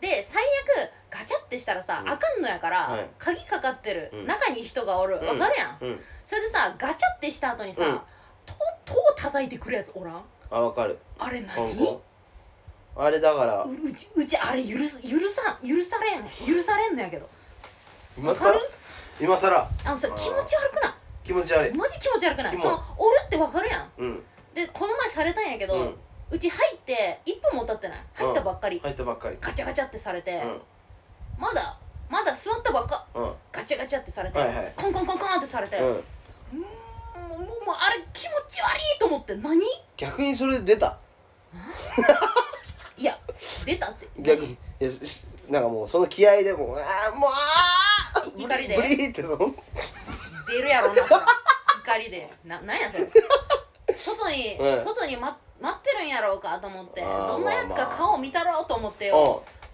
[0.00, 0.42] で最
[0.80, 2.10] 悪ガチャってしたらさ、うん。
[2.10, 3.06] あかんのやから、はい。
[3.18, 4.26] 鍵かかってる、うん。
[4.26, 5.16] 中に人がおる。
[5.16, 5.38] わうん。
[5.38, 6.00] かるやん、うん。
[6.24, 8.00] それでさガチャってした後にさ、うん。
[8.44, 8.54] と
[8.84, 10.22] とう叩いてくるやつおらん？
[10.50, 10.98] あわかる。
[11.18, 12.00] あれ何？
[12.98, 13.62] あれだから。
[13.62, 17.28] ううちうちあれ許す許さん許されん許されんのやけど。
[18.16, 18.46] 今更？
[18.46, 18.60] わかる？
[19.20, 19.68] 今更？
[19.84, 20.92] あのさ気持ち悪くない？
[21.24, 21.76] 気持ち悪い。
[21.76, 22.58] マジ気持ち悪くない？
[22.58, 23.90] そのおるってわかるやん。
[23.98, 24.22] うん。
[24.54, 25.94] でこの前されたんやけど、う
[26.30, 27.98] うんち入って1分も経ってない？
[28.14, 29.36] 入ったばっかり、入ったばっかり。
[29.40, 30.60] ガチャガチャってされて、うん。
[31.38, 31.78] まだ
[32.08, 33.04] まだ座ったばっか。
[33.14, 33.32] うん。
[33.52, 34.72] ガチャガチャってされて、はいはい。
[34.74, 35.86] コンコンコンコンってされて、うん。
[35.88, 35.98] うーん
[36.60, 36.64] も
[37.34, 39.34] うもうあれ気持ち悪いと思って。
[39.34, 39.60] 何？
[39.98, 40.98] 逆にそれで出た
[42.98, 43.18] いや
[43.64, 44.08] 出たって。
[44.18, 44.52] 逆に。
[44.52, 46.82] いやしなんかもうその気合でもうあ
[47.12, 48.76] あもうあーブ怒りで。
[48.76, 49.54] リブリってその。
[50.48, 51.26] 出るやろなそら
[51.84, 52.30] 怒りで。
[52.44, 53.10] ななんやそれ。
[53.94, 54.84] 外に、 うん。
[54.84, 57.02] 外に、ま、待ってるんやろうかと思って。
[57.02, 57.96] あーどんなやつかまあまあ。
[57.96, 59.12] 顔見たろうと思って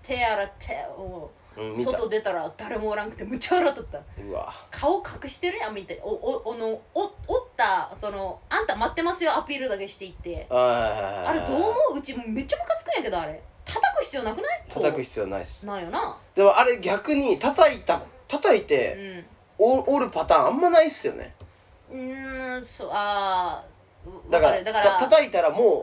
[0.02, 3.98] 手洗っておん、うん、外出たら誰もおらんくてむっちゃ笑っとった。
[3.98, 4.52] うわ。
[4.70, 6.00] 顔隠してるやん見て。
[6.02, 7.12] おおおのおおっ
[7.56, 10.46] たそのあんた待ってますよアピールだけしていって。
[10.50, 11.98] あああれどう思う？
[11.98, 13.42] うちめっちゃムカつくんやけどあれ。
[13.64, 14.64] 叩く必要なくない？
[14.68, 15.66] 叩く必要ないっす。
[15.66, 16.16] ないよな。
[16.34, 19.26] でもあれ逆に叩いた叩いうてん。
[19.58, 21.34] お折るパターンあんまないっすよね。
[21.90, 25.64] うーんそうあーだからだからた叩いたらもう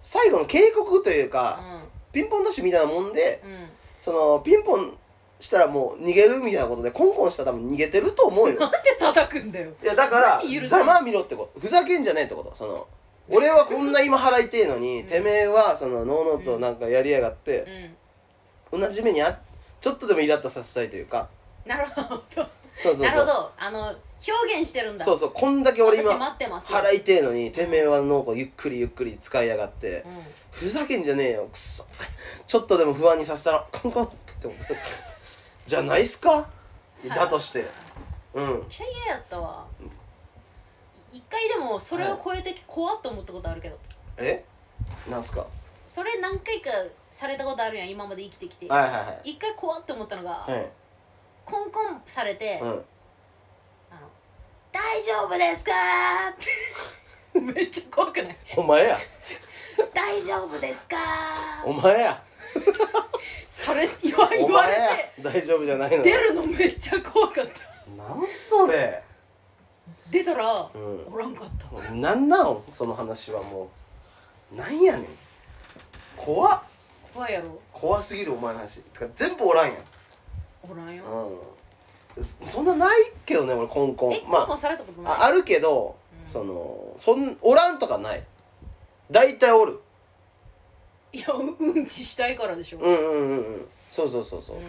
[0.00, 2.12] 最後の警告といううか、ん。
[2.12, 3.68] ピンポンダッシュみたいなもんでうん
[4.00, 4.96] そのピンポン
[5.38, 8.60] したらもう逃げるみたいなことでコンコンしたら多分逃げてると思うよ。
[8.60, 9.70] なんで叩くんだよ。
[9.82, 11.60] いやだからざまあ見ろってこと。
[11.60, 12.54] ふざけんじゃねえってこと。
[12.54, 12.86] その
[13.32, 15.06] 俺はこんな今払いてえのに、うん。
[15.06, 17.94] てめえはそののうのうとなんかやりやがって
[18.72, 18.80] う、ん。
[18.80, 19.38] 同じ目にあ
[19.80, 21.28] ちょっとでもイラッとさせたいというか。
[21.64, 22.46] なるほど
[22.76, 23.06] そうそうそう。
[23.06, 23.52] なるほど。
[23.58, 25.04] あの表現してるんだ。
[25.04, 26.78] そうそうこんだけ俺私今待ってますよ。
[26.78, 30.24] 払いてえのにてめえはのうこゆっくりゆっくり使いやがって、うん。
[30.50, 31.86] ふざけんじゃねえよくそ。
[32.46, 34.10] ちょっとでも不安にさせたらコンコンっ
[34.40, 34.76] て思って。
[35.66, 36.48] じゃないっすか？
[37.08, 37.64] だとして。
[38.34, 38.46] うん。
[38.46, 39.64] めっちゃ嫌やったわ。
[41.12, 43.78] 一回でもそれを超えて怖っと思ったことあるけど。
[44.18, 44.44] え？
[45.10, 45.46] なんすか？
[45.86, 46.70] それ何回か
[47.10, 48.68] されたことあるやん今まで生きてきて。
[48.68, 49.30] はいはいはい。
[49.30, 50.70] 一回怖って思ったのが、はい
[51.50, 52.68] コンコンされて「うん。
[52.68, 52.80] あの
[54.72, 55.72] 大丈夫ですか?」
[56.30, 56.34] っ
[57.34, 58.36] てめっちゃ怖くない？
[58.56, 58.98] お前や
[59.94, 60.96] 「大丈夫ですか?
[61.64, 62.22] お前や」
[63.48, 67.70] それ言わお言われて大丈夫じゃないの出るのめっちゃ怖かった。
[68.02, 69.02] なんそれ。
[70.10, 71.06] 出たら、うん。
[71.12, 71.48] おらんかっ
[71.84, 71.92] た。
[71.92, 72.62] なんなん？
[72.70, 73.70] その話はも
[74.52, 74.56] う。
[74.56, 75.06] なんやねん。
[76.16, 76.62] 怖っ。
[77.14, 77.60] 怖いやろ。
[77.72, 78.80] 怖すぎるお前の話。
[78.80, 79.76] てか全部おらんやん
[80.68, 81.04] おらんよ、
[82.16, 82.24] うん。
[82.24, 84.12] そそんなないけどね俺コンコン。
[84.14, 85.12] え、まコンコンされたことない？
[85.14, 86.30] ああるけど、うん。
[86.30, 88.24] そのそんおらんとかない。
[89.10, 89.80] 大体おる。
[91.12, 93.68] いやううんちしたいからでしょ、うんうんうんうん。
[93.90, 94.62] そうそうそうそう、うん。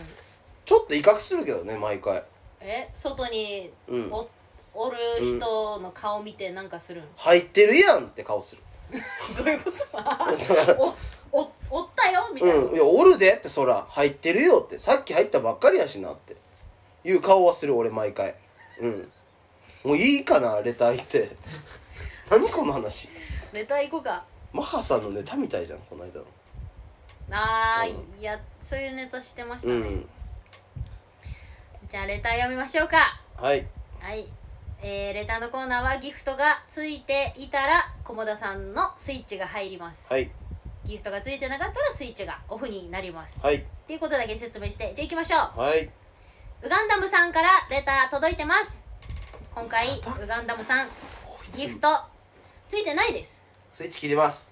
[0.65, 2.23] ちょっと威嚇するけどね毎回。
[2.59, 4.11] え外にうん。
[4.11, 4.27] お
[4.73, 8.61] おる人の顔見てなんかするん、入ってるやんって顔する。
[9.37, 9.77] どういうこと？
[10.81, 10.95] お
[11.31, 12.73] おおったよみたいな、うん。
[12.73, 14.79] いやおるでってそら入ってるよって。
[14.79, 16.35] さっき入ったばっかりやしなって。
[17.03, 18.35] いう顔はする俺毎回。
[18.79, 19.11] うん。
[19.83, 21.31] もういいかなレター行って。
[22.29, 23.09] 何この話？
[23.53, 24.23] ネタ行こうか。
[24.53, 26.25] マハさんのネタみたいじゃんこの間の。
[27.31, 28.19] あー、うん。
[28.19, 30.09] いやそういうネタしてましたね、うん。
[31.89, 33.19] じゃあレター読みましょうか。
[33.37, 33.65] はい。
[33.99, 34.27] はい。
[34.83, 40.07] えー、レターのコーナーはギフトがついていたら菰田さんのスイッチが入ります。
[40.09, 40.31] はい
[40.91, 43.39] ギフトがついてなかったらスイッチがオフになります。
[43.41, 43.55] はい。
[43.55, 45.59] っていうことだけ説明してじゃあ行きましょう。
[45.61, 45.89] はい。
[46.63, 48.77] ウガンダムさんからレター届いてます。
[49.55, 49.87] 今回
[50.21, 50.89] ウガンダムさん
[51.55, 51.87] ギフト
[52.67, 53.45] ついてないです。
[53.69, 54.51] スイッチ切ります。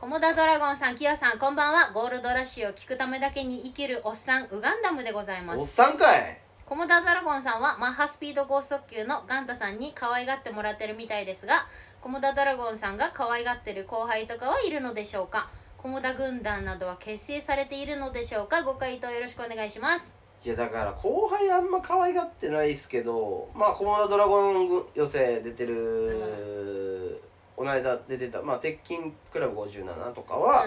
[0.00, 1.92] コモダドラゴンさんキヨさんこんばんは。
[1.92, 6.40] ゴールドラッシュを聞くためだけに生きるおっさんウガンダムでございまおっすさんかい。
[6.66, 11.66] コモダドラゴンさんはマッハスピード高速球のガンタさんに可愛がってもらってるみたいですが
[12.04, 15.48] コモダドラゴンさんが可愛がってる後輩とかはいるのでしょうか？
[15.78, 18.62] コモダ軍団などは結成されているのでしょうか？
[18.62, 20.14] ご回答よろしくお願いします。
[20.44, 27.22] いやだから後輩あんま可愛がってないっすけどまあコモダドラゴン寄せ出てる、
[27.56, 29.00] この間出てたまあ鉄筋
[29.32, 30.66] クラブ57とかは、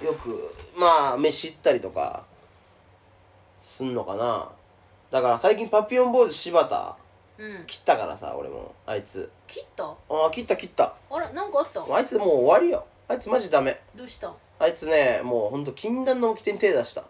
[0.00, 2.22] うよくまあ飯行ったりとか
[3.58, 4.48] すんのかな。
[5.10, 6.99] だから最近パピヨン坊主柴田ん
[7.40, 7.64] うん。
[7.66, 8.74] 切ったからさ俺も。
[8.86, 9.30] あいつ。
[9.46, 9.84] 切った？
[9.84, 9.96] あ
[10.26, 10.94] あ切った切った。
[11.10, 11.82] あらなんかあった？
[11.92, 12.86] あいつもう終わりよ。
[13.08, 13.80] あいつマジダメ。
[13.96, 14.32] どうした？
[14.58, 17.04] あいつねもうほんと禁断の掟に手出した。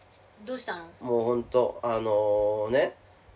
[0.47, 0.85] どうしたの？
[1.01, 2.94] もうほんとあのね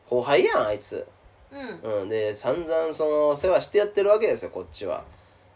[0.08, 1.06] 後輩やんあいつ。
[1.50, 2.02] うん。
[2.02, 5.04] うんで散々その世話してやってるわけですよこっちは。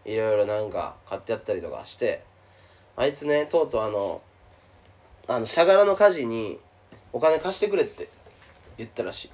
[0.05, 2.25] いろいろなんか買ってやったりとかして。
[2.97, 4.21] あいつねとうとうあの
[5.29, 6.59] あのしゃがらの家事に
[7.13, 8.09] お金貸してくれって
[8.77, 9.31] 言ったらしい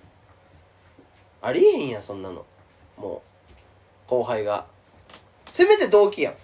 [1.45, 2.47] ありえへんやんそんなの。
[2.97, 3.23] も
[4.09, 4.65] う後輩が。
[5.51, 6.35] せめて同期やん。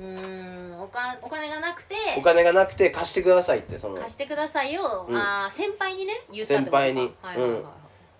[0.00, 1.94] うーんおかお金がなくて。
[2.18, 3.96] お金がなくて貸してくださいってその。
[3.96, 5.16] 貸してくださいよ、うん。
[5.16, 6.82] あー先輩にね言ったってことか。
[6.82, 7.14] 先輩に。
[7.22, 7.72] はいはいはいはい。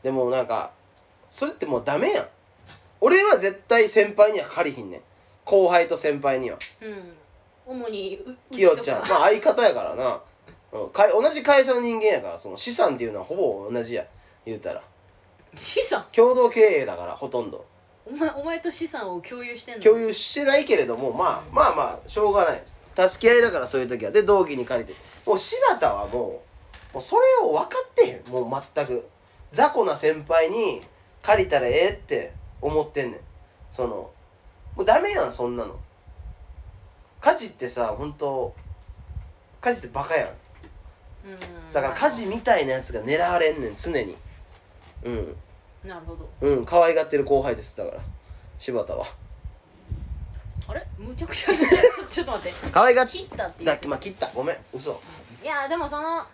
[0.02, 0.72] でもなんか
[1.28, 2.28] それってもうダメやん。
[3.02, 5.00] 俺は絶対先輩には借りひんねん。
[5.44, 6.58] 後輩と先輩には。
[6.80, 7.12] うん。
[7.66, 9.06] 主にううきよちゃん。
[9.06, 10.22] まあ相方やからな、
[10.72, 14.06] うん、かい同じ会社の人間やからその資産っていうのはほぼ同じや
[14.48, 14.82] 言うたら。
[15.56, 16.04] 資産？
[16.12, 17.64] 共同経営だからほとんど。
[18.06, 19.82] お前お前と資産を共有してんの？
[19.82, 22.62] 共有してないけれどもまあまあまあしょうがない。
[23.08, 24.10] 助け合いだからそういう時は。
[24.10, 24.98] で同期に借りて。
[25.26, 26.42] もう柴田はも
[26.90, 28.32] うもうそれを分かってへん。
[28.32, 29.08] もう全く。
[29.52, 30.82] 雑魚な先輩に
[31.22, 33.20] 借りたらええって思ってんねん。
[33.70, 34.10] その
[34.76, 35.78] もうダメやんそんなの。
[37.20, 38.54] 家事ってさ本当
[39.60, 40.28] 家事ってバカやん。
[40.28, 40.32] うん。
[41.72, 44.16] だから家事みたいなやつが狙われんねん常に
[45.08, 45.88] うん。
[45.88, 46.28] なるほど。
[46.40, 46.66] うん。
[46.66, 48.00] 可愛がってる後輩ですだから。
[48.58, 49.06] 柴田は。
[50.68, 50.86] あれ？
[50.98, 51.54] むちゃくちゃ。
[51.54, 51.68] ちょっ
[52.04, 52.70] と ちょっと待って。
[52.70, 53.66] 可愛がっ切ったっていう。
[53.66, 54.26] だまあ切った。
[54.28, 54.56] ごめん。
[54.74, 55.00] 嘘。
[55.42, 56.24] いやでもその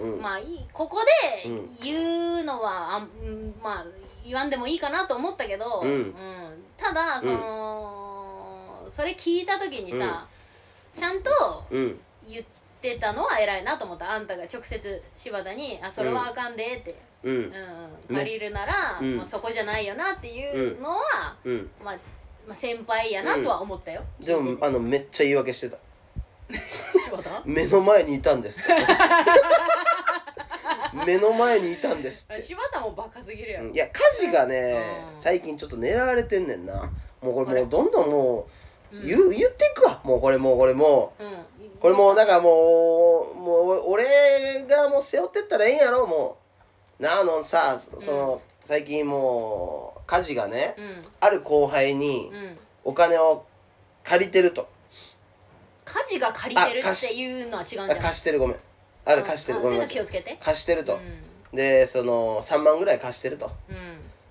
[0.00, 0.20] うん。
[0.20, 0.66] まあいい。
[0.72, 0.98] ここ
[1.44, 1.76] でうん。
[1.82, 3.86] 言うのは、あんうんまあ
[4.24, 6.14] 言わんでもいいかなと思ったけど、うん。
[6.76, 10.26] ただその、それ聞いた時にさ、
[10.94, 12.00] ちゃんとうん。
[12.28, 12.44] 言っ
[12.80, 14.10] てたのは偉いなと思った。
[14.10, 17.52] あんたが直接柴田に「あそれはあかんで」って、ううんん。
[18.16, 19.16] 借りるなら、うん。
[19.16, 21.70] まあ、そこじゃないよなっていうのは、うん。
[21.84, 21.98] まあ、
[22.46, 25.78] まあ先輩やなとは思ったよ、でもあのめっちゃ言い訳してた。
[26.98, 28.62] 柴田 目の前にいたんです。
[31.06, 32.40] 目の前にいたんですって。
[32.42, 33.74] 柴田もバカすぎるよ、うん。
[33.74, 34.82] いや家事がね
[35.16, 35.22] うん。
[35.22, 36.90] 最近ちょっと狙われてんねんな。
[37.20, 37.62] もうこあれれ。
[37.62, 38.48] もうどんどんも
[38.92, 39.06] ううん。
[39.06, 40.00] 言っていくわ。
[40.04, 41.24] もうこれもうこれもう。
[41.24, 41.46] うん、
[41.80, 42.34] これもうなんか？
[42.36, 44.04] かもうもう俺
[44.68, 46.45] がもう背負ってったらええんやろもう
[46.98, 51.02] なあのさその、最近もう家事がね、うん。
[51.20, 52.58] ある後輩にうん。
[52.84, 53.44] お金を
[54.04, 54.68] 借りてると、
[55.84, 57.98] 家事が借りてるあ貸しっていうのは違うんじゃあない？
[57.98, 58.56] 貸してるごめん。
[59.04, 59.58] あれ貸してる。
[59.58, 60.36] あそういうごめんの気をつけて。
[60.40, 61.00] 貸してると、
[61.52, 63.46] うでその3万ぐらい貸してると。
[63.46, 63.50] ん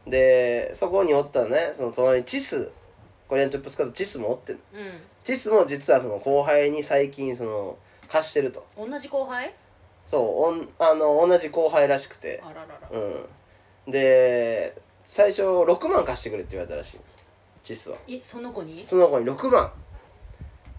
[0.07, 0.11] うん。
[0.11, 2.71] でそこにおったねその隣にチス
[3.27, 4.59] コリアントップスカーズチスもおってん
[5.23, 7.77] チスも実はその後輩に最近その
[8.07, 8.65] 貸してると。
[8.77, 9.53] うん同じ後輩？
[10.05, 12.41] そうおんあの同じ後輩らしくて。
[12.45, 12.89] あららら。
[12.91, 13.91] うん。
[13.91, 14.75] で
[15.05, 16.99] 最初6万貸してくれって言われたらしい。
[17.63, 17.97] チスは。
[18.07, 18.85] えその子に？
[18.85, 19.71] その子に6万。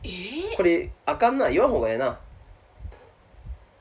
[0.05, 0.09] え？
[0.09, 1.51] ーこれあかんな。
[1.51, 2.19] 言わん方がええな。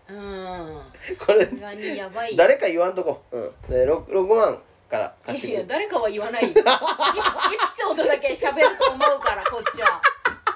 [0.10, 0.82] うん。
[1.26, 2.36] これさすがにやばい。
[2.36, 3.22] 誰か言わんとこ。
[3.32, 3.52] うん。
[3.70, 6.50] で 6, 6万から貸していやくれ誰かは言わないよ。
[6.50, 6.70] エピエピ
[7.76, 10.02] ソードだけ喋ると思うからこっちは。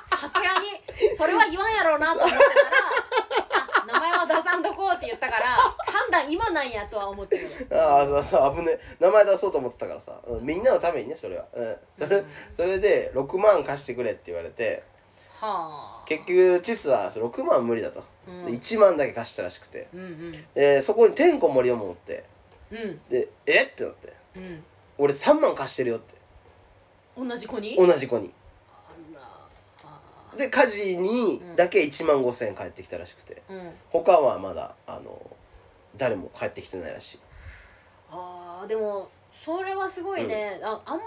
[0.02, 2.50] さすがにそれは言わんやろうなと思ってたら
[4.00, 8.80] 前は出さんとこうって言ったから判断今なんやとは思ってるああそうそう危ねえ。
[9.00, 12.26] 名前出そうと思ってたからさ、うんみんなのためにねそれは、うん、それうん。
[12.54, 14.84] それで6万貸してくれって言われて
[15.42, 16.08] はあ。
[16.08, 18.46] 結局チスはそ6万無理だと、うん。
[18.46, 19.88] で1万だけ貸したらしくて。
[19.94, 20.46] うんうん。
[20.54, 22.26] でそこにてんこ盛りを持って。
[22.72, 23.00] うん。
[23.10, 23.64] でえ？
[23.64, 24.14] ってなって。
[24.36, 24.64] うん。
[24.98, 26.16] 俺3万貸してるよって。
[27.18, 27.76] 同じ子に？
[27.76, 28.32] 同じ子に
[30.38, 33.42] で家事にだけ1万5千円返ってきたらしくて。
[33.50, 33.72] うん。
[33.90, 35.20] 他はまだあの
[35.98, 37.20] 誰も帰ってきてないらしい。
[38.12, 41.04] あーでもそれはすごいね、ああんま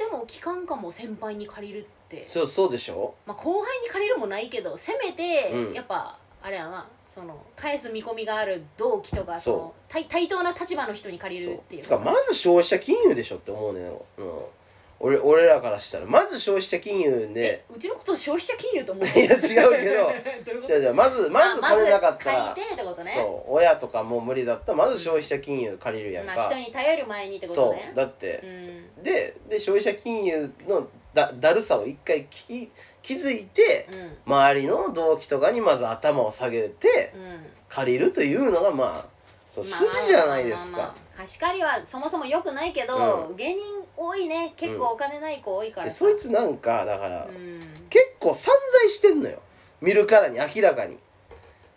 [0.00, 2.22] りでも聞かんかも先輩に借りるって。
[2.22, 3.14] そうそうでしょ？
[3.26, 5.72] まあ後輩に借りるもないけどせめて、うん。
[5.74, 13.94] やっぱあれやなその返す見込みがある同期とかそそうの対対等な立場の人に借りるっていうつかまず消費者金融でしょって思うねん、うん、
[14.98, 16.06] 俺俺らからしたら。
[16.06, 17.42] まず消費者金融で。
[17.44, 19.04] えうちのこと消費者金融と思う？
[19.04, 20.62] いや違うけど。
[20.66, 23.12] じゃあじゃあまずまず金なかったら、まず借りてってことね。
[23.14, 23.52] そう。
[23.54, 27.96] 親とかも無理だったらまず消費者金融借りるやんか、まあ、人に頼る前にってことそねう。
[27.96, 28.40] だって。
[28.42, 29.02] う、ん。
[29.02, 32.70] でで消費者金融のだだるさを一回き
[33.02, 34.18] 気づいてうん。
[34.26, 37.46] 周りの同期とかにまず頭を下げてうん。
[37.68, 39.16] 借りるというのがまあ
[39.50, 40.78] そうまあ筋じゃないですか。
[40.78, 43.62] まあまあまあ貸し借りはそもそも良くないけど、芸人
[43.96, 44.52] 多いね。
[44.56, 47.60] 結構お金ない子多いからそいつなんかだから、うん。
[47.88, 49.40] 結構散財してんのよ。
[49.80, 50.98] 見るからに明らかに。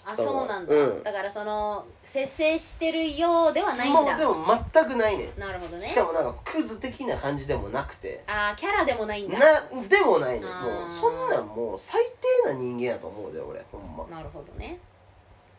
[0.05, 1.03] あそのそうなんだ、うん。
[1.03, 4.01] だからその節制してるようではないんだ。
[4.01, 5.29] もうでも全くないね。
[5.37, 5.85] なるほどね。
[5.85, 8.23] しかもなんかクズ的な感じでもなくて。
[8.27, 9.37] あーキャラでもないんだ。
[9.37, 10.45] なでもないね。
[10.45, 10.79] あー。
[10.81, 12.01] もうそんなんもう最
[12.43, 14.05] 低な人間やと思うで俺ほんま。
[14.07, 14.79] なるほどね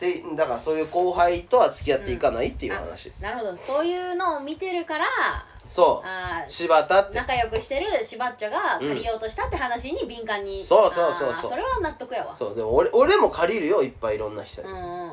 [0.01, 3.57] でだからそういう後輩とは付き合っていかないっていう話です、なるほど。
[3.57, 5.05] そういうのを見てるから
[5.69, 6.07] そう。
[6.07, 7.17] あー柴田って。
[7.17, 11.29] 仲良くしてるしばっちょが借りようとしたって話に敏感に、そうそうそうそう。
[11.29, 12.35] あーそれは納得やわ。
[12.35, 12.55] そう。
[12.55, 15.13] でも俺俺も借りるよいっぱいいろんな人に、うんうん。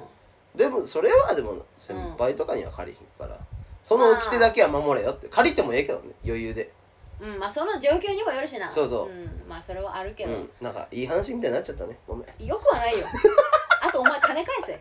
[0.56, 3.38] でもそれはでも先輩とかには借りひんから、
[3.84, 5.28] その掟だけは守れよって。
[5.28, 6.72] 借りてもええけどね余裕で。
[7.20, 7.40] うん。
[7.40, 8.72] まあその状況にもよるしな。
[8.72, 9.10] そうそう。
[9.10, 10.50] うん、まあそれはあるけど、うん。
[10.60, 12.00] なんかいい話みたいになっちゃったね。
[12.08, 12.46] ごめん。
[12.46, 13.06] よくはないよ。
[13.06, 13.10] あ
[13.98, 14.80] とお前金返せ。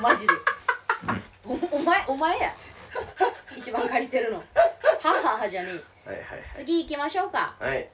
[0.00, 0.34] マジで。
[1.46, 2.52] おお前お前や。
[3.56, 4.38] 一番借りてるの。
[4.38, 4.44] は
[5.12, 5.70] ははじゃね
[6.06, 6.10] え。
[6.10, 7.54] はいはい次行きましょうか。
[7.60, 7.74] はい。
[7.74, 7.88] はい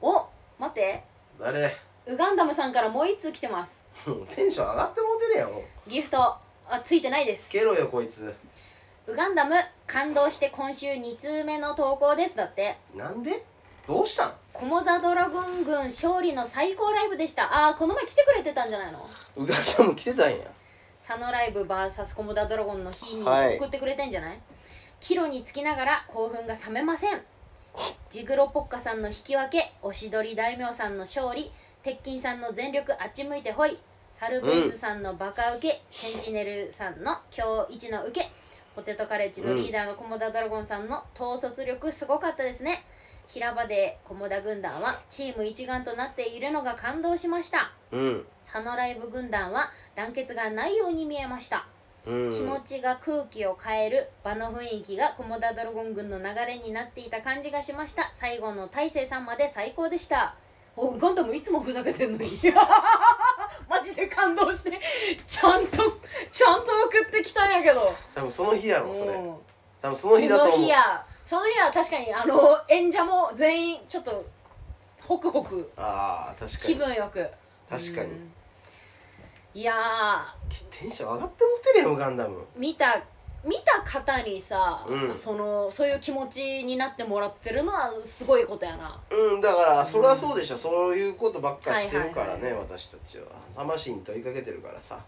[0.00, 0.26] お
[0.58, 1.04] 待って。
[1.38, 1.76] 誰？
[2.06, 3.84] ウガンダムさんからもう一通来てます。
[4.34, 5.50] テンション上がってもうてるやん。
[5.52, 6.36] もうギフト。
[6.68, 7.48] あついてないです。
[7.48, 8.34] つけろよこいつ。
[9.06, 9.54] ウガンダム
[9.86, 12.36] 感動して今週2通目の投稿です。
[12.36, 12.78] だって。
[12.94, 13.44] なんで？
[13.86, 14.34] どうしたん？
[14.54, 17.52] コモダドラゴン軍勝利の最高ライブでした。
[17.52, 19.04] ああこの前来てくれてたんじゃないの？
[19.36, 20.36] うがきも来てたんや。
[20.96, 23.56] 佐野ライブ VS コモダドラゴンの日にはい。
[23.56, 24.40] 送ってくれてんじゃない、
[25.00, 27.20] キロにつきながら興奮が冷めません。
[28.08, 31.50] ジグロポッカさんの引き分けおしどり大名さんの勝利
[31.82, 33.76] 鉄筋さんの全力あっち向いてほい
[34.08, 38.30] サルベースさんのバカ受け、センチネルさんの今日一の受け
[38.76, 42.84] ポテトカレッジのリーダーのコモダドラゴンさんの統率力すごかったですね
[43.26, 47.72] 平場でコモダ軍団はチーム一丸となっているのが感動しました。
[47.92, 48.26] うん。
[48.44, 51.66] 佐野ライブ軍団は団結がないように見えました。
[52.06, 52.32] うん。
[52.32, 58.10] 気持ちが空気を変える場の雰囲気がコモダドラゴン軍の流れになっていた感じがしました。
[58.12, 60.34] 最後の大勢さんまで最高でした。
[60.76, 62.38] おガンダムいつもふざけてんのに。
[63.68, 64.78] マジで感動して
[65.26, 65.78] ちゃんと
[66.30, 67.94] ちゃんと送ってきたんやけど。
[68.14, 69.12] 多分その日やろそれ。
[69.12, 69.36] うん。
[69.80, 70.58] 多分その日だと思う。
[70.58, 72.38] 日やその日は確かにあの
[72.68, 74.24] 演者も全員ちょっと
[75.00, 77.26] ホクホクああ確か気に分よく。
[77.68, 78.10] 確かに。
[78.10, 78.30] うん。
[79.54, 79.74] いや
[80.70, 82.36] テンション上がってもってるよガンダム。
[82.36, 83.02] ー見た
[83.44, 85.16] 見た方にさ、うん。
[85.16, 88.98] そのそういう気持ちになってもらってるのはすごいことやな。
[89.10, 93.24] うんだからそりゃそうでしょ、そういうことばっかしてるからね、はいはい私たちは。
[93.54, 95.00] 魂に問いかけてるからさ、うん、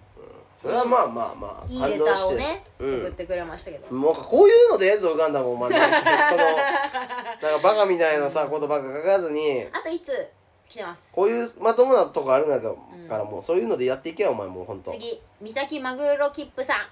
[0.66, 1.66] それはまあまあまあ。
[1.72, 3.00] いいレターをね、うん。
[3.02, 9.64] 送ってくれましたけど、もうこういうのでええぞガンダムお前その なんかバカみたいなさことばっか書かずに。
[9.72, 10.12] あといつ
[10.68, 11.10] 来てます？
[11.12, 12.74] こういうまともなとこあるんだか
[13.08, 13.42] ら、もう。
[13.42, 16.88] そういうのでやっていけよお前もうほんと次三崎マグロ切符さん。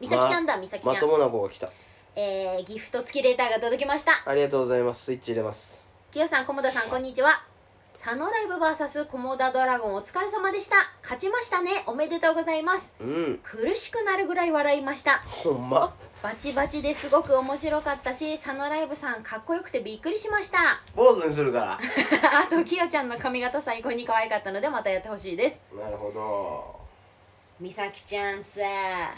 [0.00, 1.70] 三崎ちゃんだ三崎ちゃん、まともな子が来た。
[2.16, 4.22] えー、ギフト付きレターが届きました。
[4.26, 5.04] ありがとうございます。
[5.04, 5.80] スイッチ入れます。
[6.10, 7.55] きよさん、菰田さん、こんにちは。
[7.98, 10.76] 佐野ライブ VS コモダドラゴンお疲れ様でした。
[11.02, 11.82] 勝ちましたね。
[11.86, 12.92] おめでとうございます。
[13.00, 15.22] うん苦しくなるぐらい笑いました。
[15.26, 15.94] ほんま？
[16.22, 20.82] バチバチですごく面白かったし、佐野ライブさんかっこよくてびっくりしました。
[20.94, 21.78] 坊主にするから
[22.38, 25.60] あと、きよちゃんの髪型最高に可愛かったのでまたやってほしいです。
[25.72, 26.76] なるほど
[27.58, 28.60] みさきちゃんさ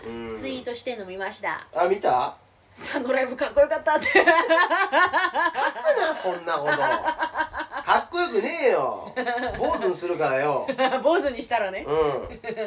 [0.06, 1.66] うん、ツイートしてんの見ました。
[1.74, 2.36] あ見た？
[2.76, 4.06] 佐野ライブかっこよかったって。
[6.22, 9.10] そんなことかっこよくねえよ。
[9.58, 10.66] 坊主にするからよ。
[11.02, 11.86] 坊主にしたらね。
[11.88, 11.90] う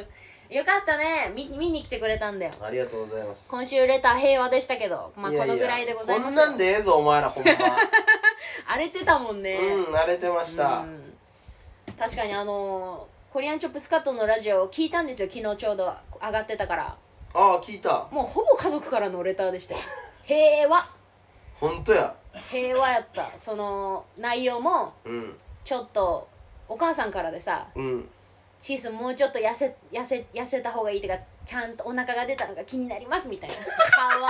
[0.52, 1.32] よかったね。
[1.36, 2.52] 見見に来てくれたんだよ。
[2.60, 3.48] んありがとうございます。
[3.52, 6.36] 今週レター平和でしたけど、まあ、いやいやこのぐらいでございます。
[6.36, 7.52] こんなんでええぞお前らほんま
[8.68, 11.18] 荒れてたもんね、うん慣れてました、うん。
[12.00, 15.30] 確かにあのーコリアンチョップスカットのラジオを聞いたんですよ。
[15.32, 16.98] 昨日ちょうど上がってたから。
[17.34, 18.08] ああ聞いた。
[18.10, 19.80] もうほぼ家族からのレターでしたよ。
[20.24, 20.90] 平和。
[21.60, 22.16] ほんとや
[22.50, 23.38] 平和やった。
[23.38, 25.38] その内容もうん。
[25.64, 26.28] ちょっと
[26.68, 28.10] お母さんからでさうん
[28.60, 33.56] 「チーズもうちょっと痩せ痩せ痩せた方がいい」とかちゃんとお腹が出たのが気になりますみたいな。
[33.96, 34.30] かわ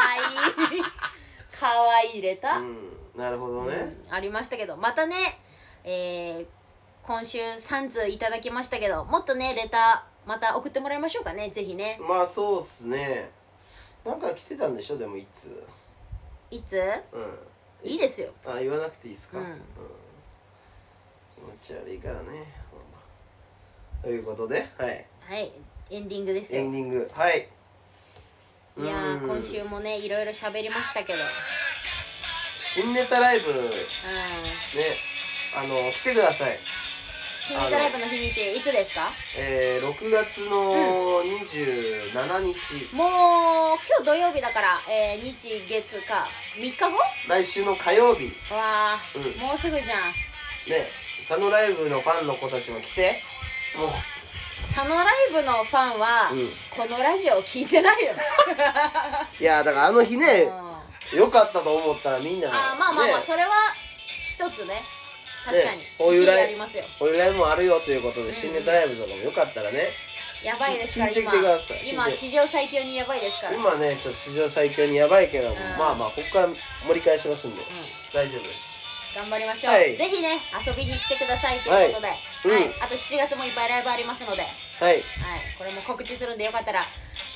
[0.71, 0.77] い。
[0.77, 0.81] い
[1.57, 2.97] かわいいレター、うん。
[3.15, 4.13] なるほどね、うん。
[4.13, 4.75] ありましたけど。
[4.77, 5.15] またね
[5.83, 6.47] えー
[7.03, 11.49] 今週3通いただきましたけどもっとねレターまた送ってもらいましょうかね。
[11.49, 11.97] ぜひね。
[12.01, 13.29] まあそうっすね。
[14.05, 14.97] なんか来てたんでしょ？
[14.97, 15.63] でもいつ
[16.51, 16.77] いつ
[17.11, 17.39] うん
[17.83, 18.31] いいですよ。
[18.45, 19.61] あ言わなくていいですか、うん。
[21.35, 22.45] 気持ち悪いからね。
[24.03, 25.05] ということではい。
[25.21, 25.51] はい。
[25.89, 26.61] エンディングですよ。
[26.61, 27.11] エンディング。
[27.13, 27.47] はい。
[28.77, 31.19] いや今週もねいろいろ喋りましたけど。
[31.19, 31.25] うん
[32.73, 33.51] 新ネタライブ。
[33.51, 33.57] ね。
[35.57, 36.57] あの来てください
[37.43, 39.09] 新ネタライブの日にちいつですか？
[39.35, 40.75] えー、6月の
[41.23, 42.13] 27
[42.43, 43.07] 日、もう
[43.81, 46.91] 今日土曜日だから、えー日月か3日後？
[47.27, 48.25] 来週の火曜日。
[48.25, 49.23] ねわあ、うん。
[49.41, 49.99] もうすぐじゃん。
[51.27, 53.19] 佐野ライブのファンの子たちも来て。
[53.75, 53.89] もう。
[54.59, 56.49] 佐野ライブのファンは、うん。
[56.69, 58.11] このラジオ聞いてないよ、
[59.39, 60.51] いやだからあの日ね
[61.13, 61.19] うん。
[61.19, 63.23] 良かったと思ったらみんなあーまあまあまあ、ね。
[63.25, 63.49] それは
[64.05, 64.81] 一つね
[65.45, 66.83] 確かに、ねこういうライありますよ。
[66.99, 69.89] こういうライブもあるよということで、新ネタライブとかもよかったらね
[70.43, 71.31] やばいですから今。
[71.85, 73.53] 今史上最強にやばいですから。
[73.53, 75.57] 今ねちょっと史上最強にやばいけども、ん。
[75.77, 76.47] まあまあここから
[76.87, 77.65] 盛り返しますんで、ん。
[78.13, 79.17] 大丈夫です。
[79.17, 79.95] 頑張りましょう、はい。
[79.95, 82.17] ぜひね遊びに来てくださいということで、はい。
[82.49, 82.67] はい。
[82.67, 85.01] うんあと7月もいっぱいライブありますので、はい、はい。
[85.57, 86.81] これも告知するんでよかったら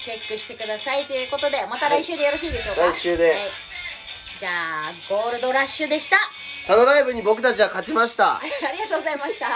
[0.01, 3.29] チェックしてくださいということでまた来週でよろしいでしょうか、来週で。
[3.29, 3.74] はい
[4.45, 6.17] じゃあゴールドラッシュでした。
[6.67, 8.35] 佐野ライブに僕たちは勝ちました。
[8.35, 9.47] ありがとうございました